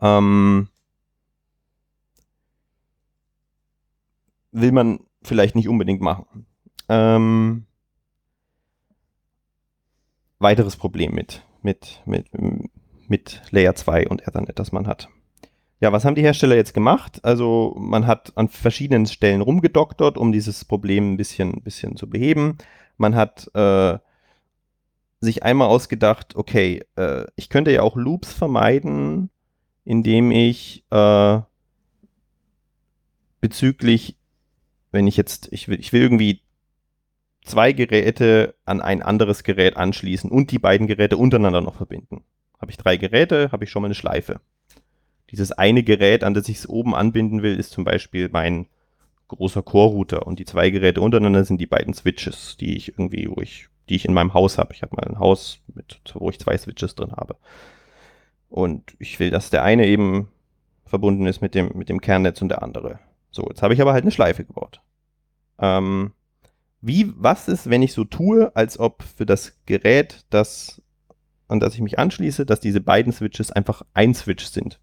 [0.00, 0.68] Ähm,
[4.60, 6.46] will man vielleicht nicht unbedingt machen.
[6.88, 7.66] Ähm,
[10.38, 12.26] weiteres Problem mit, mit, mit,
[13.08, 15.08] mit Layer 2 und Ethernet, das man hat.
[15.80, 17.20] Ja, was haben die Hersteller jetzt gemacht?
[17.24, 22.58] Also man hat an verschiedenen Stellen rumgedoktert, um dieses Problem ein bisschen, bisschen zu beheben.
[22.98, 23.98] Man hat äh,
[25.20, 29.30] sich einmal ausgedacht, okay, äh, ich könnte ja auch Loops vermeiden,
[29.84, 31.40] indem ich äh,
[33.40, 34.16] bezüglich
[34.90, 36.40] wenn ich jetzt, ich will, ich will irgendwie
[37.44, 42.24] zwei Geräte an ein anderes Gerät anschließen und die beiden Geräte untereinander noch verbinden.
[42.58, 44.40] Habe ich drei Geräte, habe ich schon mal eine Schleife.
[45.30, 48.66] Dieses eine Gerät, an das ich es oben anbinden will, ist zum Beispiel mein
[49.28, 53.40] großer Core-Router und die zwei Geräte untereinander sind die beiden Switches, die ich irgendwie, wo
[53.40, 54.74] ich, die ich in meinem Haus habe.
[54.74, 57.36] Ich habe mal ein Haus, mit, wo ich zwei Switches drin habe.
[58.48, 60.28] Und ich will, dass der eine eben
[60.84, 62.98] verbunden ist mit dem, mit dem Kernnetz und der andere.
[63.30, 64.80] So, jetzt habe ich aber halt eine Schleife gebaut.
[65.58, 66.12] Ähm,
[66.80, 70.82] wie, was ist, wenn ich so tue, als ob für das Gerät, das
[71.50, 74.80] an das ich mich anschließe, dass diese beiden Switches einfach ein Switch sind.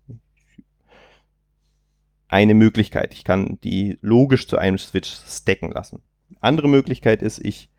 [2.28, 3.14] Eine Möglichkeit.
[3.14, 6.02] Ich kann die logisch zu einem Switch stacken lassen.
[6.42, 7.70] Andere Möglichkeit ist, ich,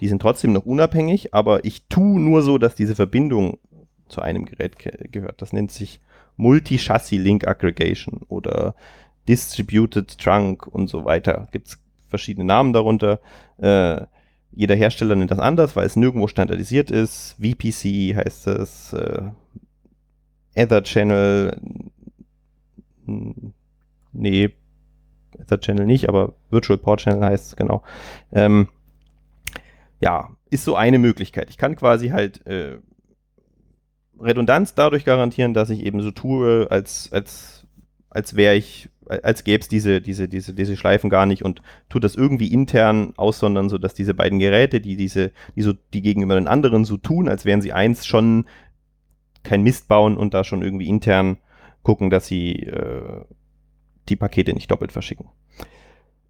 [0.00, 3.58] die sind trotzdem noch unabhängig, aber ich tue nur so, dass diese Verbindung
[4.08, 5.40] zu einem Gerät ge gehört.
[5.40, 6.00] Das nennt sich
[6.36, 8.74] Multi-Chassis Link Aggregation oder
[9.28, 11.48] Distributed Trunk und so weiter.
[11.52, 13.20] Gibt es verschiedene Namen darunter.
[13.58, 14.06] Äh,
[14.50, 17.36] jeder Hersteller nennt das anders, weil es nirgendwo standardisiert ist.
[17.38, 19.30] VPC heißt es, äh,
[20.54, 21.60] Ether Channel,
[24.12, 24.50] nee,
[25.38, 27.82] Ether Channel nicht, aber Virtual Port Channel heißt es genau.
[28.32, 28.68] Ähm,
[30.00, 31.50] ja, ist so eine Möglichkeit.
[31.50, 32.78] Ich kann quasi halt äh,
[34.20, 37.66] Redundanz dadurch garantieren, dass ich eben so tue, als, als,
[38.10, 42.04] als wäre ich, als gäbe es diese, diese, diese, diese Schleifen gar nicht und tut
[42.04, 46.48] das irgendwie intern aussondern, sodass diese beiden Geräte, die diese, die so, die gegenüber den
[46.48, 48.46] anderen so tun, als wären sie eins, schon
[49.42, 51.38] kein Mist bauen und da schon irgendwie intern
[51.82, 53.24] gucken, dass sie äh,
[54.08, 55.26] die Pakete nicht doppelt verschicken.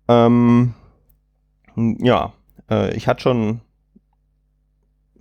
[0.06, 0.74] Ähm,
[1.76, 2.32] ja,
[2.70, 3.60] äh, ich hatte schon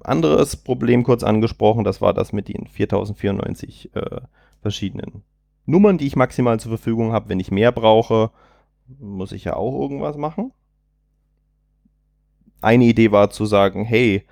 [0.02, 4.22] anderes Problem kurz angesprochen, das war das mit den 4094 äh,
[4.62, 5.24] verschiedenen
[5.68, 7.30] Nummern, die ich maximal zur Verfügung habe.
[7.30, 8.32] Wenn ich mehr brauche,
[9.00, 10.52] muss ich ja auch irgendwas machen.
[12.62, 14.26] Eine Idee war zu sagen, hey,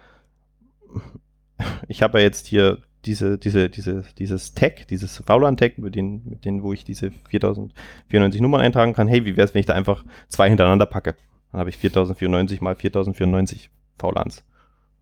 [1.87, 6.43] ich habe ja jetzt hier diese, diese, diese, dieses Tag, dieses VLAN-Tag, mit den, mit
[6.43, 9.07] denen, wo ich diese 4094 Nummern eintragen kann.
[9.07, 11.15] Hey, wie wäre es, wenn ich da einfach zwei hintereinander packe?
[11.51, 13.69] Dann habe ich 4094 mal 4094
[13.99, 14.43] VLANs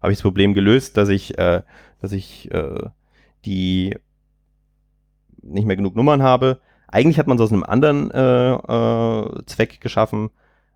[0.04, 1.62] habe ich das Problem gelöst, dass ich, äh,
[2.02, 2.90] dass ich äh,
[3.46, 3.96] die
[5.44, 6.60] nicht mehr genug Nummern habe.
[6.88, 10.30] Eigentlich hat man es aus einem anderen äh, äh, Zweck geschaffen.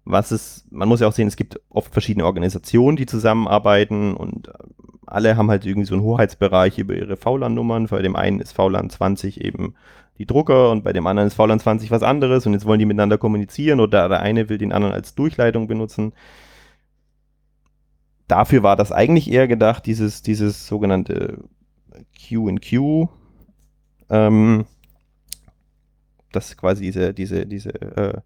[0.06, 4.48] Was ist, man muss ja auch sehen, es gibt oft verschiedene Organisationen, die zusammenarbeiten und
[4.48, 4.52] äh,
[5.06, 7.88] alle haben halt irgendwie so einen Hoheitsbereich über ihre VLAN-Nummern.
[7.88, 9.76] Bei dem einen ist VLAN 20 eben
[10.18, 12.86] die Drucker und bei dem anderen ist VLAN 20 was anderes und jetzt wollen die
[12.86, 16.14] miteinander kommunizieren oder der eine will den anderen als Durchleitung benutzen
[18.28, 21.40] dafür war das eigentlich eher gedacht, dieses, dieses sogenannte
[22.28, 23.10] Q&Q,
[24.10, 24.66] ähm,
[26.32, 28.22] das quasi diese, diese, diese, äh,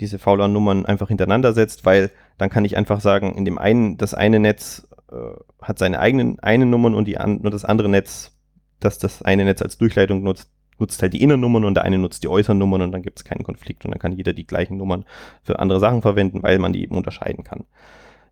[0.00, 4.14] diese VLAN-Nummern einfach hintereinander setzt, weil dann kann ich einfach sagen, in dem einen, das
[4.14, 5.16] eine Netz äh,
[5.60, 8.32] hat seine eigenen eine Nummern und die an, das andere Netz,
[8.80, 12.22] das das eine Netz als Durchleitung nutzt, nutzt halt die Innennummern und der eine nutzt
[12.24, 14.76] die äußeren Nummern und dann gibt es keinen Konflikt und dann kann jeder die gleichen
[14.76, 15.04] Nummern
[15.42, 17.64] für andere Sachen verwenden, weil man die eben unterscheiden kann.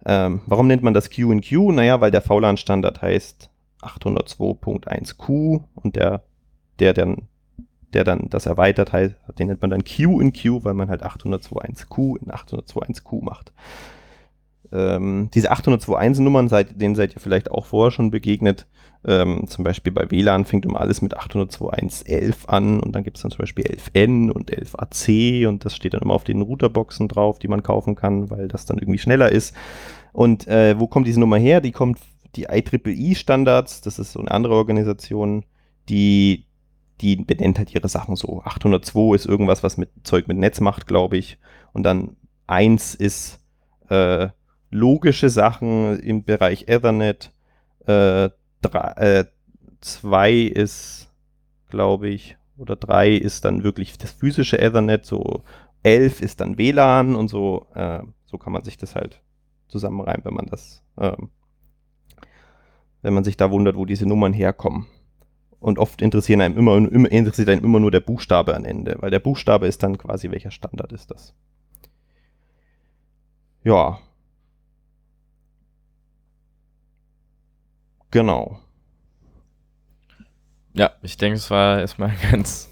[0.05, 1.73] Ähm, warum nennt man das Q&Q?
[1.73, 3.51] Naja, weil der VLAN-Standard heißt
[3.83, 6.23] 802.1q und der,
[6.81, 7.29] der dann
[7.93, 11.05] der dann das erweitert heißt, den nennt man dann Q in Q, weil man halt
[11.05, 13.53] 802.1q in 802.1q macht.
[14.73, 18.67] Ähm, diese 802.1 Nummern, seid, denen seid ihr vielleicht auch vorher schon begegnet.
[19.05, 23.23] Ähm, zum Beispiel bei WLAN fängt immer alles mit 802.1.11 an und dann gibt es
[23.23, 27.39] dann zum Beispiel 11n und 11ac und das steht dann immer auf den Routerboxen drauf,
[27.39, 29.57] die man kaufen kann, weil das dann irgendwie schneller ist.
[30.13, 31.61] Und äh, wo kommt diese Nummer her?
[31.61, 31.99] Die kommt,
[32.37, 35.45] die IEEE Standards, das ist so eine andere Organisation,
[35.89, 36.45] die,
[37.01, 38.43] die benennt halt ihre Sachen so.
[38.45, 41.39] 802 ist irgendwas, was mit Zeug mit Netz macht, glaube ich.
[41.73, 43.41] Und dann 1 ist
[43.89, 44.29] äh,
[44.71, 47.33] logische Sachen im Bereich Ethernet.
[47.87, 48.31] Äh,
[48.61, 49.25] drei, äh,
[49.81, 51.11] zwei ist,
[51.69, 55.43] glaube ich, oder drei ist dann wirklich das physische Ethernet, so
[55.83, 59.23] elf ist dann WLAN und so, äh, so kann man sich das halt
[59.69, 61.17] zusammenreimen, wenn man das, äh,
[63.03, 64.87] wenn man sich da wundert, wo diese Nummern herkommen.
[65.61, 69.11] Und oft interessieren einem immer, immer, interessiert einem immer nur der Buchstabe am Ende, weil
[69.11, 71.35] der Buchstabe ist dann quasi, welcher Standard ist das.
[73.63, 73.99] Ja,
[78.11, 78.59] Genau.
[80.73, 82.69] Ja, ich denke, es war erstmal ein ganz,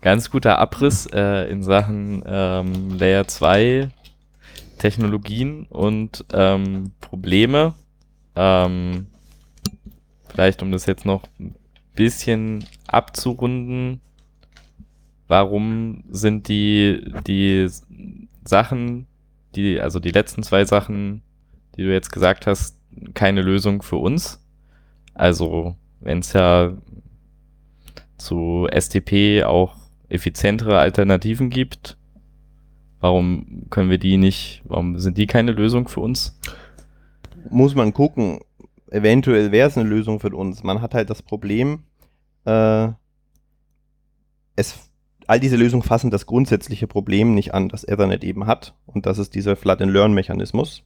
[0.00, 3.88] ganz guter Abriss äh, in Sachen ähm, Layer 2
[4.78, 7.74] Technologien und ähm, Probleme.
[8.36, 9.06] Ähm,
[10.28, 11.22] vielleicht, um das jetzt noch
[11.96, 14.00] bisschen abzurunden,
[15.28, 17.68] warum sind die, die
[18.44, 19.06] Sachen,
[19.54, 21.22] die, also die letzten zwei Sachen,
[21.76, 22.78] die du jetzt gesagt hast,
[23.14, 24.42] keine Lösung für uns?
[25.14, 26.76] Also, wenn es ja
[28.18, 29.76] zu STP auch
[30.08, 31.96] effizientere Alternativen gibt,
[33.00, 36.38] warum können wir die nicht, warum sind die keine Lösung für uns?
[37.50, 38.40] Muss man gucken.
[38.96, 40.62] Eventuell wäre es eine Lösung für uns.
[40.62, 41.84] Man hat halt das Problem,
[42.46, 42.88] äh,
[44.56, 44.90] es,
[45.26, 48.74] all diese Lösungen fassen das grundsätzliche Problem nicht an, das Ethernet eben hat.
[48.86, 50.82] Und das ist dieser Flood-and-Learn-Mechanismus.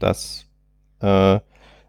[0.00, 0.46] Dass
[1.00, 1.38] äh,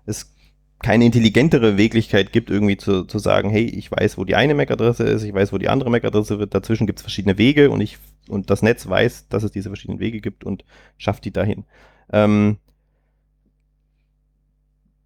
[0.05, 0.35] es
[0.83, 5.03] keine intelligentere Möglichkeit gibt, irgendwie zu, zu sagen, hey, ich weiß, wo die eine MAC-Adresse
[5.03, 7.97] ist, ich weiß, wo die andere MAC-Adresse wird, dazwischen gibt es verschiedene Wege und ich
[8.29, 10.63] und das Netz weiß, dass es diese verschiedenen Wege gibt und
[10.97, 11.65] schafft die dahin.
[12.13, 12.57] Ähm,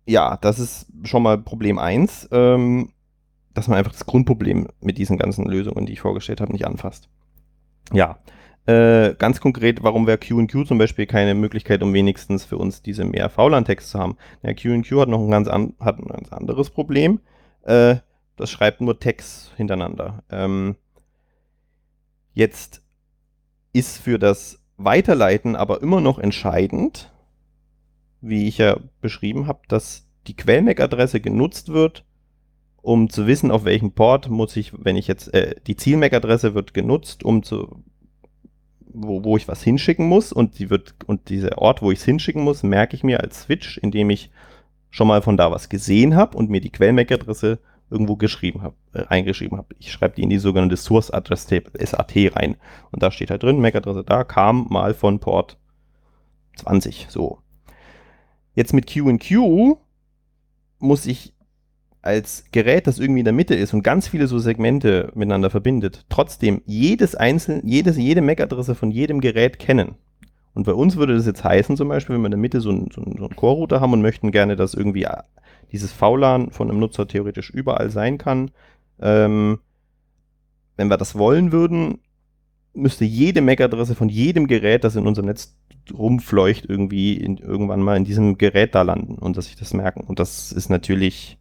[0.05, 2.91] ja, das ist schon mal Problem 1, ähm,
[3.53, 7.09] dass man einfach das Grundproblem mit diesen ganzen Lösungen, die ich vorgestellt habe, nicht anfasst.
[7.93, 8.19] Ja,
[8.67, 13.05] äh, ganz konkret, warum wäre QQ zum Beispiel keine Möglichkeit, um wenigstens für uns diese
[13.05, 14.17] mehr VLAN-Text zu haben?
[14.41, 17.19] Ja, QQ hat noch ein ganz, an, hat ein ganz anderes Problem.
[17.61, 17.97] Äh,
[18.37, 20.23] das schreibt nur Text hintereinander.
[20.29, 20.75] Ähm,
[22.33, 22.81] jetzt
[23.71, 27.13] ist für das Weiterleiten aber immer noch entscheidend,
[28.27, 32.05] wie ich ja beschrieben habe, dass die Quell-MAC-Adresse genutzt wird,
[32.81, 36.73] um zu wissen, auf welchem Port muss ich, wenn ich jetzt, äh, die Ziel-MAC-Adresse wird
[36.73, 37.83] genutzt, um zu
[38.95, 42.05] wo, wo ich was hinschicken muss und die wird, und dieser Ort, wo ich es
[42.05, 44.31] hinschicken muss, merke ich mir als Switch, indem ich
[44.89, 47.59] schon mal von da was gesehen habe und mir die Quell-MAC-Adresse
[47.89, 49.75] irgendwo geschrieben habe, äh, eingeschrieben habe.
[49.79, 52.55] Ich schreibe die in die sogenannte Source Address Table, SAT rein.
[52.91, 55.57] Und da steht halt drin, MAC-Adresse da, kam mal von Port
[56.55, 57.39] 20, so.
[58.55, 59.77] Jetzt mit QQ
[60.79, 61.33] muss ich
[62.01, 66.05] als Gerät, das irgendwie in der Mitte ist und ganz viele so Segmente miteinander verbindet,
[66.09, 69.95] trotzdem jedes einzelne, jedes, jede MAC-Adresse von jedem Gerät kennen.
[70.53, 72.69] Und bei uns würde das jetzt heißen, zum Beispiel, wenn wir in der Mitte so
[72.69, 75.17] einen, so einen, so einen Core-Router haben und möchten gerne, dass irgendwie äh,
[75.71, 78.51] dieses VLAN von einem Nutzer theoretisch überall sein kann,
[79.01, 79.59] ähm,
[80.77, 81.99] wenn wir das wollen würden,
[82.75, 85.55] müsste jede MAC-Adresse von jedem Gerät, das in unserem Netz
[85.93, 90.01] rumfleucht, irgendwie in, irgendwann mal in diesem Gerät da landen und dass sich das merken.
[90.01, 91.37] Und das ist natürlich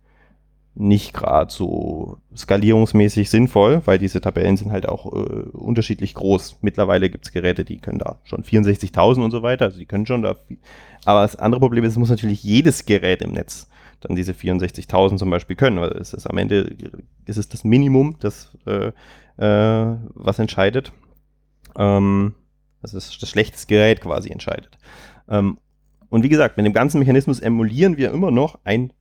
[0.77, 6.59] nicht gerade so skalierungsmäßig sinnvoll, weil diese Tabellen sind halt auch äh, unterschiedlich groß.
[6.63, 10.07] Mittlerweile gibt es Geräte, die können da schon 64.000 und so weiter, also die können
[10.07, 10.35] schon da.
[10.35, 10.59] Viel.
[11.05, 13.69] Aber das andere Problem ist, es muss natürlich jedes Gerät im Netz
[14.01, 16.77] dann diese 64.000 zum Beispiel können, weil es ist am Ende
[17.25, 18.91] ist es das Minimum, das äh,
[19.37, 20.93] äh, was entscheidet.
[21.77, 22.35] Ähm,
[22.83, 24.79] das ist das schlechteste Gerät quasi entscheidet.
[25.29, 25.59] Ähm,
[26.11, 28.93] und wie gesagt, mit dem ganzen Mechanismus emulieren wir immer noch ein,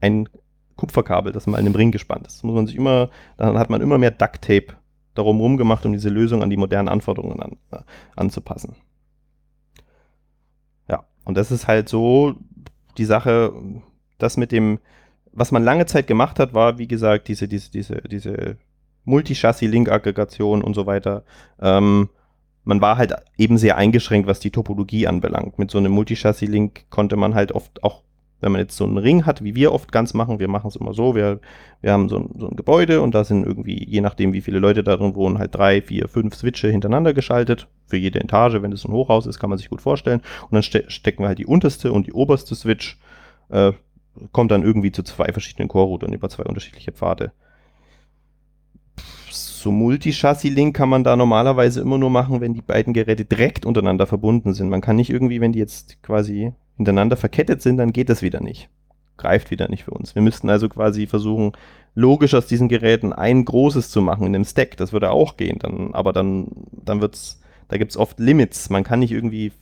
[0.00, 0.28] ein
[0.76, 2.38] Kupferkabel, das mal in dem Ring gespannt ist.
[2.38, 4.76] Das muss man sich immer, dann hat man immer mehr Duct Tape
[5.14, 7.82] darum rumgemacht, um diese Lösung an die modernen Anforderungen an, äh,
[8.16, 8.76] anzupassen.
[10.88, 12.34] Ja, und das ist halt so
[12.98, 13.52] die Sache,
[14.18, 14.78] das mit dem,
[15.32, 18.56] was man lange Zeit gemacht hat, war, wie gesagt, diese, diese, diese, diese
[19.10, 21.24] Multichassis-Link-Aggregation und so weiter.
[21.60, 22.08] Ähm,
[22.64, 25.58] man war halt eben sehr eingeschränkt, was die Topologie anbelangt.
[25.58, 28.02] Mit so einem Multichassis-Link konnte man halt oft auch
[28.40, 30.76] wenn man jetzt so einen Ring hat, wie wir oft ganz machen, wir machen es
[30.76, 31.40] immer so, wir,
[31.80, 34.58] wir haben so ein, so ein Gebäude und da sind irgendwie, je nachdem wie viele
[34.58, 37.68] Leute da drin wohnen, halt drei, vier, fünf Switche hintereinander geschaltet.
[37.86, 40.20] Für jede Etage, wenn das ein Hochhaus ist, kann man sich gut vorstellen.
[40.44, 42.98] Und dann ste stecken wir halt die unterste und die oberste Switch,
[43.50, 43.72] äh,
[44.32, 47.32] kommt dann irgendwie zu zwei verschiedenen Core-Routern über zwei unterschiedliche Pfade.
[49.60, 54.06] So Multi-Chassis-Link kann man da normalerweise immer nur machen, wenn die beiden Geräte direkt untereinander
[54.06, 54.70] verbunden sind.
[54.70, 58.40] Man kann nicht irgendwie, wenn die jetzt quasi hintereinander verkettet sind, dann geht das wieder
[58.40, 58.70] nicht.
[59.18, 60.14] Greift wieder nicht für uns.
[60.14, 61.52] Wir müssten also quasi versuchen,
[61.94, 64.78] logisch aus diesen Geräten ein großes zu machen in einem Stack.
[64.78, 68.70] Das würde auch gehen, dann, aber dann, dann wird's, da gibt es oft Limits.
[68.70, 69.52] Man kann nicht irgendwie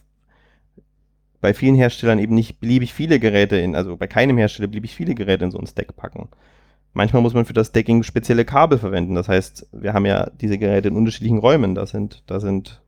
[1.40, 5.16] bei vielen Herstellern eben nicht beliebig viele Geräte in, also bei keinem Hersteller beliebig viele
[5.16, 6.28] Geräte in so ein Stack packen.
[6.98, 9.14] Manchmal muss man für das Stacking spezielle Kabel verwenden.
[9.14, 11.76] Das heißt, wir haben ja diese Geräte in unterschiedlichen Räumen.
[11.76, 12.82] Da sind, da sind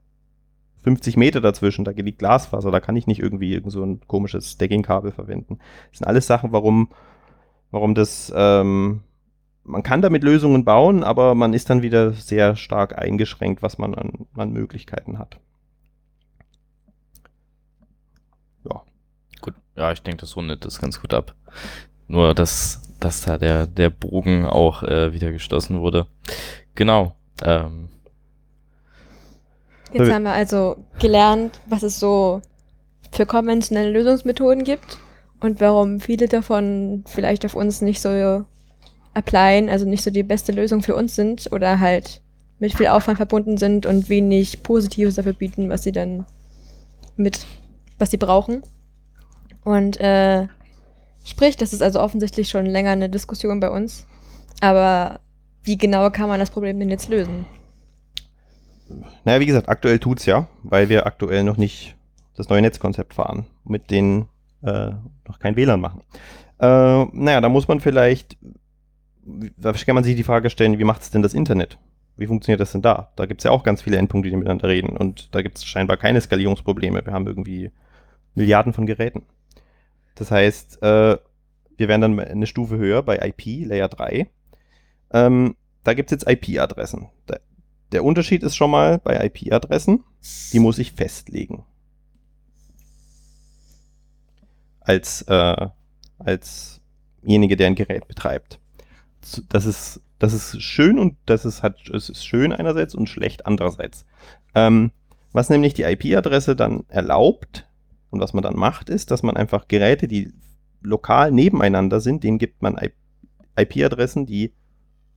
[0.82, 4.50] 50 Meter dazwischen, da die Glasfaser, da kann ich nicht irgendwie irgend so ein komisches
[4.50, 5.61] Stacking-Kabel verwenden.
[5.90, 6.88] Das sind alles Sachen, warum,
[7.70, 9.04] warum das, ähm,
[9.62, 13.94] man kann damit Lösungen bauen, aber man ist dann wieder sehr stark eingeschränkt, was man
[13.94, 15.38] an, an Möglichkeiten hat.
[18.68, 18.82] Ja.
[19.40, 21.36] Gut, ja, ich denke, das rundet das ganz gut ab.
[22.08, 26.07] Nur, dass, dass da der, der Bogen auch äh, wieder geschlossen wurde.
[26.74, 27.14] Genau.
[27.42, 27.88] Ähm,
[29.92, 32.42] Jetzt haben wir also gelernt, was es so
[33.11, 34.98] für konventionelle Lösungsmethoden gibt
[35.40, 38.44] und warum viele davon vielleicht auf uns nicht so
[39.14, 42.22] applyen, also nicht so die beste Lösung für uns sind oder halt
[42.61, 46.26] mit viel Aufwand verbunden sind und wenig Positives dafür bieten, was sie dann
[47.16, 47.40] mit,
[47.98, 48.62] was sie brauchen.
[49.64, 50.46] Und äh,
[51.25, 54.07] sprich, das ist also offensichtlich schon länger eine Diskussion bei uns.
[54.61, 55.21] Aber
[55.62, 57.47] wie genau kann man das Problem denn jetzt lösen?
[59.25, 61.97] naja, wie gesagt, aktuell tut's ja, weil wir aktuell noch nicht
[62.37, 64.29] das neue Netzkonzept fahren, mit denen
[64.62, 64.91] äh,
[65.29, 66.03] noch kein WLAN machen.
[66.59, 68.37] Äh, naja, da muss man vielleicht,
[69.25, 71.79] da kann man sich die Frage stellen, wie macht es denn das Internet?
[72.16, 73.12] Wie funktioniert das denn da?
[73.16, 75.64] Da gibt es ja auch ganz viele Endpunkte, die miteinander reden und da gibt es
[75.64, 77.05] scheinbar keine Skalierungsprobleme.
[77.05, 77.71] Wir haben irgendwie
[78.35, 79.23] Milliarden von Geräten.
[80.14, 81.16] Das heißt, äh,
[81.76, 84.28] wir wären dann eine Stufe höher bei IP, Layer 3.
[85.12, 87.08] Ähm, da gibt es jetzt IP-Adressen.
[87.92, 90.04] Der, Unterschied ist schon mal bei IP-Adressen,
[90.52, 91.64] die muss ich festlegen.
[94.80, 95.68] Als, äh,
[96.18, 98.61] alsjenige, der ein Gerät betreibt.
[99.48, 103.46] Das ist, das ist schön und das ist, hat, es ist schön einerseits und schlecht
[103.46, 104.04] andererseits.
[104.54, 104.92] Ähm,
[105.32, 107.66] was nämlich die IP-Adresse dann erlaubt
[108.11, 110.32] und was man dann macht, ist, dass man einfach Geräte, die
[110.82, 112.78] lokal nebeneinander sind, denen gibt man
[113.56, 114.52] IP-Adressen, die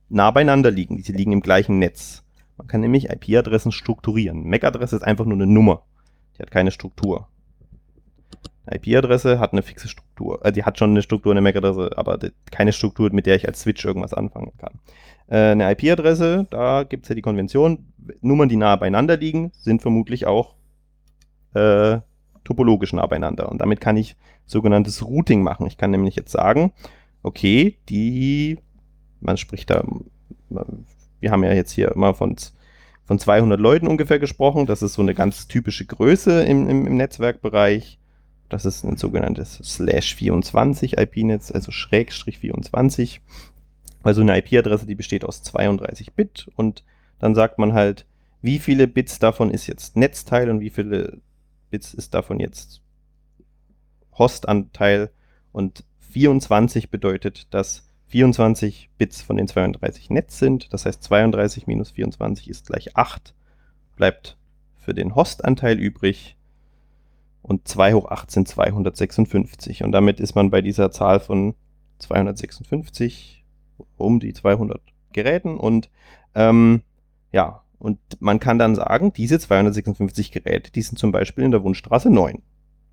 [0.08, 0.96] nah beieinander liegen.
[0.96, 2.22] Die liegen im gleichen Netz.
[2.56, 4.48] Man kann nämlich IP-Adressen strukturieren.
[4.48, 5.82] MAC-Adresse ist einfach nur eine Nummer.
[6.36, 7.28] Die hat keine Struktur.
[8.70, 10.44] IP-Adresse hat eine fixe Struktur.
[10.44, 12.18] Äh, die hat schon eine Struktur, eine MAC-Adresse, aber
[12.50, 14.78] keine Struktur, mit der ich als Switch irgendwas anfangen kann.
[15.26, 19.82] Äh, eine IP-Adresse, da gibt es ja die Konvention, Nummern, die nah beieinander liegen, sind
[19.82, 20.54] vermutlich auch
[21.54, 21.98] äh,
[22.44, 23.48] topologisch nah beieinander.
[23.50, 24.16] Und damit kann ich
[24.46, 25.66] sogenanntes Routing machen.
[25.66, 26.72] Ich kann nämlich jetzt sagen,
[27.22, 28.58] okay, die,
[29.20, 29.84] man spricht da,
[31.20, 32.36] wir haben ja jetzt hier immer von,
[33.04, 34.66] von 200 Leuten ungefähr gesprochen.
[34.66, 37.98] Das ist so eine ganz typische Größe im, im, im Netzwerkbereich.
[38.48, 43.20] Das ist ein sogenanntes Slash 24 IP-Netz, also Schrägstrich 24.
[44.02, 46.84] Also eine IP-Adresse, die besteht aus 32 Bit und
[47.18, 48.06] dann sagt man halt,
[48.42, 51.20] wie viele Bits davon ist jetzt Netzteil und wie viele
[51.74, 52.82] Bits ist davon jetzt
[54.16, 55.10] Hostanteil
[55.50, 60.72] und 24 bedeutet, dass 24 Bits von den 32 Netz sind.
[60.72, 63.34] Das heißt 32 minus 24 ist gleich 8.
[63.96, 64.36] Bleibt
[64.76, 66.36] für den Hostanteil übrig.
[67.42, 69.82] Und 2 hoch 8 sind 256.
[69.82, 71.56] Und damit ist man bei dieser Zahl von
[71.98, 73.44] 256
[73.96, 74.80] um die 200
[75.12, 75.56] Geräten.
[75.56, 75.90] Und
[76.36, 76.82] ähm,
[77.32, 81.62] ja, und man kann dann sagen, diese 256 Geräte, die sind zum Beispiel in der
[81.62, 82.36] Wunschstraße 9.
[82.36, 82.42] Und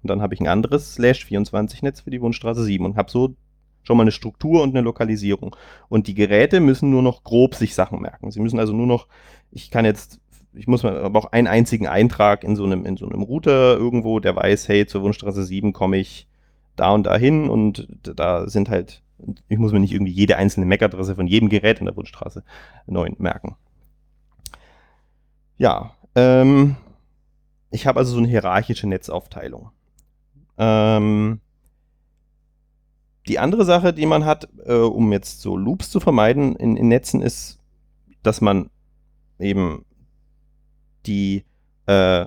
[0.04, 3.34] dann habe ich ein anderes Slash 24 Netz für die Wunschstraße 7 und habe so
[3.84, 5.56] schon mal eine Struktur und eine Lokalisierung.
[5.88, 8.32] Und die Geräte müssen nur noch grob sich Sachen merken.
[8.32, 9.08] Sie müssen also nur noch,
[9.50, 10.20] ich kann jetzt,
[10.52, 13.78] ich muss mal, aber auch einen einzigen Eintrag in so einem, in so einem Router
[13.78, 16.28] irgendwo, der weiß, hey, zur Wunschstraße 7 komme ich
[16.76, 19.04] da und da hin und da sind halt,
[19.48, 22.44] ich muss mir nicht irgendwie jede einzelne MAC-Adresse von jedem Gerät in der Wunschstraße
[22.88, 23.56] 9 merken.
[25.62, 26.76] Ja, ähm,
[27.70, 29.70] ich habe also so eine hierarchische Netzaufteilung.
[30.58, 31.40] Ähm,
[33.28, 36.88] die andere Sache, die man hat, äh, um jetzt so Loops zu vermeiden in, in
[36.88, 37.60] Netzen, ist,
[38.24, 38.72] dass man
[39.38, 39.86] eben
[41.06, 41.46] die
[41.86, 42.26] äh,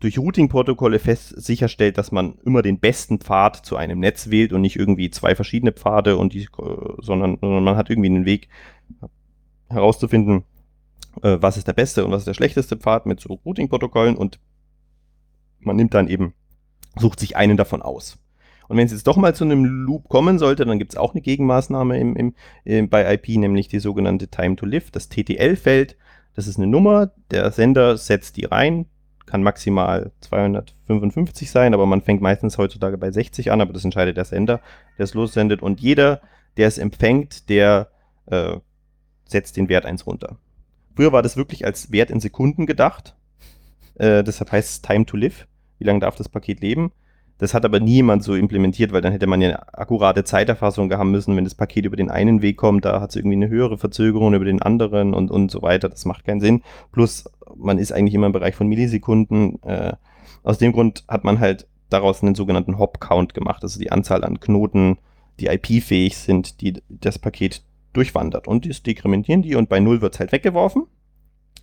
[0.00, 4.62] durch Routing-Protokolle fest sicherstellt, dass man immer den besten Pfad zu einem Netz wählt und
[4.62, 8.48] nicht irgendwie zwei verschiedene Pfade und die, äh, sondern, sondern man hat irgendwie einen Weg
[9.68, 10.44] herauszufinden,
[11.22, 14.38] äh, was ist der beste und was ist der schlechteste Pfad mit so Routing-Protokollen und
[15.60, 16.34] man nimmt dann eben
[16.96, 18.18] sucht sich einen davon aus.
[18.68, 21.12] Und wenn es jetzt doch mal zu einem Loop kommen sollte, dann gibt es auch
[21.12, 22.34] eine Gegenmaßnahme im, im,
[22.64, 25.96] im, bei IP, nämlich die sogenannte Time to Live, das TTL-Feld.
[26.34, 28.86] Das ist eine Nummer, der Sender setzt die rein,
[29.26, 34.16] kann maximal 255 sein, aber man fängt meistens heutzutage bei 60 an, aber das entscheidet
[34.16, 34.60] der Sender,
[34.98, 35.62] der es lossendet.
[35.62, 36.20] Und jeder,
[36.56, 37.88] der es empfängt, der
[38.26, 38.56] äh,
[39.26, 40.38] setzt den Wert 1 runter.
[40.94, 43.16] Früher war das wirklich als Wert in Sekunden gedacht.
[43.96, 45.46] Äh, deshalb heißt es Time to Live
[45.78, 46.92] wie lange darf das Paket leben.
[47.38, 51.36] Das hat aber niemand so implementiert, weil dann hätte man ja akkurate Zeiterfassung haben müssen,
[51.36, 54.34] wenn das Paket über den einen Weg kommt, da hat es irgendwie eine höhere Verzögerung
[54.34, 55.88] über den anderen und, und so weiter.
[55.88, 56.62] Das macht keinen Sinn.
[56.92, 57.24] Plus,
[57.56, 59.60] man ist eigentlich immer im Bereich von Millisekunden.
[59.62, 59.94] Äh,
[60.44, 64.40] aus dem Grund hat man halt daraus einen sogenannten Hop-Count gemacht, also die Anzahl an
[64.40, 64.98] Knoten,
[65.40, 67.62] die IP-fähig sind, die das Paket
[67.96, 68.46] durchwandert.
[68.46, 70.84] Und das dekrementieren die und bei Null wird es halt weggeworfen.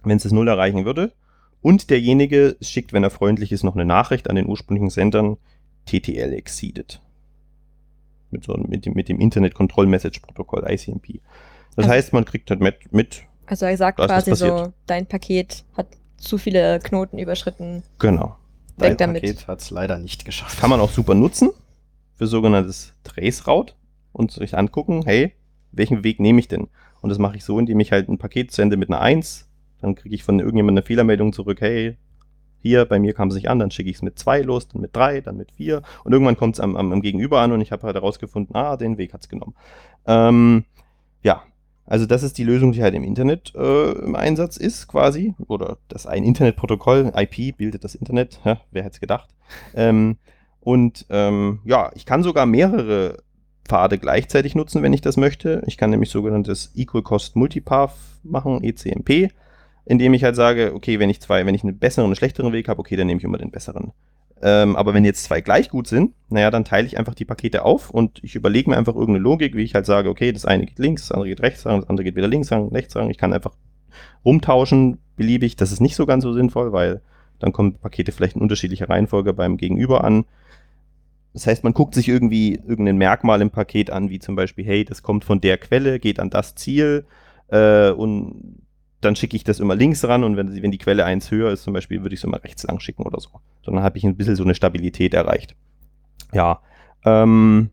[0.04, 1.14] Wenn es das Null erreichen würde,
[1.62, 5.38] und derjenige schickt, wenn er freundlich ist, noch eine Nachricht an den ursprünglichen Sendern
[5.86, 7.02] TTL exceeded.
[8.32, 11.22] Mit, so, mit, dem, mit dem Internet Control Message Protokoll, ICMP.
[11.76, 12.92] Das also, heißt, man kriegt halt mit.
[12.92, 17.84] mit also er sagt quasi so, dein Paket hat zu viele Knoten überschritten.
[18.00, 18.38] Genau.
[18.78, 19.22] Dein damit.
[19.22, 20.60] Paket hat es leider nicht geschafft.
[20.60, 21.52] Kann man auch super nutzen
[22.16, 23.74] für sogenanntes Traceroute
[24.14, 25.34] und sich angucken, hey,
[25.72, 26.68] welchen Weg nehme ich denn?
[27.02, 29.48] Und das mache ich so, indem ich halt ein Paket sende mit einer 1,
[29.82, 31.98] dann kriege ich von irgendjemandem eine Fehlermeldung zurück, hey,
[32.62, 34.82] hier, bei mir kam es nicht an, dann schicke ich es mit zwei los, dann
[34.82, 35.82] mit drei, dann mit vier.
[36.04, 38.78] Und irgendwann kommt es am, am, am, Gegenüber an und ich habe halt herausgefunden, ah,
[38.78, 39.56] den Weg hat es genommen.
[40.06, 40.66] Ähm,
[41.24, 41.42] ja,
[41.88, 45.34] also das ist die Lösung, die halt im Internet äh, im Einsatz ist, quasi.
[45.48, 49.30] Oder das ein Internetprotokoll, IP bildet das Internet, ja, wer hätte es gedacht.
[49.74, 50.18] Ähm,
[50.60, 53.24] und ähm, ja, ich kann sogar mehrere
[53.72, 55.64] Pfade gleichzeitig nutzen, wenn ich das möchte.
[55.66, 59.32] Ich kann nämlich sogenanntes Equal Cost Multipath machen, ECMP
[59.86, 62.54] indem ich halt sage, okay, wenn ich zwei, wenn ich einen besseren und einen schlechteren
[62.54, 63.92] Weg habe, okay, dann nehme ich immer den besseren.
[64.42, 67.64] Ähm, aber wenn jetzt zwei gleich gut sind, naja, dann teile ich einfach die Pakete
[67.64, 70.66] auf und ich überlege mir einfach irgendeine Logik, wie ich halt sage, okay, das eine
[70.66, 72.96] geht links, das andere geht rechts das andere geht wieder links rechts.
[73.10, 73.54] Ich kann einfach
[74.26, 75.58] rumtauschen, beliebig.
[75.58, 77.02] Das ist nicht so ganz so sinnvoll, weil
[77.40, 80.26] dann kommen Pakete vielleicht in unterschiedlicher Reihenfolge beim Gegenüber an.
[81.34, 84.84] Das heißt, man guckt sich irgendwie irgendein Merkmal im Paket an, wie zum Beispiel, hey,
[84.84, 87.06] das kommt von der Quelle, geht an das Ziel
[87.48, 88.62] äh, und
[89.00, 91.64] dann schicke ich das immer links ran und wenn, wenn die Quelle eins höher ist,
[91.64, 93.30] zum Beispiel, würde ich es immer rechts lang schicken oder so.
[93.64, 95.56] So, dann habe ich ein bisschen so eine Stabilität erreicht.
[96.34, 96.62] Ja,
[97.04, 97.72] ähm,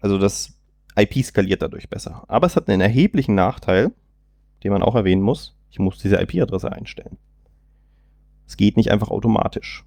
[0.00, 0.58] also das
[0.96, 2.24] IP skaliert dadurch besser.
[2.28, 3.92] Aber es hat einen erheblichen Nachteil,
[4.64, 5.54] den man auch erwähnen muss.
[5.70, 7.18] Ich muss diese IP-Adresse einstellen.
[8.46, 9.84] Es geht nicht einfach automatisch.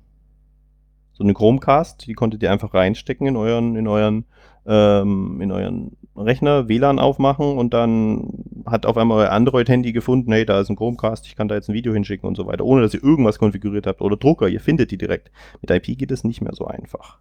[1.22, 4.26] So eine Chromecast, die konntet ihr einfach reinstecken in euren, in euren,
[4.66, 10.48] ähm, in euren Rechner, WLAN aufmachen und dann hat auf einmal euer Android-Handy gefunden, hey,
[10.48, 12.82] da ist ein Chromecast, ich kann da jetzt ein Video hinschicken und so weiter, ohne
[12.82, 15.30] dass ihr irgendwas konfiguriert habt oder Drucker, ihr findet die direkt.
[15.62, 17.20] Mit IP geht es nicht mehr so einfach.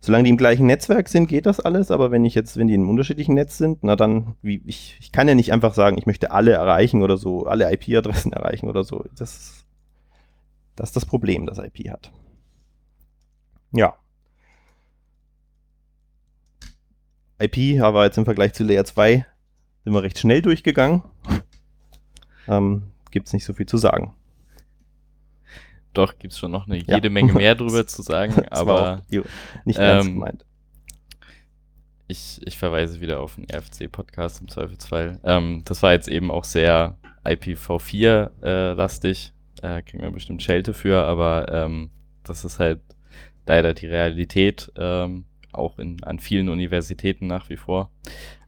[0.00, 2.74] Solange die im gleichen Netzwerk sind, geht das alles, aber wenn ich jetzt, wenn die
[2.74, 6.06] einem unterschiedlichen Netz sind, na dann, wie, ich, ich kann ja nicht einfach sagen, ich
[6.06, 9.04] möchte alle erreichen oder so, alle IP-Adressen erreichen oder so.
[9.14, 9.66] Das,
[10.74, 12.10] das ist das Problem, das IP hat.
[13.76, 13.94] Ja.
[17.38, 19.26] IP aber jetzt im Vergleich zu Layer 2
[19.84, 21.02] sind wir recht schnell durchgegangen.
[22.48, 24.14] Ähm, Gibt es nicht so viel zu sagen.
[25.92, 26.96] Doch, gibt es schon noch eine Ja.
[26.96, 29.02] jede Menge mehr drüber zu sagen, aber auch
[29.64, 30.44] nicht ernst ähm, gemeint.
[32.08, 35.20] ich, ich verweise wieder auf den RFC-Podcast im Zweifelsfall.
[35.24, 39.32] Ähm, das war jetzt eben auch sehr IPv4-lastig.
[39.62, 41.90] Äh, kriegen wir bestimmt Schelte für, aber ähm,
[42.24, 42.80] das ist halt
[43.46, 47.90] leider die Realität, ähm, auch in, an vielen Universitäten nach wie vor.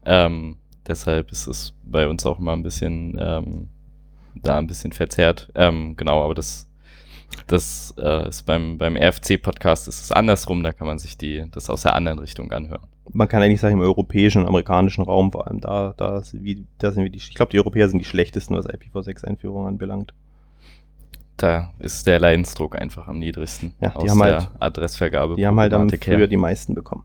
[0.04, 3.68] Ähm, deshalb ist es bei uns auch immer ein bisschen ähm,
[4.34, 5.50] da ein bisschen verzerrt.
[5.54, 6.68] Ähm, genau, aber das
[7.46, 11.70] das äh, ist beim, beim RFC-Podcast ist es andersrum, da kann man sich die, das
[11.70, 12.86] aus der anderen Richtung anhören.
[13.10, 16.66] Man kann eigentlich sagen, im europäischen und amerikanischen Raum vor allem, da, da, sind wie,
[16.78, 20.12] da sind wir die, ich glaube, die Europäer sind die schlechtesten, was IPv6-Einführung anbelangt.
[21.38, 25.36] Da ist der Leidensdruck einfach am niedrigsten Ja, die aus haben der halt- Adressvergabe.
[25.36, 27.04] Die haben halt am früher die meisten bekommen.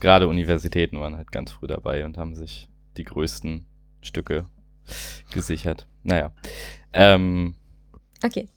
[0.00, 3.66] Gerade Universitäten waren halt ganz früh dabei und haben sich die größten
[4.00, 4.46] Stücke
[5.32, 5.86] gesichert.
[6.02, 6.32] Naja.
[6.92, 7.54] Ähm,
[8.24, 8.48] Okay.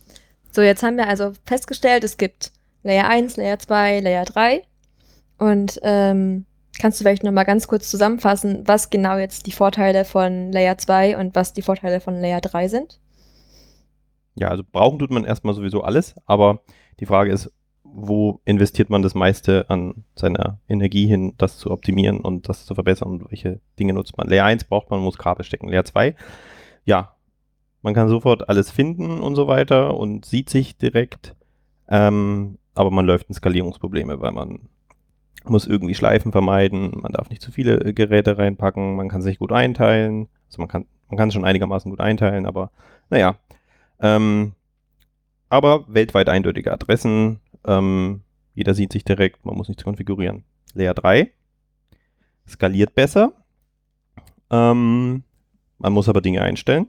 [0.52, 2.52] So, jetzt haben wir also festgestellt, es gibt
[2.84, 4.62] Layer 1, Layer 2, Layer 3.
[5.40, 6.46] Und ähm,
[6.80, 11.18] kannst du vielleicht nochmal ganz kurz zusammenfassen, was genau jetzt die Vorteile von Layer 2
[11.18, 13.00] und was die Vorteile von Layer 3 sind?
[14.36, 16.62] Ja, also brauchen tut man erstmal sowieso alles, aber
[17.00, 17.52] die Frage ist,
[17.84, 22.76] wo investiert man das meiste an seiner Energie hin, das zu optimieren und das zu
[22.76, 24.28] verbessern und welche Dinge nutzt man?
[24.28, 25.70] Layer 1 braucht man, muss Kabel stecken.
[25.70, 26.16] Layer 2,
[26.84, 27.16] ja,
[27.82, 31.36] man kann sofort alles finden und so weiter und sieht sich direkt,
[31.88, 34.68] ähm, aber man läuft in Skalierungsprobleme, weil man
[35.46, 39.40] muss irgendwie Schleifen vermeiden, man darf nicht zu viele äh, Geräte reinpacken, man kann sich
[39.40, 42.72] gut einteilen, also man kann, man kann es schon einigermaßen gut einteilen, aber
[43.10, 43.36] naja,
[44.00, 44.54] ähm,
[45.50, 47.40] aber weltweit eindeutige Adressen.
[47.66, 48.22] Ähm,
[48.54, 50.44] jeder sieht sich direkt, man muss nichts konfigurieren.
[50.74, 51.32] Layer 3
[52.48, 53.34] skaliert besser.
[54.50, 55.24] Ähm,
[55.78, 56.88] man muss aber Dinge einstellen.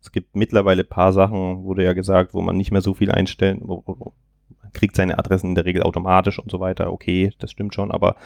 [0.00, 3.10] Es gibt mittlerweile ein paar Sachen, wurde ja gesagt, wo man nicht mehr so viel
[3.10, 4.12] einstellen, wo, wo,
[4.62, 6.92] man kriegt seine Adressen in der Regel automatisch und so weiter.
[6.92, 8.16] Okay, das stimmt schon, aber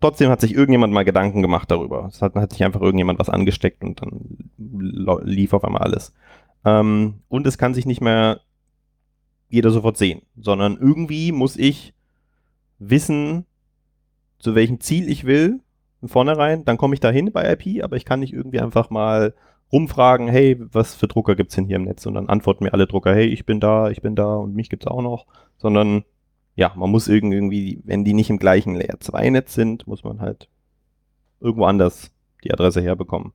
[0.00, 2.06] trotzdem hat sich irgendjemand mal Gedanken gemacht darüber.
[2.06, 6.14] Es hat, hat sich einfach irgendjemand was angesteckt und dann lief auf einmal alles.
[6.66, 8.40] Ähm, und es kann sich nicht mehr
[9.48, 11.94] jeder sofort sehen, sondern irgendwie muss ich
[12.80, 13.46] wissen,
[14.38, 15.60] zu welchem Ziel ich will,
[16.00, 19.34] von vornherein, dann komme ich dahin bei IP, aber ich kann nicht irgendwie einfach mal
[19.72, 22.04] rumfragen, hey, was für Drucker gibt's denn hier im Netz?
[22.06, 24.68] Und dann antworten mir alle Drucker, hey, ich bin da, ich bin da und mich
[24.68, 25.26] gibt's auch noch,
[25.56, 26.04] sondern
[26.56, 30.04] ja, man muss irgend- irgendwie, wenn die nicht im gleichen Layer 2 Netz sind, muss
[30.04, 30.48] man halt
[31.40, 32.10] irgendwo anders
[32.44, 33.32] die Adresse herbekommen.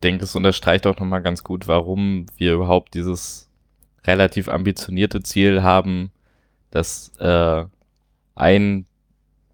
[0.00, 3.50] Ich denke, es unterstreicht auch nochmal ganz gut, warum wir überhaupt dieses
[4.06, 6.10] relativ ambitionierte Ziel haben,
[6.70, 7.66] dass äh,
[8.34, 8.86] ein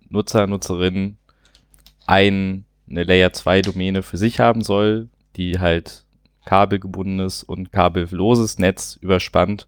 [0.09, 1.16] Nutzer, Nutzerin
[2.06, 6.05] ein, eine Layer 2 Domäne für sich haben soll, die halt
[6.44, 9.66] kabelgebundenes und kabelloses Netz überspannt,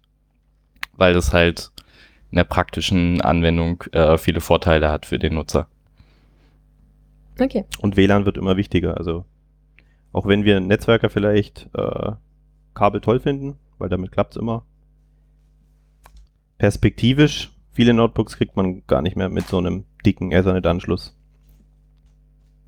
[0.93, 1.71] weil das halt
[2.31, 5.67] in der praktischen Anwendung äh, viele Vorteile hat für den Nutzer.
[7.37, 7.65] Okay.
[7.79, 8.95] Und WLAN wird immer wichtiger.
[8.95, 9.25] Also
[10.11, 12.11] auch wenn wir Netzwerker vielleicht äh,
[12.73, 14.65] Kabel toll finden, weil damit klappt's immer.
[16.57, 21.15] Perspektivisch, viele Notebooks kriegt man gar nicht mehr mit so einem dicken Ethernet-Anschluss.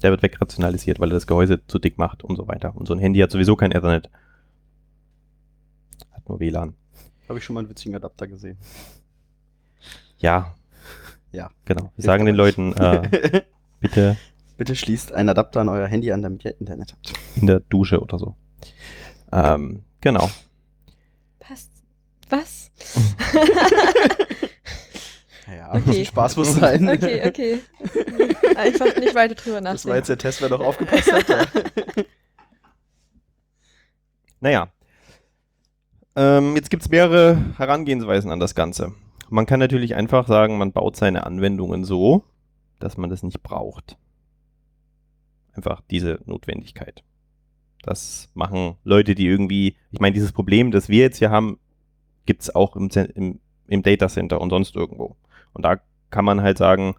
[0.02, 2.76] Der wird wegrationalisiert, weil er das Gehäuse zu dick macht und so weiter.
[2.76, 4.10] Und so ein Handy hat sowieso kein Ethernet.
[6.12, 6.74] hat nur WLAN.
[7.28, 8.58] Habe ich schon mal einen witzigen Adapter gesehen.
[10.18, 10.56] Ja.
[11.32, 11.52] Ja.
[11.66, 11.92] Genau.
[11.96, 13.44] Wir sagen den Leuten, äh,
[13.80, 14.18] bitte
[14.62, 17.14] Bitte schließt einen Adapter an euer Handy an, damit ihr Internet habt.
[17.36, 18.36] in der Dusche oder so.
[19.32, 20.30] Ähm, genau.
[21.40, 21.72] Passt.
[22.30, 22.70] Was?
[25.48, 26.06] Ja, Okay.
[26.06, 26.88] Spaß muss sein.
[26.88, 27.60] okay, okay.
[28.56, 29.74] Einfach nicht weiter drüber nachdenken.
[29.74, 31.28] Das war jetzt der Test, wer noch aufgepasst hat.
[31.28, 31.46] Ja.
[34.42, 34.68] Naja.
[36.16, 38.94] Ähm, jetzt gibt es mehrere Herangehensweisen an das Ganze.
[39.30, 42.24] Man kann natürlich einfach sagen, man baut seine Anwendungen so,
[42.80, 43.98] dass man das nicht braucht.
[45.54, 47.04] Einfach diese Notwendigkeit.
[47.84, 51.60] Das machen Leute, die irgendwie, ich meine, dieses Problem, das wir jetzt hier haben,
[52.26, 55.16] gibt es auch im, im, im Data Center und sonst irgendwo.
[55.54, 55.80] Und da
[56.10, 56.96] kann man halt sagen,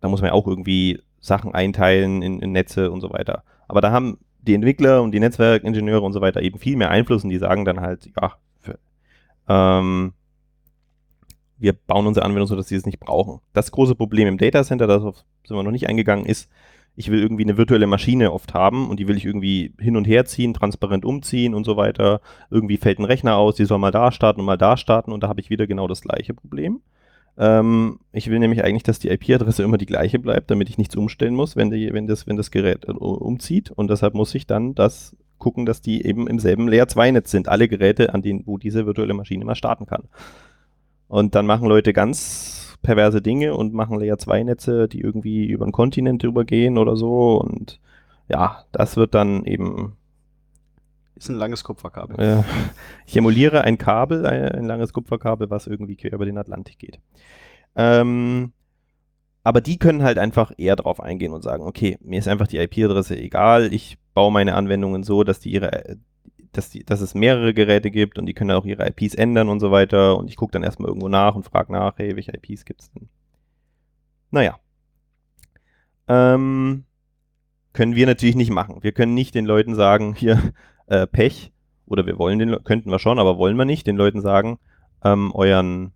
[0.00, 3.44] da muss man ja auch irgendwie Sachen einteilen in, in Netze und so weiter.
[3.68, 7.24] Aber da haben die Entwickler und die Netzwerkingenieure und so weiter eben viel mehr Einfluss
[7.24, 8.78] und die sagen dann halt, ja, für,
[9.48, 10.14] ähm,
[11.58, 13.40] wir bauen unsere Anwendung so, dass sie es nicht brauchen.
[13.52, 16.50] Das große Problem im Data Center, darauf sind wir noch nicht eingegangen, ist,
[16.94, 20.06] ich will irgendwie eine virtuelle Maschine oft haben und die will ich irgendwie hin und
[20.06, 22.20] her ziehen, transparent umziehen und so weiter.
[22.50, 25.22] Irgendwie fällt ein Rechner aus, die soll mal da starten und mal da starten und
[25.22, 26.80] da habe ich wieder genau das gleiche Problem.
[27.38, 30.96] Ähm, ich will nämlich eigentlich, dass die IP-Adresse immer die gleiche bleibt, damit ich nichts
[30.96, 33.70] umstellen muss, wenn, die, wenn, das, wenn das Gerät äh, umzieht.
[33.70, 37.48] Und deshalb muss ich dann das gucken, dass die eben im selben Layer 2-Netz sind.
[37.48, 40.04] Alle Geräte, an denen, wo diese virtuelle Maschine mal starten kann.
[41.08, 45.72] Und dann machen Leute ganz perverse Dinge und machen Layer 2-Netze, die irgendwie über einen
[45.72, 47.40] Kontinent übergehen oder so.
[47.40, 47.80] Und
[48.28, 49.96] ja, das wird dann eben
[51.14, 52.18] Ist ein langes Kupferkabel.
[52.18, 52.42] äh,
[53.06, 57.00] ich emuliere ein Kabel, ein, ein langes Kupferkabel, was irgendwie quer über den Atlantik geht.
[57.76, 58.52] Ähm,
[59.44, 62.58] aber die können halt einfach eher drauf eingehen und sagen, okay, mir ist einfach die
[62.58, 65.96] IP-Adresse egal, ich baue meine Anwendungen so, dass die ihre,
[66.52, 69.60] dass, die, dass es mehrere Geräte gibt und die können auch ihre IPs ändern und
[69.60, 72.64] so weiter und ich gucke dann erstmal irgendwo nach und frage nach, hey, welche IPs
[72.64, 73.08] gibt es denn?
[74.30, 74.58] Naja.
[76.08, 76.84] Ähm,
[77.72, 78.82] können wir natürlich nicht machen.
[78.82, 80.52] Wir können nicht den Leuten sagen, hier,
[80.86, 81.52] äh, Pech,
[81.86, 84.58] oder wir wollen den, könnten wir schon, aber wollen wir nicht, den Leuten sagen,
[85.04, 85.92] ähm, euren,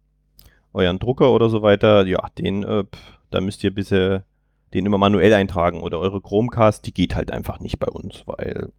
[0.73, 4.25] euren Drucker oder so weiter, ja, den, äh, pf, da müsst ihr bitte
[4.75, 8.73] den immer manuell eintragen oder eure Chromecast, die geht halt einfach nicht bei uns, weil,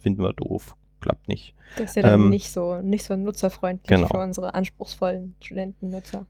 [0.00, 1.54] finden wir doof, klappt nicht.
[1.76, 4.08] Das ist ja dann Ähm, nicht so, nicht so nutzerfreundlich genau.
[4.08, 6.26] für unsere anspruchsvollen Studentennutzer.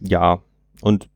[0.00, 0.40] Ja,
[0.80, 1.08] und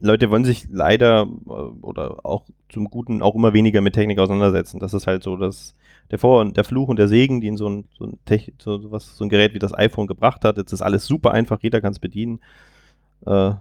[0.00, 4.80] Leute wollen sich leider äh, oder auch zum Guten auch immer weniger mit Technik auseinandersetzen.
[4.80, 5.74] Das ist halt so, dass
[6.10, 8.52] der Vor- und der Fluch und der Segen, die in so ein, so ein, Tech,
[8.60, 10.56] so, was, so ein Gerät wie das iPhone gebracht hat.
[10.56, 12.40] Jetzt ist alles super einfach, jeder kann es bedienen.
[13.26, 13.52] Äh,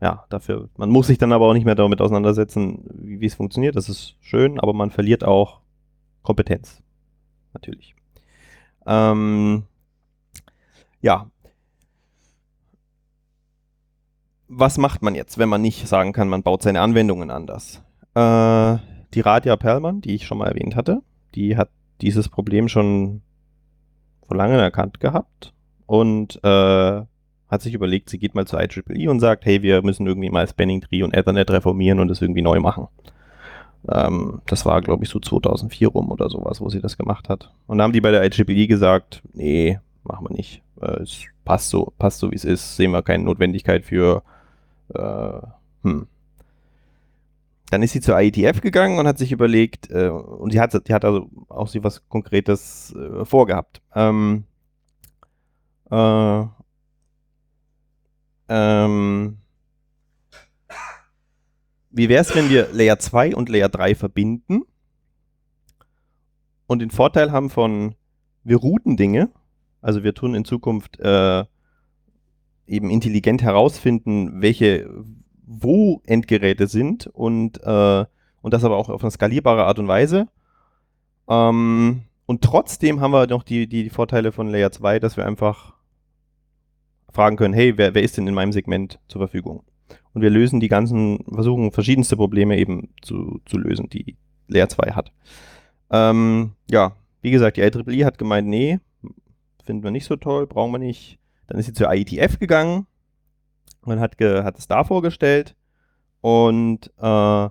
[0.00, 3.76] ja, dafür, man muss sich dann aber auch nicht mehr damit auseinandersetzen, wie es funktioniert.
[3.76, 5.60] Das ist schön, aber man verliert auch
[6.22, 6.82] Kompetenz.
[7.54, 7.94] Natürlich.
[8.86, 9.64] Ähm,
[11.00, 11.30] ja,
[14.48, 17.82] was macht man jetzt, wenn man nicht sagen kann, man baut seine Anwendungen anders?
[18.14, 18.78] Äh,
[19.14, 21.02] die Radia Perlmann, die ich schon mal erwähnt hatte,
[21.34, 21.70] die hat
[22.00, 23.22] dieses Problem schon
[24.26, 25.52] vor langem erkannt gehabt
[25.86, 27.02] und äh,
[27.48, 30.48] hat sich überlegt, sie geht mal zur IEEE und sagt, hey, wir müssen irgendwie mal
[30.48, 32.88] Spanning Tree und Ethernet reformieren und das irgendwie neu machen.
[33.88, 37.52] Ähm, das war, glaube ich, so 2004 rum oder sowas, wo sie das gemacht hat.
[37.66, 40.62] Und dann haben die bei der IEEE gesagt, nee, machen wir nicht.
[40.80, 44.22] Äh, es passt so, passt so wie es ist, sehen wir keine Notwendigkeit für.
[44.94, 45.40] Äh,
[45.82, 46.06] hm.
[47.70, 50.94] Dann ist sie zur IETF gegangen und hat sich überlegt, äh, und die hat, die
[50.94, 53.82] hat also auch sie was Konkretes äh, vorgehabt.
[53.94, 54.44] Ähm,
[55.90, 56.44] äh,
[58.48, 59.38] ähm,
[61.96, 64.62] wie wäre es, wenn wir Layer 2 und Layer 3 verbinden
[66.66, 67.94] und den Vorteil haben von,
[68.42, 69.30] wir routen Dinge,
[69.80, 71.44] also wir tun in Zukunft äh,
[72.66, 74.90] eben intelligent herausfinden, welche
[75.46, 78.04] wo Endgeräte sind und, äh,
[78.40, 80.28] und das aber auch auf eine skalierbare Art und Weise.
[81.28, 85.74] Ähm, und trotzdem haben wir noch die, die Vorteile von Layer 2, dass wir einfach
[87.12, 89.62] fragen können, hey, wer, wer ist denn in meinem Segment zur Verfügung?
[90.14, 94.16] Und wir lösen die ganzen, versuchen verschiedenste Probleme eben zu, zu lösen, die
[94.46, 95.12] Layer 2 hat.
[95.90, 98.78] Ähm, ja, wie gesagt, die IEEE hat gemeint, nee,
[99.64, 101.18] finden wir nicht so toll, brauchen wir nicht.
[101.46, 102.86] Dann ist sie zur IETF gegangen
[103.82, 105.56] und hat, ge, hat es da vorgestellt
[106.20, 107.48] und äh,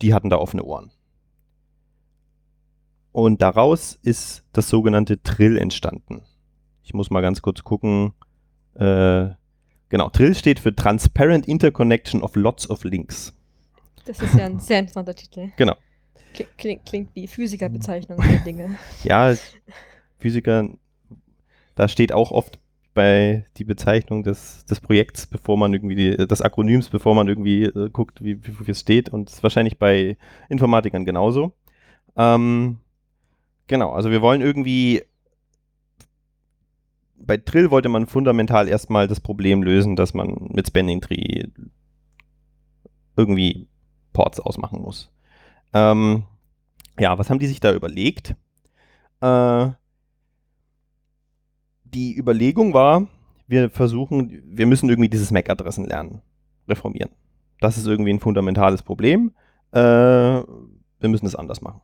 [0.00, 0.92] die hatten da offene Ohren.
[3.12, 6.22] Und daraus ist das sogenannte Trill entstanden.
[6.82, 8.14] Ich muss mal ganz kurz gucken.
[8.74, 9.30] Äh,
[9.92, 13.32] genau, Trill steht für Transparent Interconnection of Lots of Links.
[14.06, 15.50] Das ist ja ein sehr interessanter Titel.
[16.34, 18.78] Klingt, klingt, klingt wie Physikerbezeichnung der Dinge.
[19.04, 19.34] Ja,
[20.18, 20.68] Physiker,
[21.74, 22.58] da steht auch oft
[22.94, 27.64] bei die Bezeichnung des, des Projekts, bevor man irgendwie, die, des Akronyms, bevor man irgendwie
[27.64, 29.10] äh, guckt, wie, wie, es steht.
[29.10, 30.16] Und das ist wahrscheinlich bei
[30.48, 31.52] Informatikern genauso.
[32.16, 32.78] Ähm,
[33.66, 35.02] genau, also wir wollen irgendwie,
[37.26, 41.44] bei Trill wollte man fundamental erstmal das Problem lösen, dass man mit Spending Tree
[43.16, 43.68] irgendwie
[44.12, 45.10] Ports ausmachen muss.
[45.72, 46.24] Ähm,
[46.98, 48.34] ja, was haben die sich da überlegt?
[49.20, 49.70] Äh,
[51.84, 53.06] die Überlegung war,
[53.46, 56.22] wir versuchen, wir müssen irgendwie dieses MAC-Adressen lernen,
[56.68, 57.10] reformieren.
[57.60, 59.32] Das ist irgendwie ein fundamentales Problem.
[59.72, 61.80] Äh, wir müssen es anders machen.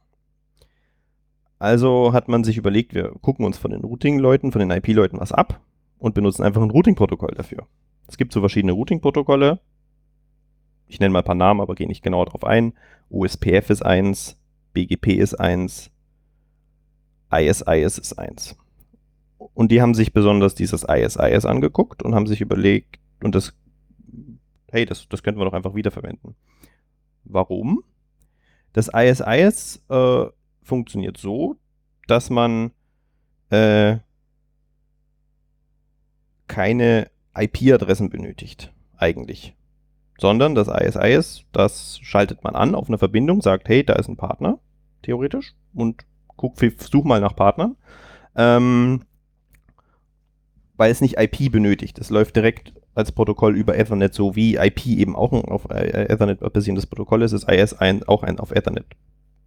[1.58, 5.32] Also hat man sich überlegt, wir gucken uns von den Routing-Leuten, von den IP-Leuten was
[5.32, 5.60] ab
[5.98, 7.66] und benutzen einfach ein Routing-Protokoll dafür.
[8.06, 9.60] Es gibt so verschiedene Routing-Protokolle.
[10.86, 12.72] Ich nenne mal ein paar Namen, aber gehe nicht genauer drauf ein.
[13.10, 14.38] USPF ist eins,
[14.72, 15.90] BGP ist eins,
[17.32, 18.56] ISIS ist eins.
[19.54, 23.54] Und die haben sich besonders dieses ISIS angeguckt und haben sich überlegt, und das,
[24.70, 26.36] hey, das, das könnten wir doch einfach wiederverwenden.
[27.24, 27.82] Warum?
[28.72, 30.26] Das ISIS äh,
[30.68, 31.56] funktioniert so,
[32.06, 32.70] dass man
[33.50, 33.96] äh,
[36.46, 39.56] keine IP-Adressen benötigt, eigentlich.
[40.18, 44.16] Sondern das ISIS, das schaltet man an auf eine Verbindung, sagt, hey, da ist ein
[44.16, 44.58] Partner,
[45.02, 46.04] theoretisch, und
[46.36, 47.76] guck, such mal nach Partnern.
[48.34, 49.04] Ähm,
[50.76, 51.98] weil es nicht IP benötigt.
[51.98, 56.06] Es läuft direkt als Protokoll über Ethernet, so wie IP eben auch ein auf äh,
[56.08, 58.86] Ethernet basierendes Protokoll ist, ist IS ein, auch ein auf Ethernet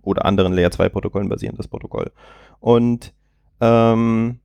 [0.04, 2.12] oder anderen Layer 2 Protokollen basierendes Protokoll.
[2.60, 3.14] Und
[3.60, 4.40] ähm,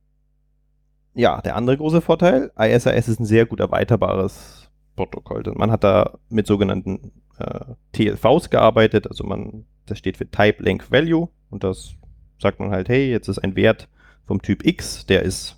[1.13, 5.43] ja, der andere große Vorteil, ISIS ist ein sehr gut erweiterbares Protokoll.
[5.55, 10.91] Man hat da mit sogenannten äh, TLVs gearbeitet, also man, das steht für Type Length
[10.91, 11.95] Value und das
[12.39, 13.89] sagt man halt, hey, jetzt ist ein Wert
[14.25, 15.57] vom Typ X, der ist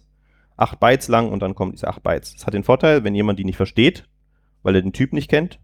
[0.57, 2.33] 8 Bytes lang und dann kommen diese 8 Bytes.
[2.33, 4.07] Das hat den Vorteil, wenn jemand die nicht versteht,
[4.63, 5.59] weil er den Typ nicht kennt,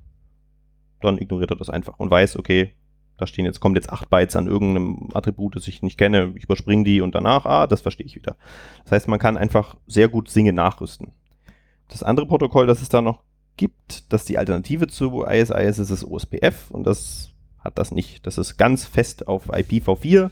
[1.02, 2.74] dann ignoriert er das einfach und weiß, okay,
[3.18, 6.44] da stehen jetzt, kommt jetzt 8 Bytes an irgendeinem Attribut, das ich nicht kenne, ich
[6.44, 8.36] überspringe die und danach, ah, das verstehe ich wieder.
[8.84, 11.14] Das heißt, man kann einfach sehr gut Singe nachrüsten.
[11.88, 13.22] Das andere Protokoll, das es da noch
[13.58, 18.26] gibt, das die Alternative zu ISIS ist, ist OSPF und das hat das nicht.
[18.28, 20.30] Das ist ganz fest auf IPv4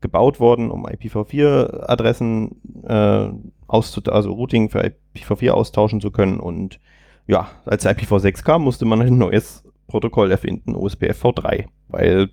[0.00, 3.30] gebaut worden, um IPv4-Adressen äh,
[3.68, 6.38] also Routing für IPv4 austauschen zu können.
[6.40, 6.80] Und
[7.26, 9.64] ja, als IPv6 kam, musste man ein neues
[9.96, 12.28] Protokoll erfinden, OSPF v3, weil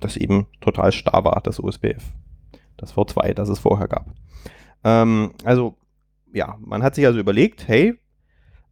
[0.00, 2.14] das eben total starr war, das OSPF.
[2.78, 4.06] Das V2, das es vorher gab.
[4.82, 5.76] Ähm, also,
[6.32, 8.00] ja, man hat sich also überlegt, hey,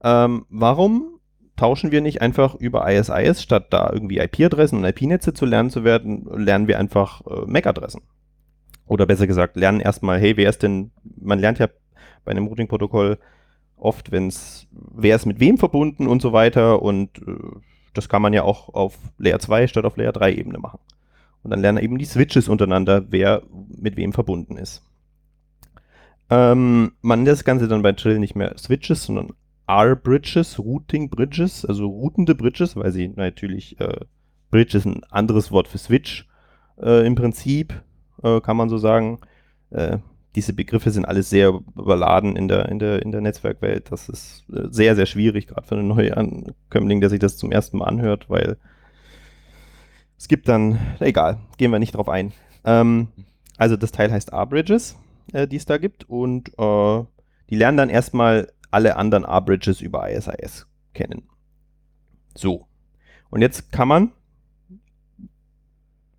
[0.02, 1.18] ähm, warum
[1.56, 5.84] tauschen wir nicht einfach über ISIS, statt da irgendwie IP-Adressen und IP-Netze zu lernen zu
[5.84, 8.00] werden, lernen wir einfach äh, MAC-Adressen.
[8.86, 10.90] Oder besser gesagt, lernen erstmal, hey, wer ist denn,
[11.20, 11.68] man lernt ja
[12.24, 13.18] bei einem Routing-Protokoll
[13.76, 18.22] oft, wenn es, wer ist mit wem verbunden und so weiter und äh, das kann
[18.22, 20.80] man ja auch auf Layer 2 statt auf Layer 3 Ebene machen.
[21.42, 24.82] Und dann lernen eben die Switches untereinander, wer mit wem verbunden ist.
[26.30, 29.34] Ähm, man nennt das Ganze dann bei Trill nicht mehr Switches, sondern
[29.66, 34.00] R-Bridges, Routing Bridges, also routende Bridges, weil sie natürlich, äh,
[34.50, 36.26] Bridge ist ein anderes Wort für Switch
[36.80, 37.74] äh, im Prinzip,
[38.22, 39.20] äh, kann man so sagen.
[40.34, 43.90] Äh, diese Begriffe sind alles sehr überladen in der, in der, in der Netzwerkwelt.
[43.90, 47.78] Das ist äh, sehr, sehr schwierig, gerade für einen Neuankömmling, der sich das zum ersten
[47.78, 48.56] Mal anhört, weil
[50.18, 52.32] es gibt dann, egal, gehen wir nicht drauf ein.
[52.64, 53.08] Ähm,
[53.56, 54.96] also das Teil heißt R-Bridges,
[55.32, 56.52] äh, die es da gibt und
[57.50, 61.28] die lernen dann erstmal alle anderen R-Bridges über ISIS kennen.
[62.34, 62.66] So.
[63.30, 64.12] Und jetzt kann man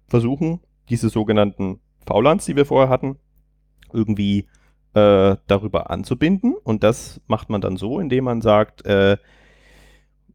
[0.08, 0.60] versuchen,
[0.90, 3.18] diese sogenannten VLANs, die wir vorher hatten,
[3.96, 4.48] irgendwie
[4.94, 6.56] äh, darüber anzubinden.
[6.64, 9.18] Und das macht man dann so, indem man sagt, äh,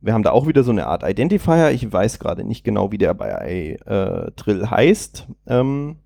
[0.01, 1.71] wir haben da auch wieder so eine Art Identifier.
[1.71, 5.27] Ich weiß gerade nicht genau, wie der bei äh, Trill heißt.
[5.47, 5.99] Ähm,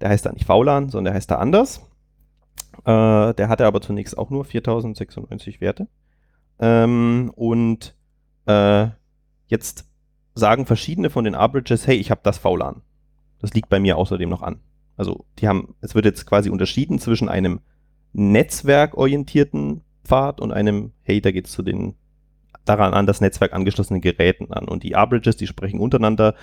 [0.00, 1.86] der heißt da nicht VLAN, sondern der heißt da anders.
[2.84, 5.88] Äh, der hatte aber zunächst auch nur 4096 Werte.
[6.58, 7.94] Ähm, und
[8.46, 8.88] äh,
[9.48, 9.86] jetzt
[10.34, 12.82] sagen verschiedene von den R-Bridges, hey, ich habe das VLAN.
[13.38, 14.60] Das liegt bei mir außerdem noch an.
[15.00, 17.60] Also die haben, es wird jetzt quasi unterschieden zwischen einem
[18.12, 21.94] netzwerkorientierten Pfad und einem, hey, da geht es zu den
[22.66, 24.68] daran an das Netzwerk angeschlossenen Geräten an.
[24.68, 26.34] Und die R-Bridges, die sprechen untereinander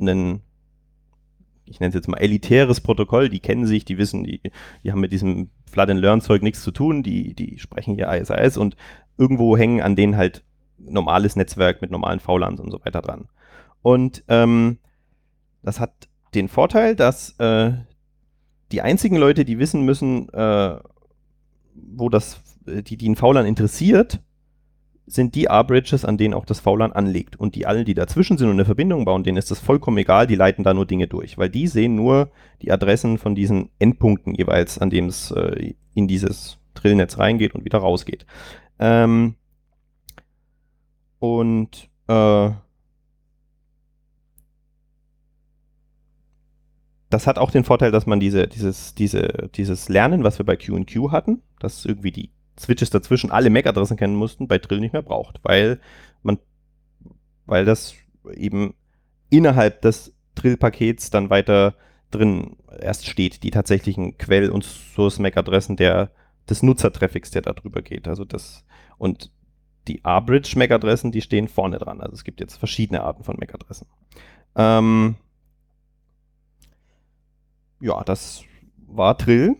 [0.00, 0.40] einen
[1.66, 4.40] ich nenne es jetzt mal elitäres Protokoll, die kennen sich, die wissen, die,
[4.82, 8.10] die haben mit diesem Flood and Learn Zeug nichts zu tun, die, die sprechen hier
[8.10, 8.74] ISIS und
[9.18, 10.44] irgendwo hängen an denen halt
[10.78, 13.28] normales Netzwerk mit normalen VLANs und so weiter dran.
[13.82, 14.78] Und ähm,
[15.62, 17.72] Das hat den Vorteil, dass äh,
[18.72, 20.76] die einzigen Leute, die wissen müssen, äh,
[21.74, 24.20] wo das, äh, die, die ein VLAN interessiert,
[25.06, 27.36] sind die R-Bridges, an denen auch das VLAN anlegt.
[27.36, 30.26] Und die allen, die dazwischen sind und eine Verbindung bauen, denen ist das vollkommen egal,
[30.26, 32.30] die leiten da nur Dinge durch, weil die sehen nur
[32.62, 37.64] die Adressen von diesen Endpunkten jeweils, an denen es äh, in dieses Trillnetz reingeht und
[37.64, 38.24] wieder rausgeht.
[38.78, 39.34] Ähm,
[41.18, 42.50] und äh,
[47.14, 50.56] das hat auch den Vorteil, dass man diese, dieses, diese, dieses Lernen, was wir bei
[50.56, 55.02] QQ hatten, dass irgendwie die Switches dazwischen alle MAC-Adressen kennen mussten, bei Trill nicht mehr
[55.02, 55.80] braucht, weil
[56.24, 56.38] man,
[57.46, 57.94] weil das
[58.34, 58.74] eben
[59.30, 61.76] innerhalb des Trill-Pakets dann weiter
[62.10, 66.10] drin erst steht, die tatsächlichen Quell- und Source-MAC-Adressen der,
[66.50, 68.08] des Nutzertraffics, der da drüber geht.
[68.08, 68.64] Also das,
[68.98, 69.30] und
[69.86, 72.00] die R-Bridge MAC-Adressen, die stehen vorne dran.
[72.00, 73.86] Also es gibt jetzt verschiedene Arten von MAC-Adressen.
[74.56, 75.14] Ähm,
[77.84, 78.42] ja, das
[78.88, 79.56] war Trill.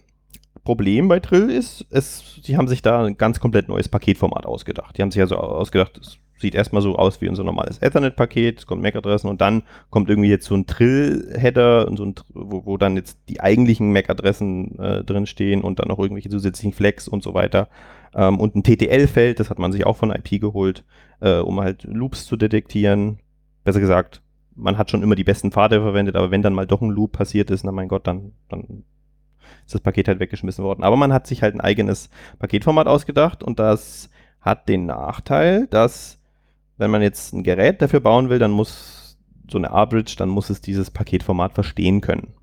[0.65, 4.97] Problem bei Trill ist, es, sie haben sich da ein ganz komplett neues Paketformat ausgedacht.
[4.97, 8.67] Die haben sich also ausgedacht, es sieht erstmal so aus wie unser normales Ethernet-Paket, es
[8.67, 13.19] kommt MAC-Adressen und dann kommt irgendwie jetzt so ein Trill-Header, so wo, wo, dann jetzt
[13.29, 17.69] die eigentlichen MAC-Adressen äh, drinstehen und dann noch irgendwelche zusätzlichen Flex und so weiter.
[18.15, 20.83] Ähm, und ein TTL-Feld, das hat man sich auch von IP geholt,
[21.21, 23.19] äh, um halt Loops zu detektieren.
[23.65, 24.23] Besser gesagt,
[24.57, 27.13] man hat schon immer die besten Pfade verwendet, aber wenn dann mal doch ein Loop
[27.13, 28.85] passiert ist, na mein Gott, dann, dann
[29.65, 30.85] ist das Paket halt weggeschmissen worden.
[30.85, 34.11] Aber man hat sich halt ein eigenes Paketformat ausgedacht und das
[34.41, 36.19] hat den Nachteil, dass
[36.77, 39.19] wenn man jetzt ein Gerät dafür bauen will, dann muss
[39.49, 42.35] so eine R-Bridge, dann muss es dieses Paketformat verstehen können.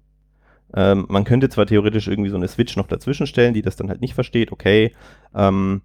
[0.74, 3.90] Ähm, man könnte zwar theoretisch irgendwie so eine Switch noch dazwischen stellen, die das dann
[3.90, 4.96] halt nicht versteht, okay.
[5.36, 5.82] Ähm,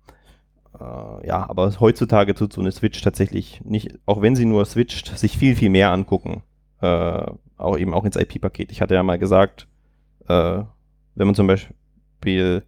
[0.81, 5.17] äh, ja, aber heutzutage tut so eine Switch tatsächlich nicht, auch wenn sie nur switcht,
[5.19, 6.43] sich viel, viel mehr angucken.
[6.81, 7.27] Äh,
[7.57, 8.71] auch eben auch ins IP-Paket.
[8.71, 9.67] Ich hatte ja mal gesagt,
[10.29, 10.63] äh,
[11.15, 12.63] wenn man zum Beispiel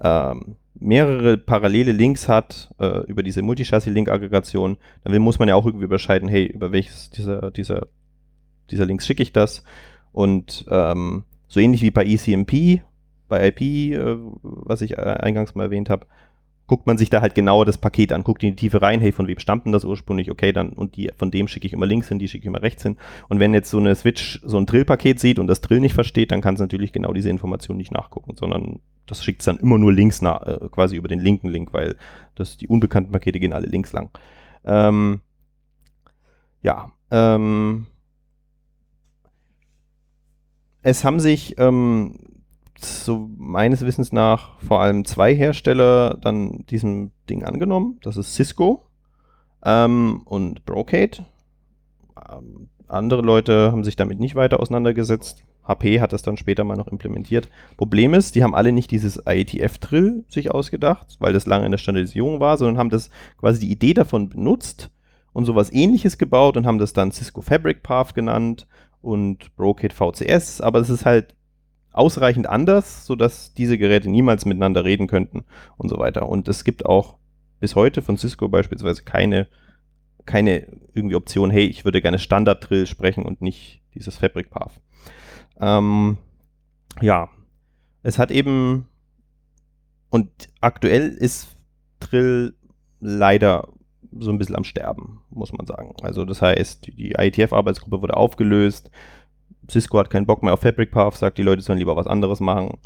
[0.00, 5.86] ähm, mehrere parallele Links hat äh, über diese Multichassis-Link-Aggregation, dann muss man ja auch irgendwie
[5.86, 7.86] überscheiden, hey, über welches dieser, dieser,
[8.70, 9.64] dieser Links schicke ich das?
[10.12, 12.82] Und ähm, so ähnlich wie bei ECMP,
[13.28, 16.06] bei IP, äh, was ich äh, eingangs mal erwähnt habe,
[16.66, 19.12] guckt man sich da halt genauer das Paket an, guckt in die Tiefe rein, hey,
[19.12, 20.30] von wem stammt denn das ursprünglich?
[20.30, 22.62] Okay, dann, und die, von dem schicke ich immer links hin, die schicke ich immer
[22.62, 22.96] rechts hin.
[23.28, 26.32] Und wenn jetzt so eine Switch so ein Drill-Paket sieht und das Drill nicht versteht,
[26.32, 29.76] dann kann es natürlich genau diese Information nicht nachgucken, sondern das schickt es dann immer
[29.76, 31.96] nur links nach, äh, quasi über den linken Link, weil
[32.34, 34.10] das, die unbekannten Pakete gehen alle links lang.
[34.64, 35.20] Ähm,
[36.62, 37.86] ja, ähm,
[40.80, 42.18] es haben sich ähm,
[42.78, 47.98] so meines Wissens nach vor allem zwei Hersteller dann diesem Ding angenommen.
[48.02, 48.84] Das ist Cisco
[49.64, 51.26] ähm, und Brocade.
[52.30, 55.44] Ähm, andere Leute haben sich damit nicht weiter auseinandergesetzt.
[55.66, 57.48] HP hat das dann später mal noch implementiert.
[57.78, 61.78] Problem ist, die haben alle nicht dieses IETF-Drill sich ausgedacht, weil das lange in der
[61.78, 64.90] Standardisierung war, sondern haben das quasi die Idee davon benutzt
[65.32, 68.66] und sowas ähnliches gebaut und haben das dann Cisco Fabric Path genannt
[69.00, 71.34] und Brocade VCS, aber es ist halt
[71.94, 75.44] ausreichend anders, sodass diese Geräte niemals miteinander reden könnten
[75.76, 76.28] und so weiter.
[76.28, 77.16] Und es gibt auch
[77.60, 79.48] bis heute von Cisco beispielsweise keine,
[80.26, 84.80] keine irgendwie Option, hey, ich würde gerne Standard-Drill sprechen und nicht dieses Fabric Path.
[85.60, 86.18] Ähm,
[87.00, 87.28] ja,
[88.02, 88.88] es hat eben
[90.10, 90.30] und
[90.60, 91.56] aktuell ist
[92.00, 92.54] Drill
[93.00, 93.68] leider
[94.18, 95.94] so ein bisschen am Sterben, muss man sagen.
[96.02, 98.90] Also das heißt, die IETF-Arbeitsgruppe wurde aufgelöst,
[99.70, 102.40] Cisco hat keinen Bock mehr auf Fabric Path, sagt, die Leute sollen lieber was anderes
[102.40, 102.78] machen.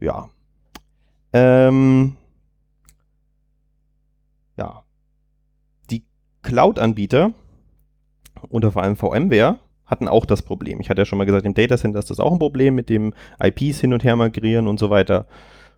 [0.00, 0.28] Ja.
[1.32, 2.16] Ähm,
[4.56, 4.84] ja.
[5.90, 6.04] Die
[6.42, 7.32] Cloud-Anbieter
[8.48, 10.80] oder vor allem VMware hatten auch das Problem.
[10.80, 13.14] Ich hatte ja schon mal gesagt, im Datacenter ist das auch ein Problem mit dem
[13.42, 15.26] IPs hin und her migrieren und so weiter.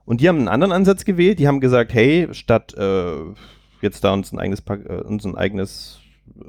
[0.05, 1.39] Und die haben einen anderen Ansatz gewählt.
[1.39, 3.15] Die haben gesagt, hey, statt äh,
[3.81, 6.01] jetzt da uns ein eigenes, äh, uns ein eigenes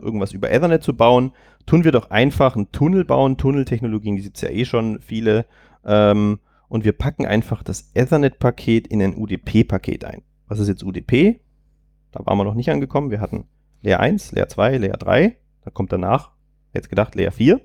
[0.02, 1.34] irgendwas über Ethernet zu bauen,
[1.66, 3.38] tun wir doch einfach einen Tunnel bauen.
[3.38, 5.46] Tunneltechnologien gibt es ja eh schon viele.
[5.86, 10.22] Ähm, und wir packen einfach das Ethernet-Paket in ein UDP-Paket ein.
[10.48, 11.42] Was ist jetzt UDP?
[12.12, 13.12] Da waren wir noch nicht angekommen.
[13.12, 13.46] Wir hatten
[13.82, 15.36] Layer 1, Layer 2, Layer 3.
[15.64, 16.32] Da kommt danach,
[16.74, 17.60] jetzt gedacht, Layer 4.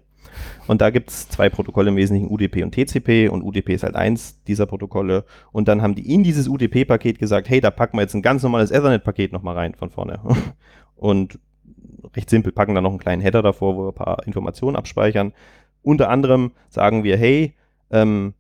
[0.67, 3.29] Und da gibt es zwei Protokolle im Wesentlichen, UDP und TCP.
[3.29, 5.25] Und UDP ist halt eins dieser Protokolle.
[5.53, 8.43] Und dann haben die in dieses UDP-Paket gesagt, hey, da packen wir jetzt ein ganz
[8.43, 10.21] normales Ethernet-Paket nochmal rein von vorne.
[10.97, 11.39] und
[12.15, 15.33] recht simpel, packen da noch einen kleinen Header davor, wo wir ein paar Informationen abspeichern.
[15.83, 17.55] Unter anderem sagen wir, hey,
[17.91, 18.35] ähm,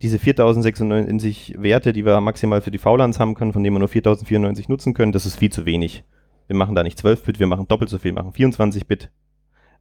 [0.00, 3.88] diese 4096 Werte, die wir maximal für die VLANs haben können, von denen wir nur
[3.88, 6.04] 4094 nutzen können, das ist viel zu wenig.
[6.46, 9.10] Wir machen da nicht 12-Bit, wir machen doppelt so viel, machen 24-Bit.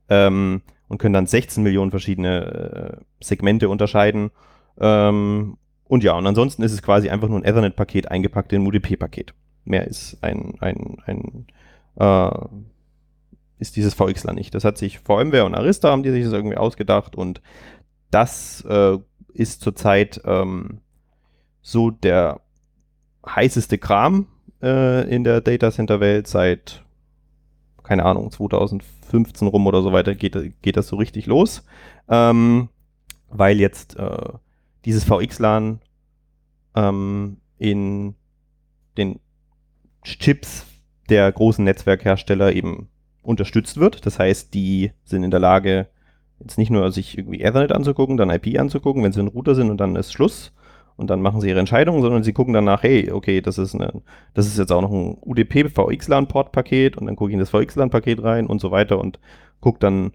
[0.10, 4.32] Ähm, und können dann 16 Millionen verschiedene äh, Segmente unterscheiden.
[4.80, 8.68] Ähm, und ja, und ansonsten ist es quasi einfach nur ein Ethernet-Paket eingepackt in ein
[8.68, 9.34] UDP-Paket.
[9.66, 11.48] Mehr ist ein, ein, ein
[11.98, 12.30] äh,
[13.60, 14.54] ist dieses VXLAN nicht.
[14.54, 17.42] Das hat sich VMware und Arista haben die sich das irgendwie ausgedacht und
[18.12, 18.98] das äh,
[19.34, 20.82] ist zurzeit ähm,
[21.62, 22.42] so der
[23.26, 24.28] heißeste Kram
[24.62, 26.84] äh, in der Data Center Welt seit
[27.88, 31.64] keine Ahnung 2015 rum oder so weiter geht, geht das so richtig los,
[32.10, 32.70] ähm,
[33.30, 34.34] weil jetzt äh,
[34.84, 35.80] dieses VXLAN
[36.76, 38.16] ähm, in
[38.98, 39.20] den
[40.04, 40.66] Chips
[41.10, 42.90] der großen Netzwerkhersteller eben
[43.28, 44.06] unterstützt wird.
[44.06, 45.88] Das heißt, die sind in der Lage,
[46.40, 49.70] jetzt nicht nur sich irgendwie Ethernet anzugucken, dann IP anzugucken, wenn sie ein Router sind
[49.70, 50.54] und dann ist Schluss
[50.96, 54.02] und dann machen sie ihre Entscheidungen, sondern sie gucken danach, hey, okay, das ist, eine,
[54.34, 58.24] das ist jetzt auch noch ein UDP VXLAN-Port-Paket und dann gucke ich in das VXLAN-Paket
[58.24, 59.20] rein und so weiter und
[59.60, 60.14] gucke dann,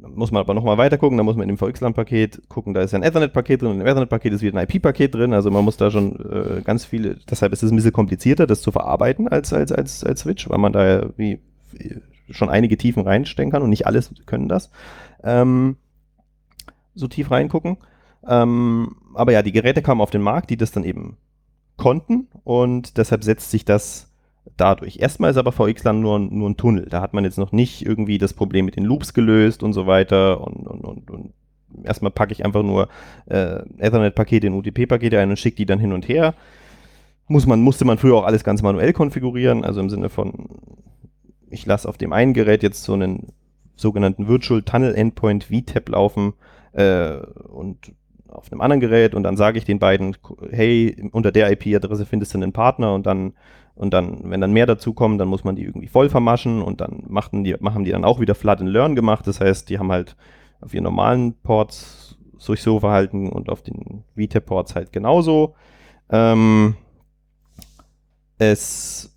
[0.00, 2.94] muss man aber nochmal weiter gucken, da muss man in dem VXLAN-Paket gucken, da ist
[2.94, 5.92] ein Ethernet-Paket drin und im Ethernet-Paket ist wieder ein IP-Paket drin, also man muss da
[5.92, 9.70] schon äh, ganz viele, deshalb ist es ein bisschen komplizierter, das zu verarbeiten als, als,
[9.70, 11.38] als, als Switch, weil man da ja wie
[12.30, 14.70] schon einige Tiefen reinstecken kann und nicht alles können das.
[15.22, 15.76] Ähm,
[16.94, 17.76] so tief reingucken.
[18.26, 21.16] Ähm, aber ja, die Geräte kamen auf den Markt, die das dann eben
[21.76, 24.12] konnten und deshalb setzt sich das
[24.56, 24.98] dadurch.
[24.98, 26.86] Erstmal ist aber VXLAN nur, nur ein Tunnel.
[26.88, 29.86] Da hat man jetzt noch nicht irgendwie das Problem mit den Loops gelöst und so
[29.86, 31.32] weiter und, und, und, und
[31.84, 32.88] erstmal packe ich einfach nur
[33.26, 36.34] äh, Ethernet-Pakete in UDP-Pakete ein und schicke die dann hin und her.
[37.28, 40.48] Muss man, musste man früher auch alles ganz manuell konfigurieren, also im Sinne von
[41.56, 43.32] ich lasse auf dem einen Gerät jetzt so einen
[43.76, 46.34] sogenannten Virtual Tunnel Endpoint VTAP laufen
[46.72, 47.92] äh, und
[48.28, 50.16] auf einem anderen Gerät und dann sage ich den beiden,
[50.50, 53.32] hey, unter der IP-Adresse findest du einen Partner und dann
[53.74, 56.80] und dann, wenn dann mehr dazu kommen, dann muss man die irgendwie voll vermaschen und
[56.80, 59.26] dann machten die, machen die dann auch wieder Flood and Learn gemacht.
[59.26, 60.16] Das heißt, die haben halt
[60.62, 65.56] auf ihren normalen Ports sich so verhalten und auf den VTAP-Ports halt genauso.
[66.08, 66.76] Ähm,
[68.38, 69.15] es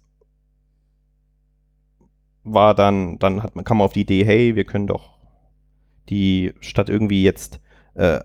[2.53, 5.17] war dann, dann hat man, kam man auf die Idee, hey, wir können doch
[6.09, 7.59] die statt irgendwie jetzt,
[7.95, 8.19] äh,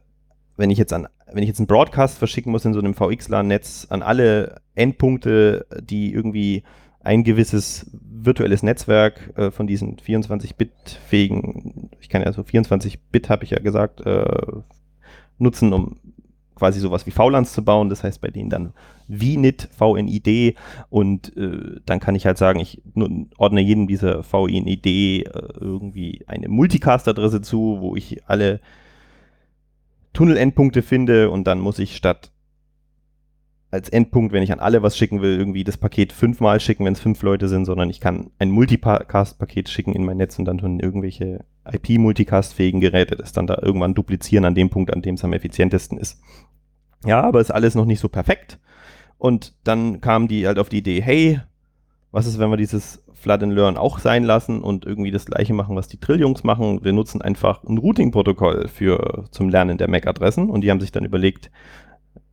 [0.56, 3.88] wenn ich jetzt an, wenn ich jetzt einen Broadcast verschicken muss in so einem VXLAN-Netz
[3.90, 6.62] an alle Endpunkte, die irgendwie
[7.01, 13.51] ein gewisses virtuelles Netzwerk äh, von diesen 24-Bit-fähigen, ich kann ja so 24-Bit, habe ich
[13.51, 14.24] ja gesagt, äh,
[15.38, 15.96] nutzen, um
[16.55, 17.88] quasi sowas wie VLANs zu bauen.
[17.88, 18.72] Das heißt bei denen dann
[19.09, 20.56] VNIT, VNID
[20.89, 22.82] und äh, dann kann ich halt sagen, ich
[23.36, 25.22] ordne jedem dieser VNID äh,
[25.60, 28.60] irgendwie eine Multicast-Adresse zu, wo ich alle
[30.12, 32.31] Tunnelendpunkte finde und dann muss ich statt
[33.74, 36.93] als Endpunkt, wenn ich an alle was schicken will, irgendwie das Paket fünfmal schicken, wenn
[36.93, 40.59] es fünf Leute sind, sondern ich kann ein Multicast-Paket schicken in mein Netz und dann
[40.59, 45.24] tun irgendwelche IP-Multicast-fähigen Geräte das dann da irgendwann duplizieren an dem Punkt, an dem es
[45.24, 46.20] am effizientesten ist.
[47.05, 48.60] Ja, aber ist alles noch nicht so perfekt.
[49.24, 51.40] Und dann kamen die halt auf die Idee, hey,
[52.10, 55.55] was ist, wenn wir dieses Flood and Learn auch sein lassen und irgendwie das gleiche
[55.55, 56.84] machen, was die Trillions machen?
[56.84, 61.06] Wir nutzen einfach ein Routing-Protokoll für zum Lernen der MAC-Adressen und die haben sich dann
[61.06, 61.51] überlegt,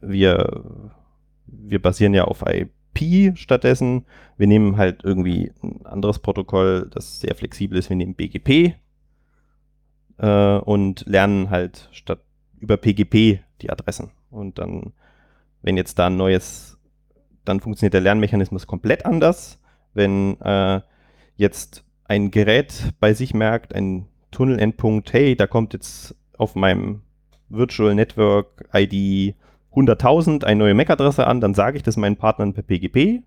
[0.01, 0.65] wir,
[1.45, 4.03] wir basieren ja auf IP stattdessen.
[4.35, 7.87] Wir nehmen halt irgendwie ein anderes Protokoll, das sehr flexibel ist.
[7.87, 8.73] Wir nehmen BGP
[10.17, 12.19] äh, und lernen halt statt
[12.59, 14.11] über PGP die Adressen.
[14.29, 14.91] Und dann,
[15.61, 16.70] wenn jetzt da ein neues,
[17.45, 19.59] dann funktioniert der Lernmechanismus komplett anders.
[19.93, 20.81] Wenn äh,
[21.35, 27.01] jetzt ein Gerät bei sich merkt, ein Tunnelendpunkt, hey, da kommt jetzt auf meinem
[27.49, 29.35] Virtual Network ID
[29.73, 33.23] 100.000 eine neue MAC-Adresse an, dann sage ich das meinen Partnern per PGP.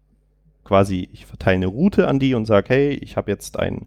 [0.64, 3.86] Quasi, ich verteile eine Route an die und sage, hey, ich habe jetzt ein,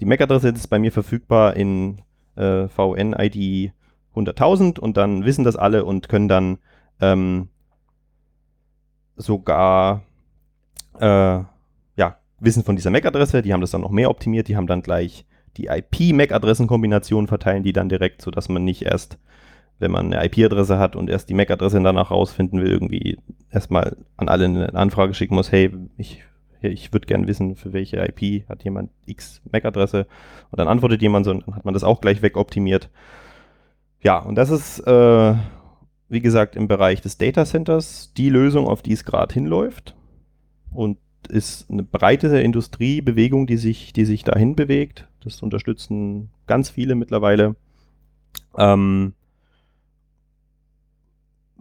[0.00, 2.02] die MAC-Adresse ist bei mir verfügbar in
[2.36, 3.72] äh, VN-ID
[4.14, 6.58] 100.000 und dann wissen das alle und können dann
[7.00, 7.48] ähm,
[9.16, 10.02] sogar
[11.00, 11.40] äh,
[11.96, 14.82] ja, wissen von dieser MAC-Adresse, die haben das dann noch mehr optimiert, die haben dann
[14.82, 15.26] gleich
[15.56, 19.18] die IP-MAC-Adressenkombination verteilen die dann direkt, sodass man nicht erst,
[19.78, 23.18] wenn man eine IP-Adresse hat und erst die MAC-Adresse danach rausfinden will, irgendwie
[23.50, 26.24] erstmal an alle eine Anfrage schicken muss, hey, ich,
[26.60, 30.06] ich würde gerne wissen, für welche IP hat jemand X MAC-Adresse
[30.50, 32.90] und dann antwortet jemand so und dann hat man das auch gleich wegoptimiert.
[34.02, 35.34] Ja, und das ist, äh,
[36.08, 39.94] wie gesagt, im Bereich des Data Centers die Lösung, auf die es gerade hinläuft.
[40.70, 40.98] Und
[41.28, 45.08] ist eine breite Industriebewegung, die sich, die sich dahin bewegt.
[45.22, 47.56] Das unterstützen ganz viele mittlerweile.
[48.56, 49.14] Ähm,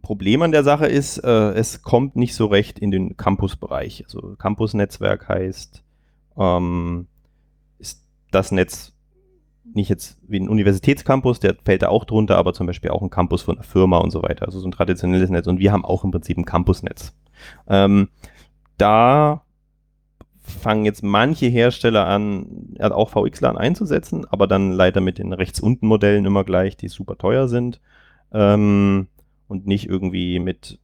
[0.02, 4.03] Problem an der Sache ist, äh, es kommt nicht so recht in den Campus-Bereich.
[4.06, 5.82] Also Campus-Netzwerk heißt,
[6.38, 7.07] ähm,
[7.80, 8.94] ist das Netz
[9.76, 13.10] nicht jetzt wie ein Universitätscampus, der fällt da auch drunter, aber zum Beispiel auch ein
[13.10, 14.45] Campus von einer Firma und so weiter.
[14.45, 15.48] Also so ein traditionelles Netz.
[15.48, 17.14] Und wir haben auch im Prinzip ein Campusnetz.
[17.68, 18.10] Ähm,
[18.78, 19.41] da
[20.41, 25.88] fangen jetzt manche Hersteller an, auch VXLAN einzusetzen, aber dann leider mit den rechts unten
[25.88, 27.80] Modellen immer gleich, die super teuer sind.
[28.32, 29.08] Ähm,
[29.48, 30.80] und nicht irgendwie mit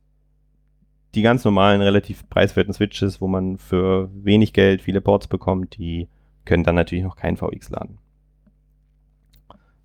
[1.15, 6.07] die ganz normalen, relativ preiswerten Switches, wo man für wenig Geld viele Ports bekommt, die
[6.45, 7.97] können dann natürlich noch kein VXLAN.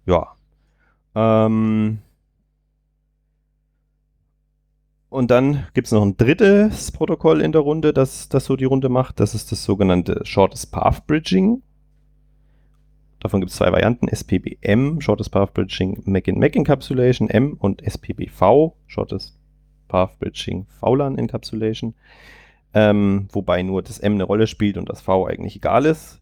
[0.06, 0.35] Ja.
[1.14, 1.98] Ähm,
[5.09, 8.64] und dann gibt es noch ein drittes Protokoll in der Runde, das, das so die
[8.64, 9.20] Runde macht.
[9.20, 11.62] Das ist das sogenannte Shortest Path Bridging.
[13.20, 19.39] Davon gibt es zwei Varianten, SPBM, Shortest Path Bridging Mac-in-Mac Encapsulation, M und SPBV, Shortest
[19.89, 21.94] Path Bridging VLAN Encapsulation.
[22.74, 26.20] Ähm, wobei nur das M eine Rolle spielt und das V eigentlich egal ist.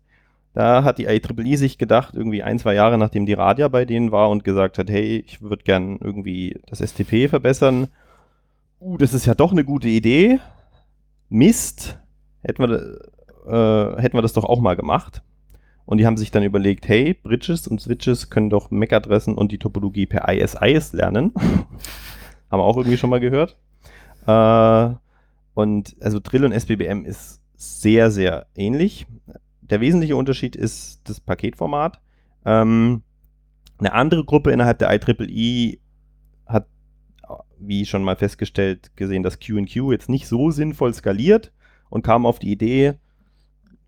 [0.55, 4.13] Da hat die IEEE sich gedacht, irgendwie ein, zwei Jahre nachdem die Radia bei denen
[4.13, 7.89] war und gesagt hat, hey, ich würde gern irgendwie das STP verbessern,
[8.81, 10.41] uh, das ist ja doch eine gute Idee.
[11.31, 11.99] Mist,
[12.43, 13.01] hätten wir,
[13.47, 15.23] äh, hätten wir das doch auch mal gemacht.
[15.87, 19.59] Und die haben sich dann überlegt, hey, Bridges und Switches können doch MAC-Adressen und die
[19.59, 21.33] Topologie per ISIS lernen.
[22.51, 23.57] haben wir auch irgendwie schon mal gehört.
[24.27, 24.95] Äh,
[25.55, 29.07] und also Drill und SBBM ist sehr, sehr ähnlich.
[29.73, 31.99] Der wesentliche Unterschied ist das Paketformat.
[32.45, 33.01] Ähm,
[33.79, 35.79] eine andere Gruppe innerhalb der IEEE
[36.45, 36.67] hat
[37.59, 41.53] wie schon mal festgestellt, gesehen, dass QQ jetzt nicht so sinnvoll skaliert
[41.89, 42.97] und kam auf die Idee,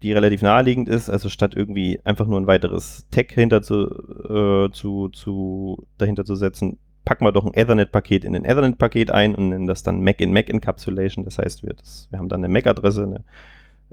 [0.02, 3.85] die relativ naheliegend ist, also statt irgendwie einfach nur ein weiteres Tag hinter zu,
[4.31, 9.35] äh, zu, zu, dahinter zu setzen, packen wir doch ein Ethernet-Paket in ein Ethernet-Paket ein
[9.35, 11.27] und nennen das dann Mac-in-Mac-Encapsulation.
[11.27, 13.24] Das heißt, wir, das, wir haben dann eine Mac-Adresse, eine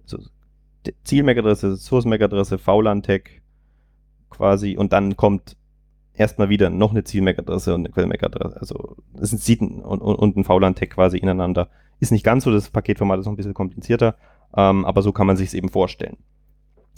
[0.02, 0.20] also
[1.04, 3.42] Ziel-Mac-Adresse, Source-Mac-Adresse, VLAN-Tag
[4.30, 5.58] quasi und dann kommt
[6.14, 8.60] erstmal wieder noch eine Ziel-MAC-Adresse und eine Quell-MAC-Adresse.
[8.60, 11.70] Also es sind und, und, und ein VLAN-Tag quasi ineinander.
[12.00, 14.16] Ist nicht ganz so, das Paketformat ist noch ein bisschen komplizierter,
[14.56, 16.18] ähm, aber so kann man sich es eben vorstellen.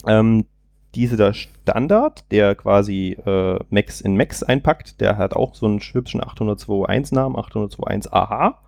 [0.06, 0.46] Ähm,
[0.94, 6.20] dieser Standard, der quasi äh, Max in Max einpackt, der hat auch so einen hübschen
[6.20, 8.60] 802.1-Namen, 802.1 AH.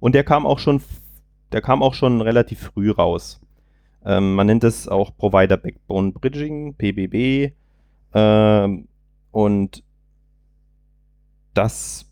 [0.00, 0.82] Und der kam auch schon,
[1.52, 3.40] der kam auch schon relativ früh raus.
[4.04, 7.52] Ähm, man nennt es auch Provider Backbone Bridging, PBB.
[8.14, 8.88] Ähm,
[9.30, 9.82] und
[11.54, 12.06] das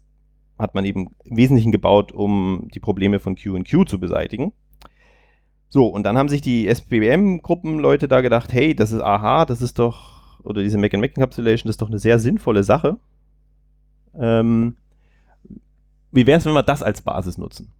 [0.58, 4.52] hat man eben im Wesentlichen gebaut, um die Probleme von QQ zu beseitigen.
[5.68, 9.78] So, und dann haben sich die SPBM-Gruppenleute da gedacht, hey, das ist aha, das ist
[9.78, 12.98] doch, oder diese Mac and Mac Encapsulation, das ist doch eine sehr sinnvolle Sache.
[14.18, 14.76] Ähm,
[16.10, 17.72] wie wäre es, wenn wir das als Basis nutzen?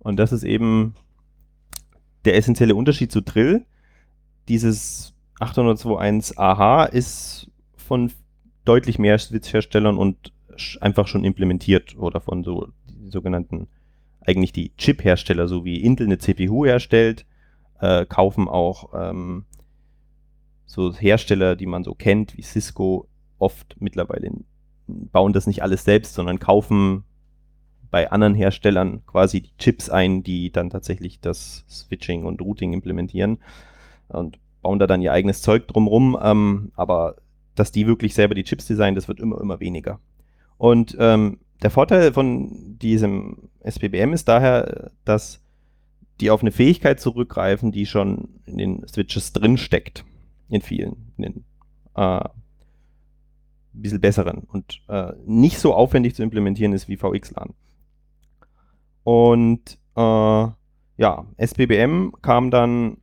[0.00, 0.94] Und das ist eben
[2.24, 3.64] der essentielle Unterschied zu Drill.
[4.48, 8.12] Dieses 802.1 AH ist von
[8.64, 10.32] deutlich mehr Switch-Herstellern und
[10.80, 12.68] einfach schon implementiert oder von so
[13.08, 13.68] sogenannten,
[14.20, 17.26] eigentlich die Chip-Hersteller, so wie Intel eine CPU herstellt,
[17.80, 19.44] äh, kaufen auch ähm,
[20.66, 24.30] so Hersteller, die man so kennt, wie Cisco, oft mittlerweile
[24.86, 27.04] bauen das nicht alles selbst, sondern kaufen
[27.94, 33.38] bei anderen Herstellern quasi die Chips ein, die dann tatsächlich das Switching und Routing implementieren
[34.08, 36.18] und bauen da dann ihr eigenes Zeug drumrum.
[36.20, 37.14] Ähm, aber
[37.54, 40.00] dass die wirklich selber die Chips designen, das wird immer, immer weniger.
[40.58, 45.40] Und ähm, der Vorteil von diesem SPBM ist daher, dass
[46.20, 50.04] die auf eine Fähigkeit zurückgreifen, die schon in den Switches drin steckt.
[50.48, 51.12] In vielen.
[51.16, 51.44] In den,
[51.94, 52.28] äh,
[53.72, 57.54] bisschen besseren und äh, nicht so aufwendig zu implementieren ist wie VXLAN.
[59.04, 60.46] Und äh,
[60.96, 62.98] ja, SPBM kam dann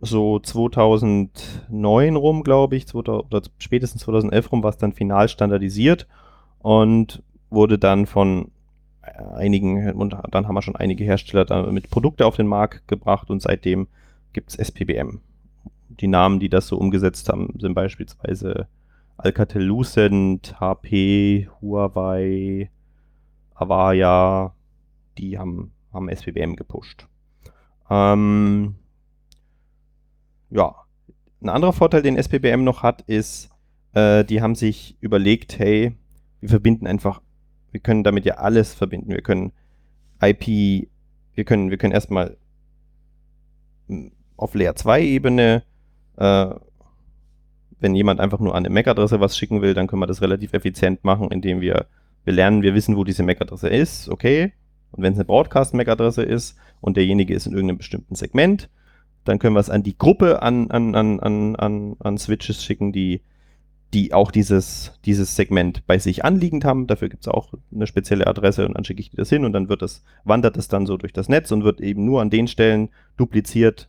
[0.00, 6.06] so 2009 rum, glaube ich, 2000, oder spätestens 2011 rum war es dann final standardisiert
[6.60, 8.50] und wurde dann von
[9.34, 13.42] einigen, und dann haben wir schon einige Hersteller damit Produkte auf den Markt gebracht und
[13.42, 13.88] seitdem
[14.32, 15.20] gibt es SPBM.
[15.88, 18.68] Die Namen, die das so umgesetzt haben, sind beispielsweise
[19.16, 22.70] Alcatel Lucent, HP, Huawei,
[23.54, 24.54] Avaya,
[25.18, 27.06] die haben, haben SPBM gepusht.
[27.90, 28.76] Ähm,
[30.50, 30.74] ja,
[31.40, 33.50] ein anderer Vorteil, den SPBM noch hat, ist,
[33.92, 35.96] äh, die haben sich überlegt, hey,
[36.40, 37.20] wir verbinden einfach,
[37.70, 39.10] wir können damit ja alles verbinden.
[39.10, 39.52] Wir können
[40.22, 40.88] IP,
[41.34, 42.36] wir können, wir können erstmal
[43.86, 45.62] hm, auf Layer 2 Ebene,
[46.16, 46.46] äh,
[47.80, 50.52] wenn jemand einfach nur an eine MAC-Adresse was schicken will, dann können wir das relativ
[50.52, 51.86] effizient machen, indem wir,
[52.24, 54.52] wir lernen, wir wissen, wo diese MAC-Adresse ist, okay.
[54.92, 58.68] Und wenn es eine Broadcast-MAC-Adresse ist und derjenige ist in irgendeinem bestimmten Segment,
[59.24, 62.92] dann können wir es an die Gruppe an, an, an, an, an, an Switches schicken,
[62.92, 63.20] die
[63.94, 66.86] die auch dieses, dieses Segment bei sich anliegend haben.
[66.86, 69.52] Dafür gibt es auch eine spezielle Adresse und dann schicke ich dir das hin und
[69.52, 72.30] dann wird das, wandert es dann so durch das Netz und wird eben nur an
[72.30, 73.88] den Stellen dupliziert,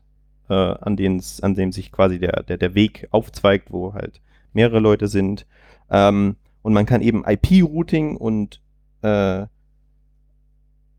[0.50, 4.22] äh, an, denen an dem sich quasi der, der, der Weg aufzweigt, wo halt
[4.54, 5.46] mehrere Leute sind.
[5.90, 8.62] Ähm, und man kann eben IP-Routing und
[9.02, 9.48] äh,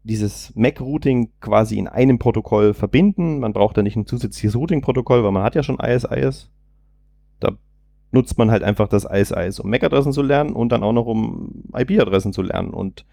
[0.02, 3.40] dieses MAC-Routing quasi in einem Protokoll verbinden.
[3.40, 6.50] Man braucht da nicht ein zusätzliches Routing-Protokoll, weil man hat ja schon ISIS.
[7.38, 7.52] Da
[8.10, 11.64] nutzt man halt einfach das ISIS, um MAC-Adressen zu lernen und dann auch noch um
[11.74, 13.04] IP-Adressen zu lernen und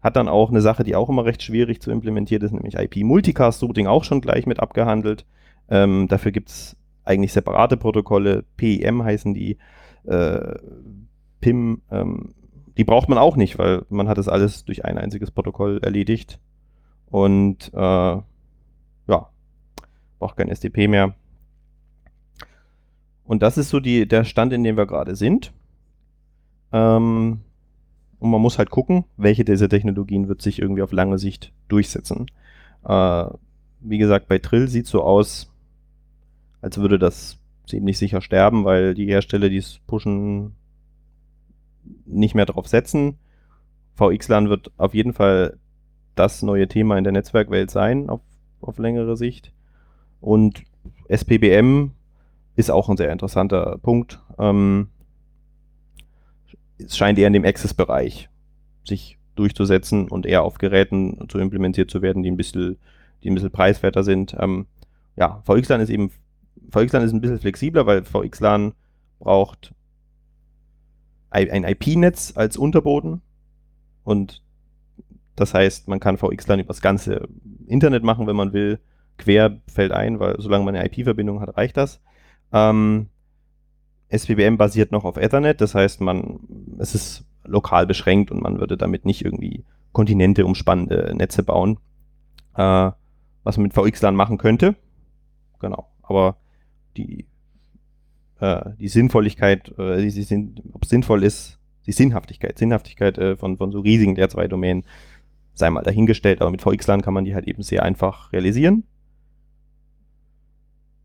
[0.00, 3.86] hat dann auch eine Sache, die auch immer recht schwierig zu implementieren ist, nämlich IP-Multicast-Routing
[3.86, 5.24] auch schon gleich mit abgehandelt.
[5.68, 9.56] Ähm, dafür gibt es eigentlich separate Protokolle, PIM heißen die,
[10.04, 10.54] äh,
[11.40, 12.34] PIM, ähm,
[12.78, 16.38] die braucht man auch nicht, weil man hat das alles durch ein einziges Protokoll erledigt.
[17.10, 19.30] Und äh, ja,
[20.18, 21.14] braucht kein SDP mehr.
[23.24, 25.52] Und das ist so die, der Stand, in dem wir gerade sind.
[26.72, 27.40] Ähm,
[28.20, 32.26] und man muss halt gucken, welche dieser Technologien wird sich irgendwie auf lange Sicht durchsetzen.
[32.84, 33.24] Äh,
[33.80, 35.50] wie gesagt, bei Trill sieht es so aus,
[36.60, 40.54] als würde das ziemlich sicher sterben, weil die Hersteller, die es pushen,
[42.06, 43.18] nicht mehr drauf setzen.
[43.94, 45.58] VXLAN wird auf jeden Fall
[46.14, 48.20] das neue Thema in der Netzwerkwelt sein, auf,
[48.60, 49.52] auf längere Sicht.
[50.20, 50.62] Und
[51.08, 51.92] SPBM
[52.56, 54.20] ist auch ein sehr interessanter Punkt.
[54.38, 54.88] Ähm,
[56.78, 58.28] es scheint eher in dem Access-Bereich
[58.84, 62.78] sich durchzusetzen und eher auf Geräten zu implementiert zu werden, die ein bisschen,
[63.22, 64.36] die ein bisschen preiswerter sind.
[64.38, 64.66] Ähm,
[65.16, 66.10] ja, VXLAN ist eben,
[66.70, 68.72] VXLAN ist ein bisschen flexibler, weil VXLAN
[69.20, 69.72] braucht
[71.30, 73.22] ein IP-Netz als Unterboden
[74.04, 74.42] und
[75.36, 77.28] das heißt, man kann VXLAN über das ganze
[77.66, 78.80] Internet machen, wenn man will.
[79.18, 82.00] Quer fällt ein, weil solange man eine IP-Verbindung hat, reicht das.
[82.52, 83.08] Ähm,
[84.08, 86.40] SPBM basiert noch auf Ethernet, das heißt, man,
[86.78, 91.78] es ist lokal beschränkt und man würde damit nicht irgendwie Kontinente umspannende Netze bauen,
[92.54, 92.90] äh,
[93.44, 94.76] was man mit VXLAN machen könnte.
[95.60, 96.36] Genau, aber
[96.96, 97.26] die
[98.40, 103.56] äh, die Sinnvolligkeit, äh, die, die, ob es sinnvoll ist, die Sinnhaftigkeit, Sinnhaftigkeit äh, von,
[103.56, 104.84] von so riesigen der zwei Domänen
[105.54, 108.84] sei mal dahingestellt, aber mit VXLAN kann man die halt eben sehr einfach realisieren.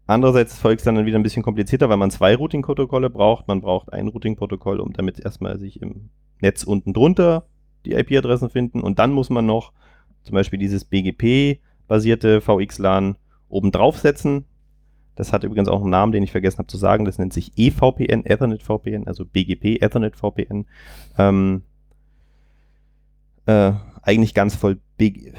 [0.05, 3.47] Andererseits ist VXLAN dann wieder ein bisschen komplizierter, weil man zwei Routing-Protokolle braucht.
[3.47, 6.09] Man braucht ein Routing-Protokoll, um damit erstmal sich im
[6.41, 7.45] Netz unten drunter
[7.85, 9.73] die IP-Adressen finden und dann muss man noch
[10.23, 13.15] zum Beispiel dieses BGP-basierte VXLAN
[13.49, 14.45] oben draufsetzen.
[15.15, 17.05] Das hat übrigens auch einen Namen, den ich vergessen habe zu sagen.
[17.05, 20.65] Das nennt sich EVPN, Ethernet VPN, also BGP, Ethernet VPN.
[21.17, 21.63] Ähm,
[23.45, 25.33] äh, eigentlich ganz voll B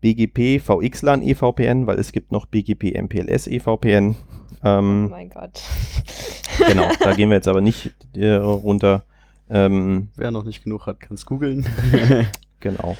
[0.00, 4.16] BGP, VXLAN EVPN, weil es gibt noch BGP MPLS EVPN.
[4.64, 5.62] Ähm, oh mein Gott.
[6.66, 9.04] genau, da gehen wir jetzt aber nicht äh, runter.
[9.50, 11.66] Ähm, Wer noch nicht genug hat, kann es googeln.
[12.60, 12.96] genau.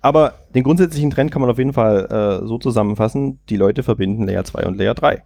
[0.00, 4.24] Aber den grundsätzlichen Trend kann man auf jeden Fall äh, so zusammenfassen, die Leute verbinden
[4.24, 5.22] Layer 2 und Layer 3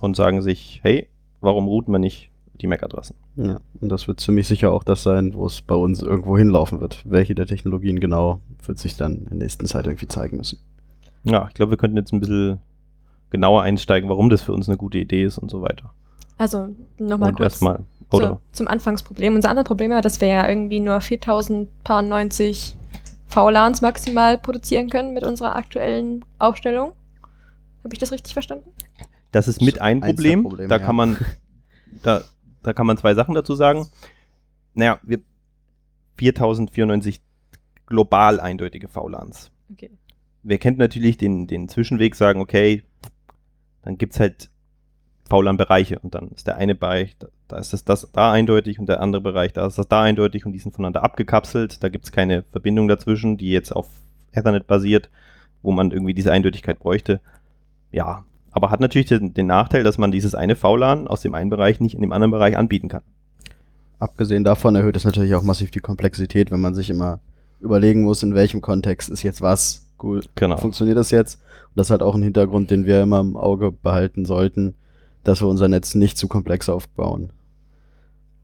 [0.00, 1.08] und sagen sich, hey,
[1.40, 2.30] warum routen wir nicht
[2.60, 3.16] die MAC-Adressen?
[3.36, 6.80] Ja, und das wird ziemlich sicher auch das sein, wo es bei uns irgendwo hinlaufen
[6.80, 7.02] wird.
[7.04, 10.58] Welche der Technologien genau, wird sich dann in der nächsten Zeit irgendwie zeigen müssen.
[11.22, 12.58] Ja, ich glaube, wir könnten jetzt ein bisschen
[13.30, 15.92] genauer einsteigen, warum das für uns eine gute Idee ist und so weiter.
[16.36, 16.68] Also
[16.98, 17.80] nochmal kurz erstmal,
[18.10, 19.34] zu, zum Anfangsproblem.
[19.34, 22.76] Unser anderes Problem war, dass wir ja irgendwie nur 4090
[23.30, 26.92] VLANs maximal produzieren können mit unserer aktuellen Aufstellung.
[27.84, 28.70] Habe ich das richtig verstanden?
[29.32, 30.42] Das ist mit ein Problem.
[30.42, 30.84] Problem da ja.
[30.84, 31.16] kann man,
[32.02, 32.22] da,
[32.62, 33.88] da kann man zwei Sachen dazu sagen.
[34.74, 35.20] Naja, wir
[36.16, 37.22] 4094
[37.86, 39.50] global eindeutige VLANs.
[39.72, 39.90] Okay.
[40.42, 42.82] Wer kennt natürlich den, den Zwischenweg, sagen, okay,
[43.82, 44.50] dann gibt es halt
[45.28, 47.16] VLAN-Bereiche und dann ist der eine Bereich,
[47.52, 50.46] da, ist das, das da eindeutig und der andere Bereich, da ist das da eindeutig
[50.46, 51.82] und die sind voneinander abgekapselt.
[51.82, 53.88] Da gibt es keine Verbindung dazwischen, die jetzt auf
[54.32, 55.10] Ethernet basiert,
[55.62, 57.20] wo man irgendwie diese Eindeutigkeit bräuchte.
[57.92, 61.50] Ja, aber hat natürlich den, den Nachteil, dass man dieses eine VLAN aus dem einen
[61.50, 63.02] Bereich nicht in dem anderen Bereich anbieten kann.
[63.98, 67.20] Abgesehen davon erhöht es natürlich auch massiv die Komplexität, wenn man sich immer
[67.60, 69.86] überlegen muss, in welchem Kontext ist jetzt was.
[70.02, 70.56] Cool, genau.
[70.56, 71.42] funktioniert das jetzt?
[71.68, 74.74] Und das ist halt auch ein Hintergrund, den wir immer im Auge behalten sollten
[75.24, 77.30] dass wir unser Netz nicht zu komplex aufbauen.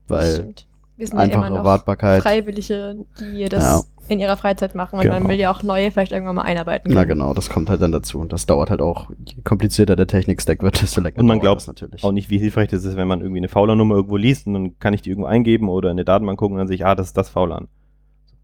[0.08, 0.54] Weil
[0.96, 2.22] wir sind einfache ja Wartbarkeit.
[2.22, 3.82] Freiwillige, die das ja.
[4.08, 5.20] in ihrer Freizeit machen und genau.
[5.20, 6.94] man will ja auch neue vielleicht irgendwann mal einarbeiten können.
[6.94, 10.06] Na genau, das kommt halt dann dazu und das dauert halt auch, je komplizierter der
[10.06, 12.02] Technik-Stack wird, desto länger Und man glaubt natürlich.
[12.02, 14.78] auch nicht, wie hilfreich das ist, wenn man irgendwie eine VLAN-Nummer irgendwo liest und dann
[14.78, 16.94] kann ich die irgendwo eingeben oder in eine Datenbank gucken und dann sehe ich, ah,
[16.94, 17.68] das ist das VLAN.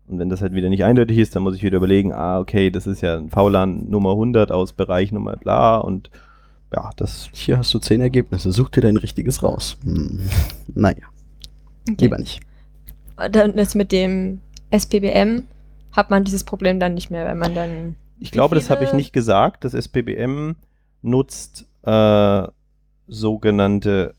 [0.08, 2.70] Und wenn das halt wieder nicht eindeutig ist, dann muss ich wieder überlegen, ah, okay,
[2.70, 6.10] das ist ja ein VLAN Nummer 100 aus Bereich Nummer bla und
[6.74, 8.50] ja, das Hier hast du zehn Ergebnisse.
[8.50, 9.76] Such dir dein richtiges raus.
[9.84, 10.20] Hm.
[10.74, 11.04] Naja,
[11.86, 12.40] lieber nicht.
[13.30, 14.40] Dann ist mit dem
[14.70, 15.44] SPBM
[15.92, 17.96] hat man dieses Problem dann nicht mehr, wenn man dann.
[18.18, 19.64] Ich glaube, das habe ich nicht gesagt.
[19.64, 20.56] Das SPBM
[21.02, 22.46] nutzt äh,
[23.06, 24.14] sogenannte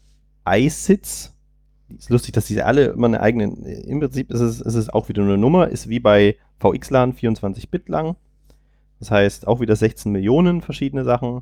[0.48, 1.34] ISITs.
[1.98, 3.45] Ist lustig, dass diese alle immer eine eigene.
[3.45, 7.69] Im Prinzip ist es, ist es auch wieder eine Nummer, ist wie bei VXLAN 24
[7.69, 8.15] Bit lang.
[8.99, 11.41] Das heißt auch wieder 16 Millionen verschiedene Sachen.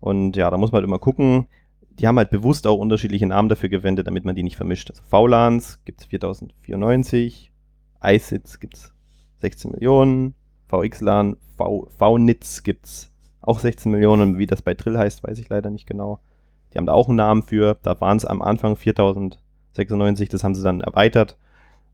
[0.00, 1.46] Und ja, da muss man halt immer gucken.
[1.98, 4.90] Die haben halt bewusst auch unterschiedliche Namen dafür gewendet, damit man die nicht vermischt.
[4.90, 7.52] Also VLANs gibt es 4094,
[8.04, 8.92] ISITs gibt es
[9.40, 10.34] 16 Millionen,
[10.68, 13.10] VXLAN, v, VNITs gibt es
[13.40, 14.38] auch 16 Millionen.
[14.38, 16.20] Wie das bei Trill heißt, weiß ich leider nicht genau.
[16.72, 17.76] Die haben da auch einen Namen für.
[17.82, 21.36] Da waren es am Anfang 4096, das haben sie dann erweitert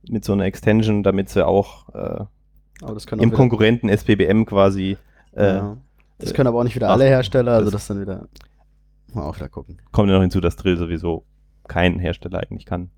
[0.09, 2.25] mit so einer Extension, damit sie auch äh,
[3.25, 4.97] im auch Konkurrenten SPBM quasi
[5.33, 5.77] äh, ja.
[6.21, 8.27] Das können aber auch nicht wieder alle Hersteller, also das- das dann wieder.
[9.15, 9.79] Mal auch wieder gucken.
[9.93, 11.25] kommt ja noch hinzu, dass Drill sowieso
[11.67, 12.91] kein Hersteller eigentlich kann.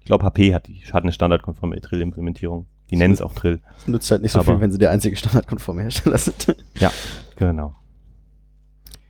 [0.00, 2.66] Ich glaube, HP hat, die, hat eine standardkonforme Drill-Implementierung.
[2.90, 3.60] Die nennen es auch Drill.
[3.74, 6.56] Das nützt halt nicht so Aber- viel, wenn sie der einzige standardkonforme Hersteller sind.
[7.36, 7.74] Genau.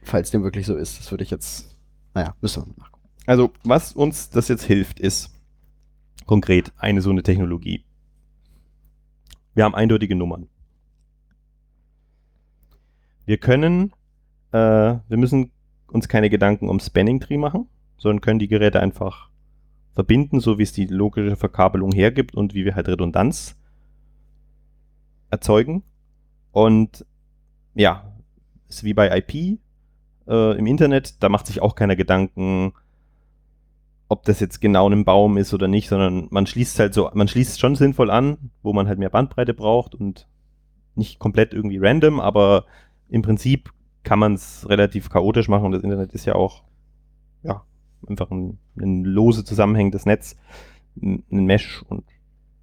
[0.02, 1.76] Falls dem wirklich so ist, das würde ich jetzt.
[2.14, 3.08] Naja, müssen wir mal nachgucken.
[3.26, 5.30] Also, was uns das jetzt hilft, ist
[6.26, 7.84] konkret eine so eine Technologie.
[9.54, 10.48] Wir haben eindeutige Nummern.
[13.26, 13.92] Wir können,
[14.52, 14.58] äh,
[15.08, 15.50] wir müssen
[15.88, 19.30] uns keine Gedanken um Spanning Tree machen, sondern können die Geräte einfach
[19.94, 23.56] verbinden, so wie es die logische Verkabelung hergibt und wie wir halt Redundanz
[25.30, 25.82] erzeugen.
[26.52, 27.06] Und
[27.74, 28.12] ja,
[28.68, 29.58] ist wie bei IP
[30.28, 32.72] äh, im Internet, da macht sich auch keiner Gedanken,
[34.08, 37.28] ob das jetzt genau ein Baum ist oder nicht, sondern man schließt halt so, man
[37.28, 40.28] schließt schon sinnvoll an, wo man halt mehr Bandbreite braucht und
[40.94, 42.64] nicht komplett irgendwie random, aber
[43.08, 43.72] im Prinzip
[44.06, 46.62] kann man es relativ chaotisch machen und das Internet ist ja auch
[47.42, 47.64] ja,
[48.06, 50.36] einfach ein, ein lose zusammenhängendes Netz,
[51.02, 52.04] ein Mesh und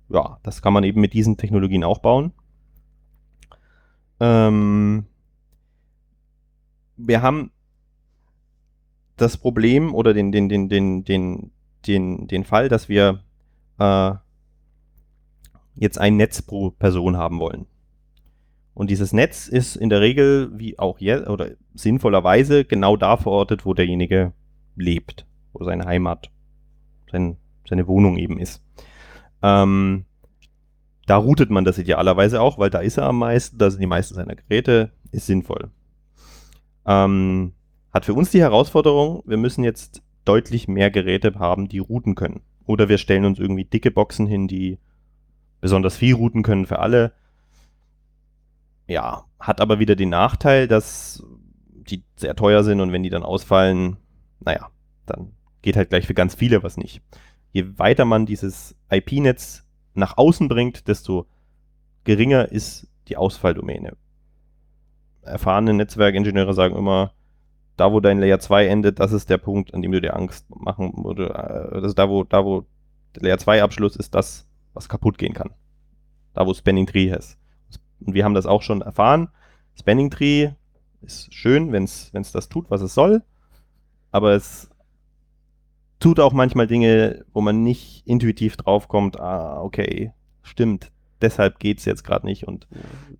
[0.07, 2.32] ja, das kann man eben mit diesen Technologien auch bauen.
[4.22, 5.06] Ähm,
[6.95, 7.52] wir haben
[9.18, 11.52] das Problem oder den, den, den, den, den,
[11.86, 13.22] den, den Fall, dass wir
[13.80, 14.14] äh,
[15.76, 17.65] jetzt ein Netz pro Person haben wollen.
[18.74, 23.66] Und dieses Netz ist in der Regel, wie auch jetzt, oder sinnvollerweise genau da verortet,
[23.66, 24.34] wo derjenige
[24.76, 26.32] lebt, wo seine Heimat,
[27.12, 27.38] sein,
[27.68, 28.64] seine Wohnung eben ist.
[29.44, 30.06] Ähm,
[31.06, 33.88] da routet man das idealerweise auch, weil da ist er am meisten, da sind die
[33.88, 35.70] meisten seiner Geräte, ist sinnvoll.
[36.86, 37.54] Ähm,
[37.94, 42.41] hat für uns die Herausforderung, wir müssen jetzt deutlich mehr Geräte haben, die routen können.
[42.66, 44.80] Oder wir stellen uns irgendwie dicke Boxen hin, die
[45.60, 47.14] besonders viel routen können für alle.
[48.88, 51.24] Ja, hat aber wieder den Nachteil, dass
[51.70, 53.98] die sehr teuer sind und wenn die dann ausfallen,
[54.40, 54.70] naja,
[55.06, 57.02] dann geht halt gleich für ganz viele was nicht.
[57.52, 61.28] Je weiter man dieses IP-Netz nach außen bringt, desto
[62.04, 63.96] geringer ist die Ausfalldomäne.
[65.22, 67.14] Erfahrene Netzwerkingenieure sagen immer,
[67.78, 70.46] da wo dein Layer 2 endet, das ist der Punkt, an dem du dir Angst
[70.50, 72.66] machen oder ist da wo da wo
[73.16, 75.52] der Layer 2 Abschluss ist das, was kaputt gehen kann.
[76.34, 77.38] Da wo Spanning Tree ist.
[78.06, 79.30] Und wir haben das auch schon erfahren.
[79.80, 80.50] Spanning Tree
[81.02, 83.24] ist schön, wenn es das tut, was es soll,
[84.12, 84.70] aber es
[86.00, 90.12] tut auch manchmal Dinge, wo man nicht intuitiv draufkommt, ah, okay,
[90.42, 92.68] stimmt, deshalb geht es jetzt gerade nicht und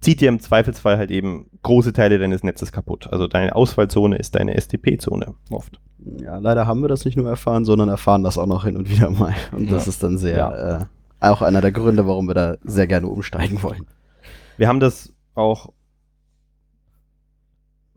[0.02, 3.08] zieht dir im Zweifelsfall halt eben große Teile deines Netzes kaputt.
[3.12, 5.80] Also deine Ausfallzone ist deine STP-Zone oft.
[6.22, 8.90] Ja, leider haben wir das nicht nur erfahren, sondern erfahren das auch noch hin und
[8.90, 9.34] wieder mal.
[9.54, 9.90] Und das Ja.
[9.90, 10.78] ist dann sehr, Ja.
[10.82, 10.86] äh,
[11.22, 13.86] auch einer der Gründe, warum wir da sehr gerne umsteigen wollen.
[14.64, 15.74] Wir haben das auch,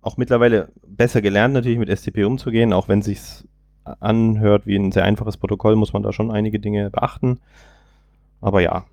[0.00, 3.46] auch mittlerweile besser gelernt, natürlich mit STP umzugehen, auch wenn sich's
[3.84, 7.38] anhört wie ein sehr einfaches Protokoll, muss man da schon einige Dinge beachten.
[8.40, 8.84] Aber ja.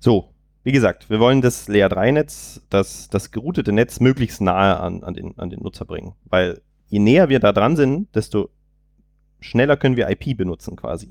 [0.00, 5.02] So, wie gesagt, wir wollen das Layer 3-Netz, das, das geroutete Netz, möglichst nahe an,
[5.02, 6.12] an, den, an den Nutzer bringen.
[6.26, 8.50] Weil je näher wir da dran sind, desto
[9.40, 11.10] schneller können wir IP benutzen quasi.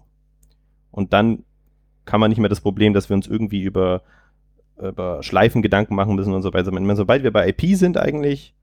[0.92, 1.44] Und dann
[2.06, 4.04] kann man nicht mehr das Problem, dass wir uns irgendwie über,
[4.90, 6.72] über Schleifen Gedanken machen müssen und so weiter.
[6.74, 8.54] Wenn- Sobald wir bei IP sind eigentlich,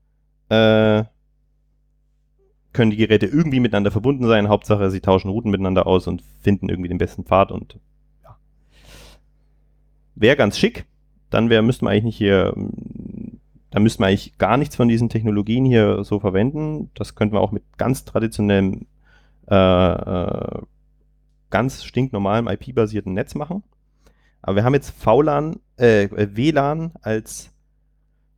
[0.49, 1.05] äh,
[2.73, 4.49] können die Geräte irgendwie miteinander verbunden sein.
[4.49, 7.79] Hauptsache, sie tauschen Routen miteinander aus und finden irgendwie den besten Pfad und
[8.23, 8.37] ja.
[10.15, 10.87] Wäre ganz schick.
[11.31, 12.55] Dann wär, müssten wir eigentlich nicht hier,
[13.71, 16.91] da müssten wir eigentlich gar nichts von diesen Technologien hier so verwenden.
[16.95, 18.87] Das könnten wir auch mit ganz traditionellem,
[19.51, 20.63] äh, äh,
[21.51, 23.63] ganz stinknormalem IP-basierten Netz machen.
[24.43, 27.53] Aber wir haben jetzt VLAN, äh, WLAN als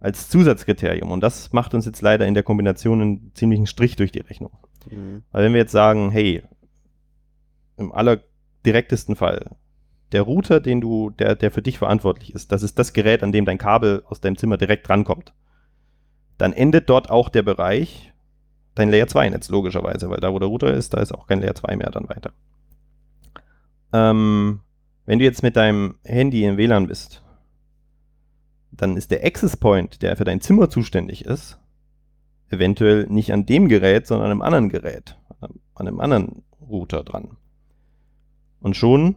[0.00, 1.10] als Zusatzkriterium.
[1.12, 4.52] Und das macht uns jetzt leider in der Kombination einen ziemlichen Strich durch die Rechnung.
[4.90, 5.22] Mhm.
[5.30, 6.42] Weil wenn wir jetzt sagen, hey,
[7.76, 9.56] im allerdirektesten Fall,
[10.12, 13.30] der Router, den du, der, der für dich verantwortlich ist, das ist das Gerät, an
[13.30, 15.34] dem dein Kabel aus deinem Zimmer direkt rankommt.
[16.38, 18.12] Dann endet dort auch der Bereich
[18.74, 21.42] dein Layer 2 Netz, logischerweise, weil da, wo der Router ist, da ist auch kein
[21.42, 22.32] Layer 2 mehr dann weiter.
[23.92, 24.60] Ähm,
[25.10, 27.24] wenn du jetzt mit deinem Handy im WLAN bist,
[28.70, 31.58] dann ist der Access Point, der für dein Zimmer zuständig ist,
[32.48, 37.36] eventuell nicht an dem Gerät, sondern an einem anderen Gerät, an einem anderen Router dran.
[38.60, 39.16] Und schon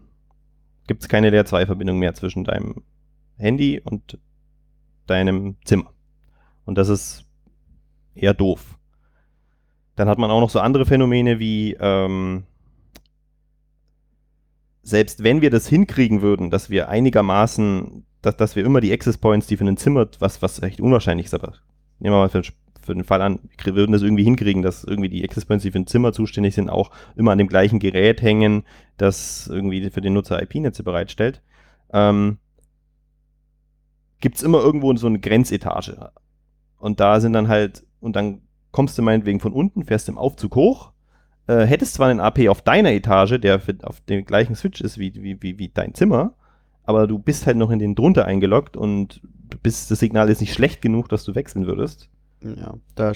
[0.87, 2.81] gibt es keine Layer 2 Verbindung mehr zwischen deinem
[3.37, 4.17] Handy und
[5.05, 5.93] deinem Zimmer.
[6.65, 7.23] Und das ist
[8.15, 8.79] eher doof.
[9.95, 12.45] Dann hat man auch noch so andere Phänomene wie, ähm,
[14.83, 19.17] selbst wenn wir das hinkriegen würden, dass wir einigermaßen, dass, dass wir immer die Access
[19.17, 21.53] Points, die für ein Zimmer, was, was echt unwahrscheinlich ist, aber
[21.99, 22.43] nehmen wir mal für,
[22.81, 25.71] für den Fall an, wir würden das irgendwie hinkriegen, dass irgendwie die Access Points, die
[25.71, 28.63] für ein Zimmer zuständig sind, auch immer an dem gleichen Gerät hängen,
[28.97, 31.41] das irgendwie für den Nutzer IP-Netze bereitstellt.
[31.93, 32.37] Ähm,
[34.19, 36.11] Gibt es immer irgendwo so eine Grenzetage.
[36.77, 38.41] Und da sind dann halt, und dann
[38.71, 40.92] kommst du meinetwegen von unten, fährst im Aufzug hoch,
[41.47, 44.97] äh, hättest zwar einen AP auf deiner Etage, der für, auf dem gleichen Switch ist
[44.97, 46.33] wie, wie, wie, wie dein Zimmer,
[46.83, 49.21] aber du bist halt noch in den drunter eingeloggt und
[49.61, 52.09] bist, das Signal ist nicht schlecht genug, dass du wechseln würdest.
[52.41, 53.13] Ja, da,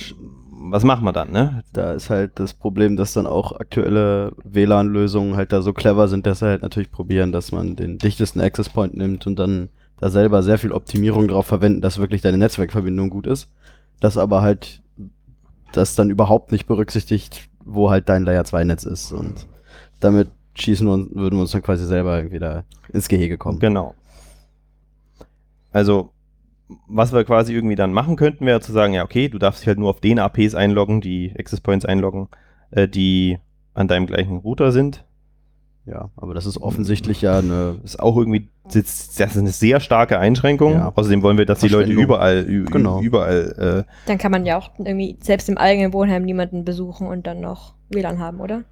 [0.51, 1.63] Was machen wir dann, ne?
[1.73, 6.25] da ist halt das Problem, dass dann auch aktuelle WLAN-Lösungen halt da so clever sind,
[6.25, 10.09] dass sie halt natürlich probieren, dass man den dichtesten Access Point nimmt und dann da
[10.09, 13.49] selber sehr viel Optimierung drauf verwenden, dass wirklich deine Netzwerkverbindung gut ist.
[13.99, 14.81] Das aber halt
[15.73, 19.47] das dann überhaupt nicht berücksichtigt, wo halt dein Layer 2 Netz ist und
[19.99, 23.59] damit schießen uns, würden wir uns dann quasi selber da ins Gehege kommen.
[23.59, 23.93] Genau.
[25.71, 26.11] Also,
[26.87, 29.67] was wir quasi irgendwie dann machen könnten, wäre zu sagen, ja, okay, du darfst dich
[29.67, 32.27] halt nur auf den APs einloggen, die Access Points einloggen,
[32.71, 33.37] äh, die
[33.73, 35.05] an deinem gleichen Router sind.
[35.85, 39.49] Ja, aber das ist offensichtlich ja eine ist auch irgendwie, das ist das ist eine
[39.51, 40.73] sehr starke Einschränkung.
[40.73, 40.91] Ja.
[40.95, 43.01] Außerdem wollen wir, dass die Leute überall, Genau.
[43.01, 47.25] überall, äh, Dann kann man ja auch irgendwie selbst im eigenen Wohnheim niemanden besuchen und
[47.27, 48.63] dann noch WLAN haben, oder?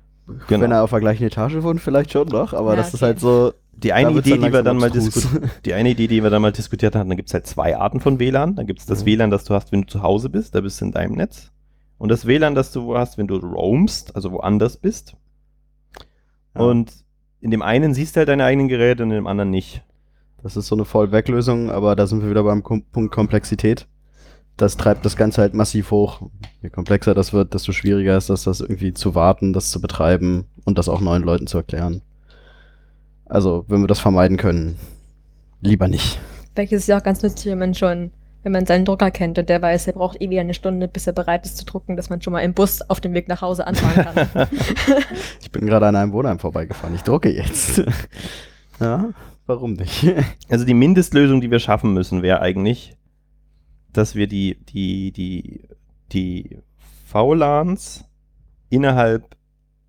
[0.47, 0.63] genau.
[0.63, 3.05] Wenn er auf der gleichen Etage wohnt, vielleicht schon noch, aber Ja, das ist okay.
[3.05, 3.53] halt so.
[3.73, 4.89] die eine Idee, die wir dann mal
[5.65, 7.99] die eine Idee, die wir dann mal diskutiert hatten, da gibt es halt zwei Arten
[7.99, 8.55] von WLAN.
[8.55, 9.05] Dann gibt es das Mhm.
[9.07, 11.51] WLAN, das du hast, wenn du zu Hause bist, da bist du in deinem Netz.
[11.97, 15.15] Und das WLAN, das du hast, wenn du roamst, also woanders bist.
[16.55, 16.61] Ja.
[16.61, 16.91] Und
[17.45, 19.83] in dem einen siehst du halt deine eigenen Geräte und in dem anderen nicht.
[20.41, 23.85] Das ist so eine Fallback-Lösung, aber da sind wir wieder beim Kom Punkt Komplexität.
[24.57, 26.23] Das treibt das Ganze halt massiv hoch.
[26.63, 30.45] Je komplexer das wird, desto schwieriger ist das, das irgendwie zu warten, das zu betreiben
[30.63, 32.01] und das auch neuen Leuten zu erklären.
[33.27, 34.79] Also, wenn wir das vermeiden können,
[35.61, 36.19] lieber nicht.
[36.55, 38.09] Vielleicht ist es ja auch ganz nützlich, wenn man schon,
[38.45, 41.07] wenn man seinen Drucker kennt und der weiß, er braucht eh wieder eine Stunde, bis
[41.07, 43.41] er bereit ist zu drucken, dass man schon mal im Bus auf dem Weg nach
[43.41, 44.47] Hause anfangen kann.
[45.41, 46.93] Ich bin gerade an einem Wohnheim vorbeigefahren.
[46.93, 47.81] Ich drucke jetzt.
[48.79, 49.09] ja,
[49.47, 50.05] warum nicht?
[50.47, 52.95] Also die Mindestlösung, die wir schaffen müssen, wäre eigentlich,
[53.91, 55.67] dass wir die, die, die,
[56.11, 56.59] die
[57.05, 58.05] VLANs
[58.69, 59.35] innerhalb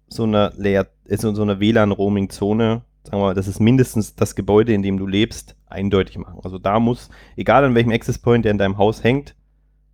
[0.09, 4.73] so einer Layer, also so einer WLAN-Roaming-Zone, sagen wir mal, das ist mindestens das Gebäude,
[4.75, 6.41] in dem du lebst, eindeutig machen.
[6.43, 9.35] Also da muss, egal an welchem Access Point, der in deinem Haus hängt,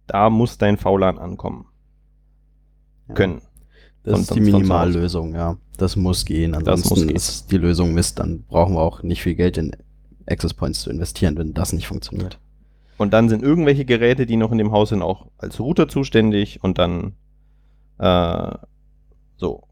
[0.06, 1.66] da muss dein VLAN ankommen
[3.14, 3.42] können.
[4.02, 5.56] Das Von- ist die Minimallösung, ja.
[5.76, 6.54] Das muss gehen.
[6.54, 7.14] Ansonsten muss gehen.
[7.16, 8.18] ist die Lösung Mist.
[8.18, 9.76] Dann brauchen wir auch nicht viel Geld in
[10.26, 12.38] Access Points zu investieren, wenn das nicht funktioniert.
[12.98, 16.62] Und dann sind irgendwelche Geräte, die noch in dem Haus sind, auch als Router zuständig
[16.62, 17.14] und dann
[17.98, 18.54] äh,
[19.36, 19.64] so.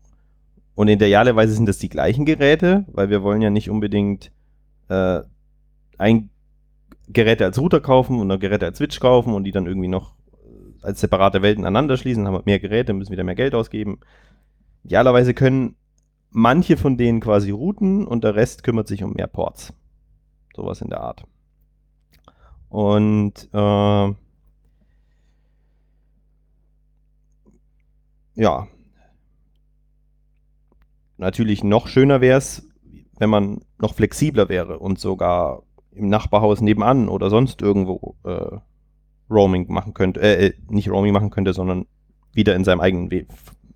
[0.81, 4.32] Und idealerweise sind das die gleichen Geräte, weil wir wollen ja nicht unbedingt
[4.89, 5.20] äh,
[5.98, 6.31] ein
[7.07, 10.15] Geräte als Router kaufen und ein Geräte als Switch kaufen und die dann irgendwie noch
[10.32, 14.01] äh, als separate Welten aneinander schließen, haben wir mehr Geräte, müssen wieder mehr Geld ausgeben.
[14.85, 15.77] Idealerweise können
[16.31, 19.74] manche von denen quasi routen und der Rest kümmert sich um mehr Ports.
[20.57, 21.24] Sowas in der Art.
[22.70, 24.15] Und äh,
[28.36, 28.66] ja,
[31.21, 32.67] natürlich noch schöner wäre es,
[33.19, 38.57] wenn man noch flexibler wäre und sogar im Nachbarhaus nebenan oder sonst irgendwo äh,
[39.31, 41.87] Roaming machen könnte, äh, äh, nicht Roaming machen könnte, sondern
[42.33, 43.11] wieder in seinem eigenen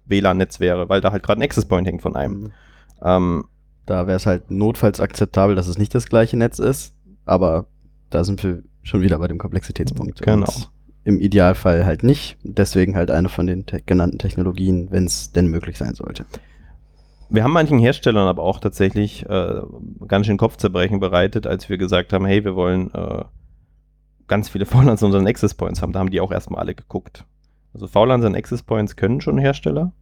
[0.06, 2.52] WLAN-Netz wäre, weil da halt gerade ein Access Point hängt von einem.
[3.02, 3.44] Ähm,
[3.86, 6.94] Da wäre es halt notfalls akzeptabel, dass es nicht das gleiche Netz ist,
[7.26, 7.66] aber
[8.08, 10.22] da sind wir schon wieder bei dem Komplexitätspunkt.
[10.22, 10.46] Genau.
[10.46, 10.70] Und
[11.04, 12.38] Im Idealfall halt nicht.
[12.42, 16.24] Deswegen halt eine von den te genannten Technologien, wenn es denn möglich sein sollte.
[17.28, 19.62] Wir haben manchen Herstellern aber auch tatsächlich äh,
[20.06, 23.24] ganz schön Kopfzerbrechen bereitet, als wir gesagt haben, hey, wir wollen äh,
[24.26, 27.24] ganz viele VLANs in unseren Access Points haben, da haben die auch erstmal alle geguckt.
[27.72, 29.92] Also VLANs und Access Points können schon Hersteller,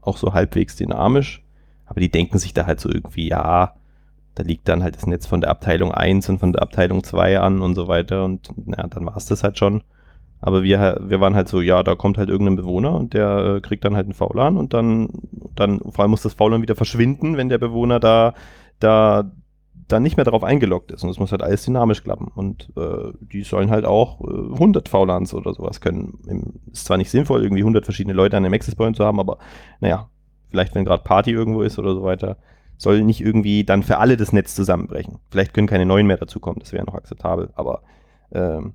[0.00, 1.44] auch so halbwegs dynamisch,
[1.86, 3.74] aber die denken sich da halt so irgendwie, ja,
[4.34, 7.40] da liegt dann halt das Netz von der Abteilung 1 und von der Abteilung 2
[7.40, 9.82] an und so weiter und na, dann war es das halt schon.
[10.40, 13.60] Aber wir, wir waren halt so, ja, da kommt halt irgendein Bewohner und der äh,
[13.60, 15.08] kriegt dann halt einen VLAN und dann,
[15.54, 18.34] dann vor allem muss das VLAN wieder verschwinden, wenn der Bewohner da,
[18.78, 19.30] da
[19.88, 21.02] dann nicht mehr darauf eingeloggt ist.
[21.02, 22.30] Und es muss halt alles dynamisch klappen.
[22.34, 26.62] Und äh, die sollen halt auch äh, 100 VLANs oder sowas können.
[26.72, 29.38] Ist zwar nicht sinnvoll, irgendwie 100 verschiedene Leute an einem Access Point zu haben, aber
[29.80, 30.08] naja,
[30.50, 32.36] vielleicht wenn gerade Party irgendwo ist oder so weiter,
[32.76, 35.18] soll nicht irgendwie dann für alle das Netz zusammenbrechen.
[35.30, 37.82] Vielleicht können keine neuen mehr dazukommen, das wäre noch akzeptabel, aber
[38.30, 38.74] ähm,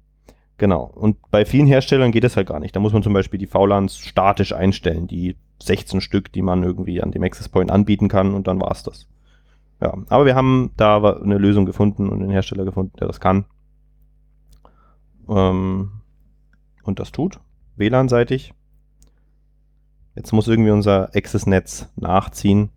[0.63, 0.85] genau.
[0.95, 2.73] Und bei vielen Herstellern geht das halt gar nicht.
[2.73, 7.01] Da muss man zum Beispiel die VLANs statisch einstellen, die 16 Stück, die man irgendwie
[7.01, 9.09] an dem Access Point anbieten kann und dann war es das.
[9.81, 13.43] Ja, aber wir haben da eine Lösung gefunden und einen Hersteller gefunden, der das kann.
[15.27, 15.91] Ähm,
[16.83, 17.41] und das tut,
[17.75, 18.53] WLAN-seitig.
[20.15, 22.69] Jetzt muss irgendwie unser Access-Netz nachziehen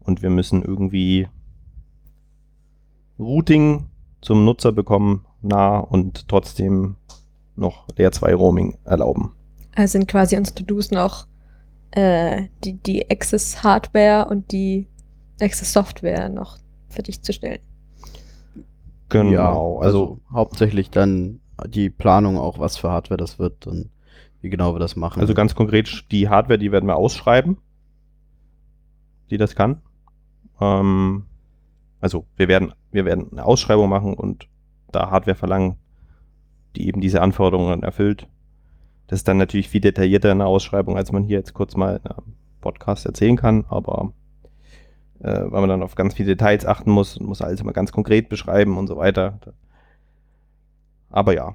[0.00, 1.28] und wir müssen irgendwie
[3.18, 3.90] Routing
[4.22, 6.96] zum Nutzer bekommen, nah und trotzdem
[7.56, 9.32] noch Layer 2 Roaming erlauben.
[9.74, 11.26] Also sind quasi unsere To-Dos noch
[11.92, 14.88] äh, die, die Access-Hardware und die
[15.40, 16.58] Access-Software noch
[16.88, 17.60] fertigzustellen.
[19.08, 23.90] Genau, ja, also, also hauptsächlich dann die Planung auch, was für Hardware das wird und
[24.40, 25.20] wie genau wir das machen.
[25.20, 27.58] Also ganz konkret, die Hardware, die werden wir ausschreiben,
[29.30, 29.82] die das kann.
[30.60, 31.24] Ähm,
[32.00, 34.48] also wir werden, wir werden eine Ausschreibung machen und
[34.94, 35.76] da Hardware verlangen,
[36.76, 38.28] die eben diese Anforderungen erfüllt.
[39.06, 42.00] Das ist dann natürlich viel detaillierter in der Ausschreibung, als man hier jetzt kurz mal
[42.02, 44.12] in einem Podcast erzählen kann, aber
[45.20, 47.92] äh, weil man dann auf ganz viele Details achten muss und muss alles immer ganz
[47.92, 49.38] konkret beschreiben und so weiter.
[51.10, 51.54] Aber ja,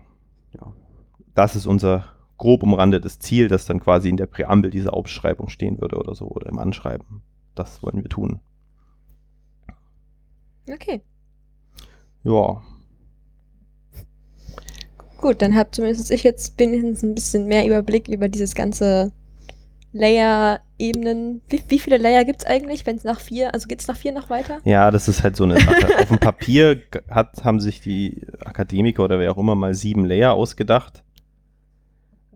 [0.53, 0.73] ja.
[1.35, 2.05] das ist unser
[2.37, 6.27] grob umrandetes Ziel, das dann quasi in der Präambel dieser Ausschreibung stehen würde oder so
[6.27, 7.21] oder im Anschreiben.
[7.55, 8.39] Das wollen wir tun.
[10.71, 11.01] Okay.
[12.23, 12.61] Ja.
[15.21, 19.11] Gut, dann habe zumindest ich jetzt wenigstens ein bisschen mehr Überblick über dieses ganze
[19.91, 21.41] Layer-Ebenen.
[21.49, 23.97] Wie, wie, viele Layer gibt es eigentlich, wenn es nach vier, also geht es nach
[23.97, 24.59] vier noch weiter?
[24.63, 25.87] Ja, das ist halt so eine Sache.
[25.99, 30.33] Auf dem Papier hat, haben sich die Akademiker oder wer auch immer mal sieben Layer
[30.33, 31.03] ausgedacht.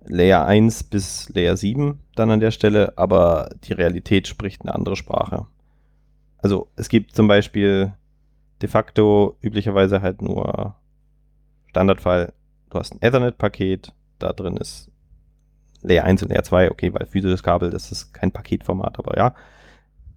[0.06, 4.98] Layer 1 bis Layer 7 dann an der Stelle, aber die Realität spricht eine andere
[4.98, 5.46] Sprache.
[6.40, 7.94] Also es gibt zum Beispiel
[8.62, 10.76] de facto üblicherweise halt nur
[11.70, 12.34] Standardfall,
[12.74, 14.92] du hast ein Ethernet-Paket, da drin ist
[15.82, 19.36] Layer 1 und Layer 2, okay, weil physisches Kabel, das ist kein Paketformat, aber ja.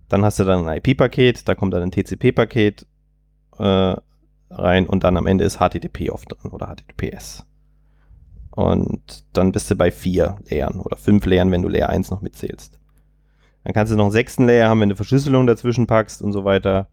[0.09, 2.87] Dann hast du dann ein IP-Paket, da kommt dann ein TCP-Paket
[3.59, 3.97] äh,
[4.51, 7.45] rein und dann am Ende ist HTTP oft drin oder HTTPS.
[8.53, 12.23] Und dann bist du bei vier Layern oder fünf Layern, wenn du Layer 1 noch
[12.23, 12.79] mitzählst.
[13.65, 16.45] Dann kannst du noch einen sechsten Layer haben, wenn du Verschlüsselung dazwischen packst und so
[16.45, 16.89] weiter.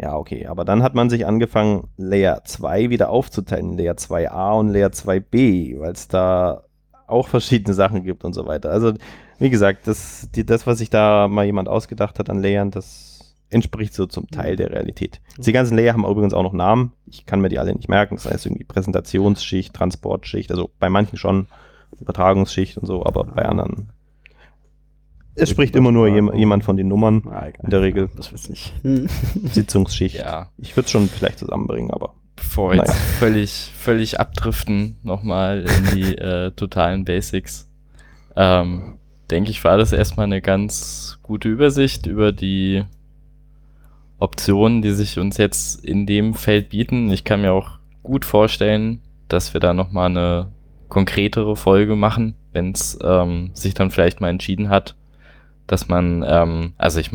[0.00, 4.68] Ja, okay, aber dann hat man sich angefangen, Layer 2 wieder aufzuteilen, Layer 2a und
[4.68, 6.62] Layer 2b, weil es da
[7.08, 8.70] auch verschiedene Sachen gibt und so weiter.
[8.70, 8.92] Also,
[9.38, 13.34] wie gesagt, das, die, das, was sich da mal jemand ausgedacht hat an Layern, das
[13.50, 15.20] entspricht so zum Teil der Realität.
[15.38, 16.92] Die ganzen Layer haben übrigens auch noch Namen.
[17.06, 18.16] Ich kann mir die alle nicht merken.
[18.16, 21.48] Das heißt irgendwie Präsentationsschicht, Transportschicht, also bei manchen schon
[21.98, 23.90] Übertragungsschicht und so, aber bei anderen.
[25.38, 27.22] Es spricht immer nur jem, jemand von den Nummern.
[27.30, 28.10] Ah, in der Regel.
[28.16, 28.72] Das wird's nicht.
[29.52, 30.16] Sitzungsschicht.
[30.16, 30.50] Ja.
[30.58, 35.96] Ich würde es schon vielleicht zusammenbringen, aber bevor wir jetzt völlig, völlig abdriften, nochmal in
[35.96, 37.68] die äh, totalen Basics,
[38.36, 38.98] ähm,
[39.30, 42.84] denke ich, war das erstmal eine ganz gute Übersicht über die
[44.18, 47.10] Optionen, die sich uns jetzt in dem Feld bieten.
[47.10, 50.52] Ich kann mir auch gut vorstellen, dass wir da nochmal eine
[50.88, 54.96] konkretere Folge machen, wenn es ähm, sich dann vielleicht mal entschieden hat,
[55.68, 57.10] dass man, ähm, also ich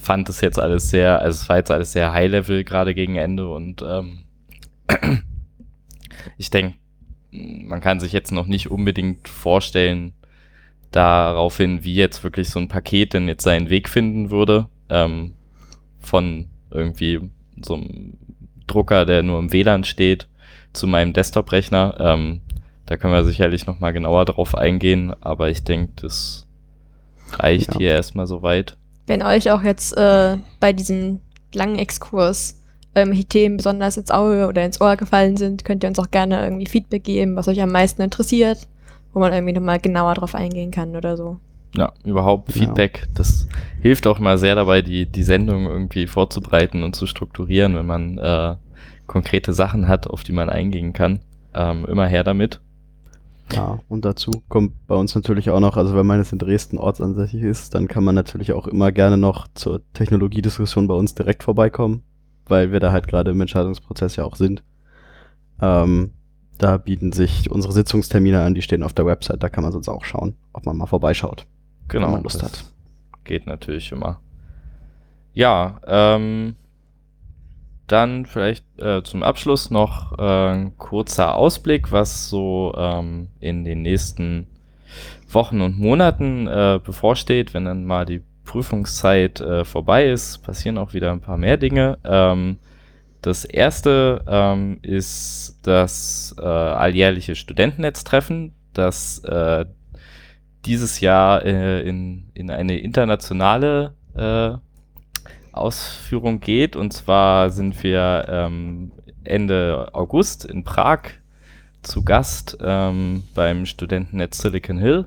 [0.00, 3.48] fand das jetzt alles sehr, also es war jetzt alles sehr High-Level gerade gegen Ende
[3.48, 4.20] und ähm,
[6.38, 6.78] ich denke,
[7.30, 10.14] man kann sich jetzt noch nicht unbedingt vorstellen,
[10.92, 15.34] daraufhin, wie jetzt wirklich so ein Paket denn jetzt seinen Weg finden würde, ähm,
[16.00, 17.30] von irgendwie
[17.60, 18.14] so einem
[18.66, 20.28] Drucker, der nur im WLAN steht,
[20.72, 21.96] zu meinem Desktop-Rechner.
[21.98, 22.40] Ähm,
[22.86, 26.45] da können wir sicherlich noch mal genauer drauf eingehen, aber ich denke, das
[27.32, 27.78] reicht ja.
[27.78, 28.76] hier erstmal soweit.
[29.06, 31.20] Wenn euch auch jetzt äh, bei diesem
[31.54, 32.60] langen Exkurs
[32.94, 36.42] irgendwelche Themen besonders ins Auge oder ins Ohr gefallen sind, könnt ihr uns auch gerne
[36.42, 38.66] irgendwie Feedback geben, was euch am meisten interessiert,
[39.12, 41.38] wo man irgendwie nochmal genauer drauf eingehen kann oder so.
[41.76, 43.00] Ja, überhaupt Feedback.
[43.02, 43.08] Ja.
[43.14, 43.48] Das
[43.82, 48.18] hilft auch mal sehr dabei, die, die Sendung irgendwie vorzubereiten und zu strukturieren, wenn man
[48.18, 48.56] äh,
[49.06, 51.20] konkrete Sachen hat, auf die man eingehen kann.
[51.54, 52.60] ähm, immer her damit.
[53.52, 56.78] Ja, und dazu kommt bei uns natürlich auch noch, also wenn man jetzt in Dresden
[56.78, 61.44] ortsansässig ist, dann kann man natürlich auch immer gerne noch zur Technologiediskussion bei uns direkt
[61.44, 62.02] vorbeikommen,
[62.46, 64.64] weil wir da halt gerade im Entscheidungsprozess ja auch sind.
[65.60, 66.10] Ähm,
[66.58, 69.88] da bieten sich unsere Sitzungstermine an, die stehen auf der Website, da kann man sonst
[69.88, 71.46] auch schauen, ob man mal vorbeischaut,
[71.88, 72.06] Genau.
[72.06, 72.64] wenn man Lust hat.
[73.24, 74.20] Geht natürlich immer.
[75.34, 76.56] Ja, ähm,
[77.86, 83.82] dann vielleicht äh, zum Abschluss noch äh, ein kurzer Ausblick, was so ähm, in den
[83.82, 84.48] nächsten
[85.28, 90.94] Wochen und Monaten äh, bevorsteht, wenn dann mal die Prüfungszeit äh, vorbei ist, passieren auch
[90.94, 91.98] wieder ein paar mehr Dinge.
[92.04, 92.58] Ähm,
[93.22, 99.66] das erste ähm, ist das äh, alljährliche Studentennetztreffen, das äh,
[100.64, 104.52] dieses Jahr äh, in, in eine internationale äh,
[105.56, 106.76] Ausführung geht.
[106.76, 108.92] Und zwar sind wir ähm,
[109.24, 111.00] Ende August in Prag
[111.82, 115.06] zu Gast ähm, beim Studentennetz Silicon Hill.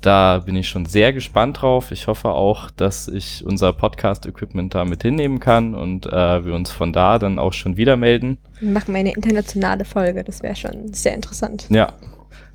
[0.00, 1.90] Da bin ich schon sehr gespannt drauf.
[1.90, 6.70] Ich hoffe auch, dass ich unser Podcast-Equipment da mit hinnehmen kann und äh, wir uns
[6.70, 8.38] von da dann auch schon wieder melden.
[8.60, 11.66] Wir machen eine internationale Folge, das wäre schon sehr interessant.
[11.70, 11.92] Ja,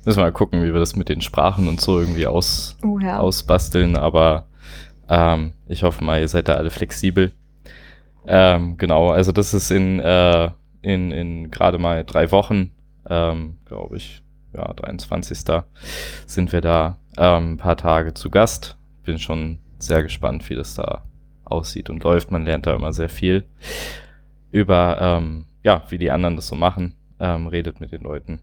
[0.06, 2.98] müssen wir mal gucken, wie wir das mit den Sprachen und so irgendwie aus, Oh
[2.98, 3.18] ja.
[3.20, 4.46] ausbasteln, aber
[5.08, 7.32] ähm, ich hoffe mal, ihr seid da alle flexibel.
[8.26, 10.50] Ähm, genau, also das ist in, äh,
[10.82, 12.70] in, in gerade mal drei Wochen,
[13.08, 14.22] ähm, glaube ich,
[14.54, 15.38] ja, 23.
[16.26, 18.78] sind wir da ähm, ein paar Tage zu Gast.
[19.04, 21.04] Bin schon sehr gespannt, wie das da
[21.44, 22.30] aussieht und läuft.
[22.30, 23.44] Man lernt da immer sehr viel
[24.50, 28.40] über, ähm, ja, wie die anderen das so machen, ähm, redet mit den Leuten.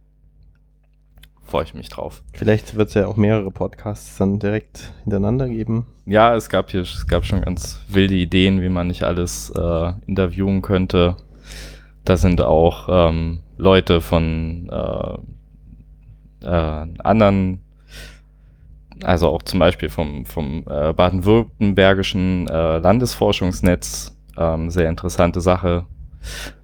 [1.52, 2.24] Freue ich mich drauf.
[2.32, 5.86] Vielleicht wird es ja auch mehrere Podcasts dann direkt hintereinander geben.
[6.06, 9.92] Ja, es gab hier, es gab schon ganz wilde Ideen, wie man nicht alles äh,
[10.08, 11.18] interviewen könnte.
[12.06, 15.18] Da sind auch ähm, Leute von äh,
[16.46, 17.60] äh, anderen,
[19.04, 25.86] also auch zum Beispiel vom, vom äh, baden-württembergischen äh, Landesforschungsnetz, ähm, sehr interessante Sache.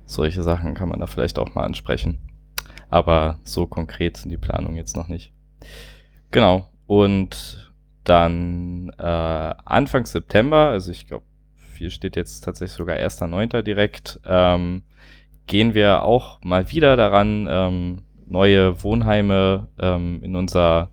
[0.06, 2.20] Solche Sachen kann man da vielleicht auch mal ansprechen.
[2.90, 5.34] Aber so konkret sind die Planungen jetzt noch nicht.
[6.32, 6.70] Genau.
[6.86, 7.72] Und
[8.04, 11.26] dann äh, Anfang September, also ich glaube,
[11.78, 13.62] hier steht jetzt tatsächlich sogar 1.9.
[13.62, 14.84] direkt, ähm,
[15.46, 20.90] gehen wir auch mal wieder daran, ähm, neue Wohnheime ähm, in unser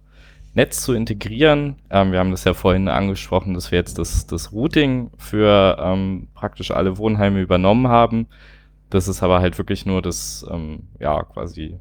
[0.54, 1.76] Netz zu integrieren.
[1.90, 6.28] Ähm, wir haben das ja vorhin angesprochen, dass wir jetzt das, das Routing für ähm,
[6.34, 8.28] praktisch alle Wohnheime übernommen haben.
[8.94, 11.80] Das ist aber halt wirklich nur das, ähm, ja, quasi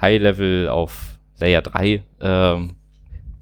[0.00, 2.76] High-Level auf Layer 3 ähm,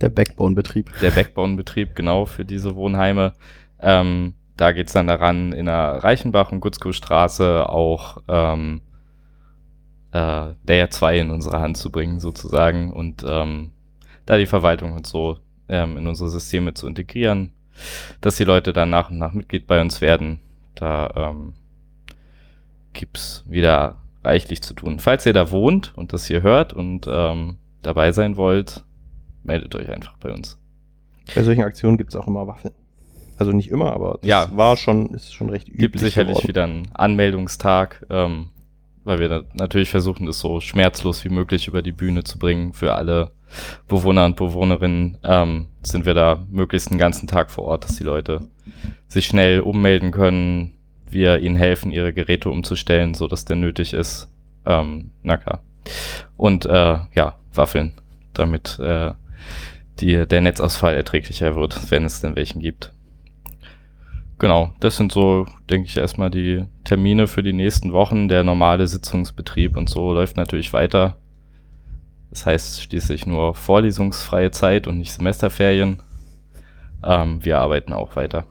[0.01, 0.91] Der Backbone-Betrieb.
[1.03, 3.35] der Backbone-Betrieb genau für diese Wohnheime.
[3.79, 8.81] Ähm, da geht's dann daran, in der Reichenbach- und Gutzkow-Straße auch ähm,
[10.13, 13.73] äh, Layer 2 in unsere Hand zu bringen, sozusagen, und ähm,
[14.25, 15.37] da die Verwaltung und so
[15.69, 17.53] ähm, in unsere Systeme zu integrieren,
[18.23, 20.41] dass die Leute dann nach und nach Mitglied bei uns werden.
[20.75, 21.53] Da ähm,
[22.95, 24.99] gibt's wieder reichlich zu tun.
[25.01, 28.85] Falls ihr da wohnt und das hier hört und ähm, dabei sein wollt,
[29.43, 30.59] meldet euch einfach bei uns.
[31.35, 32.73] Bei solchen Aktionen gibt es auch immer Waffeln.
[33.37, 34.49] Also nicht immer, aber das Ja.
[34.57, 35.81] war schon, ist schon recht üblich.
[35.81, 36.49] gibt sicherlich geworden.
[36.49, 38.51] wieder einen Anmeldungstag, ähm,
[39.03, 42.95] weil wir natürlich versuchen, das so schmerzlos wie möglich über die Bühne zu bringen für
[42.95, 43.33] alle
[43.89, 45.19] Bewohner und Bewohnerinnen.
[45.25, 48.41] Ähm, sind wir da möglichst einen ganzen Tag vor Ort, dass die Leute
[49.09, 50.74] sich schnell ummelden können,
[51.15, 54.29] wir ihnen helfen, ihre Geräte umzustellen, so dass der nötig ist.
[54.67, 55.63] Ähm, na klar.
[56.37, 57.93] Und äh, ja, Waffeln,
[58.33, 59.13] damit äh,
[60.01, 62.93] die, der Netzausfall erträglicher wird, wenn es denn welchen gibt.
[64.39, 68.29] Genau, das sind so, denke ich, erstmal die Termine für die nächsten Wochen.
[68.29, 71.17] Der normale Sitzungsbetrieb und so läuft natürlich weiter.
[72.31, 76.03] Das heißt schließlich nur vorlesungsfreie Zeit und nicht Semesterferien.
[77.05, 78.47] Ähm, wir arbeiten auch weiter.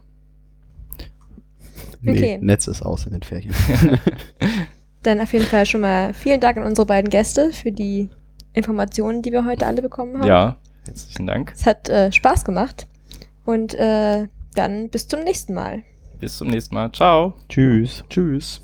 [2.04, 2.40] Nee, Okay.
[2.42, 3.54] Netz ist aus in den Ferien.
[5.04, 8.10] Dann auf jeden Fall schon mal vielen Dank an unsere beiden Gäste für die
[8.54, 10.28] Informationen, die wir heute alle bekommen haben.
[10.28, 11.52] Ja, herzlichen Dank.
[11.56, 12.88] Es hat äh, Spaß gemacht.
[13.46, 15.84] Und äh, dann bis zum nächsten Mal.
[16.20, 16.92] Bis zum nächsten Mal.
[16.92, 17.34] Ciao.
[17.50, 18.04] Tschüss.
[18.10, 18.62] Tschüss.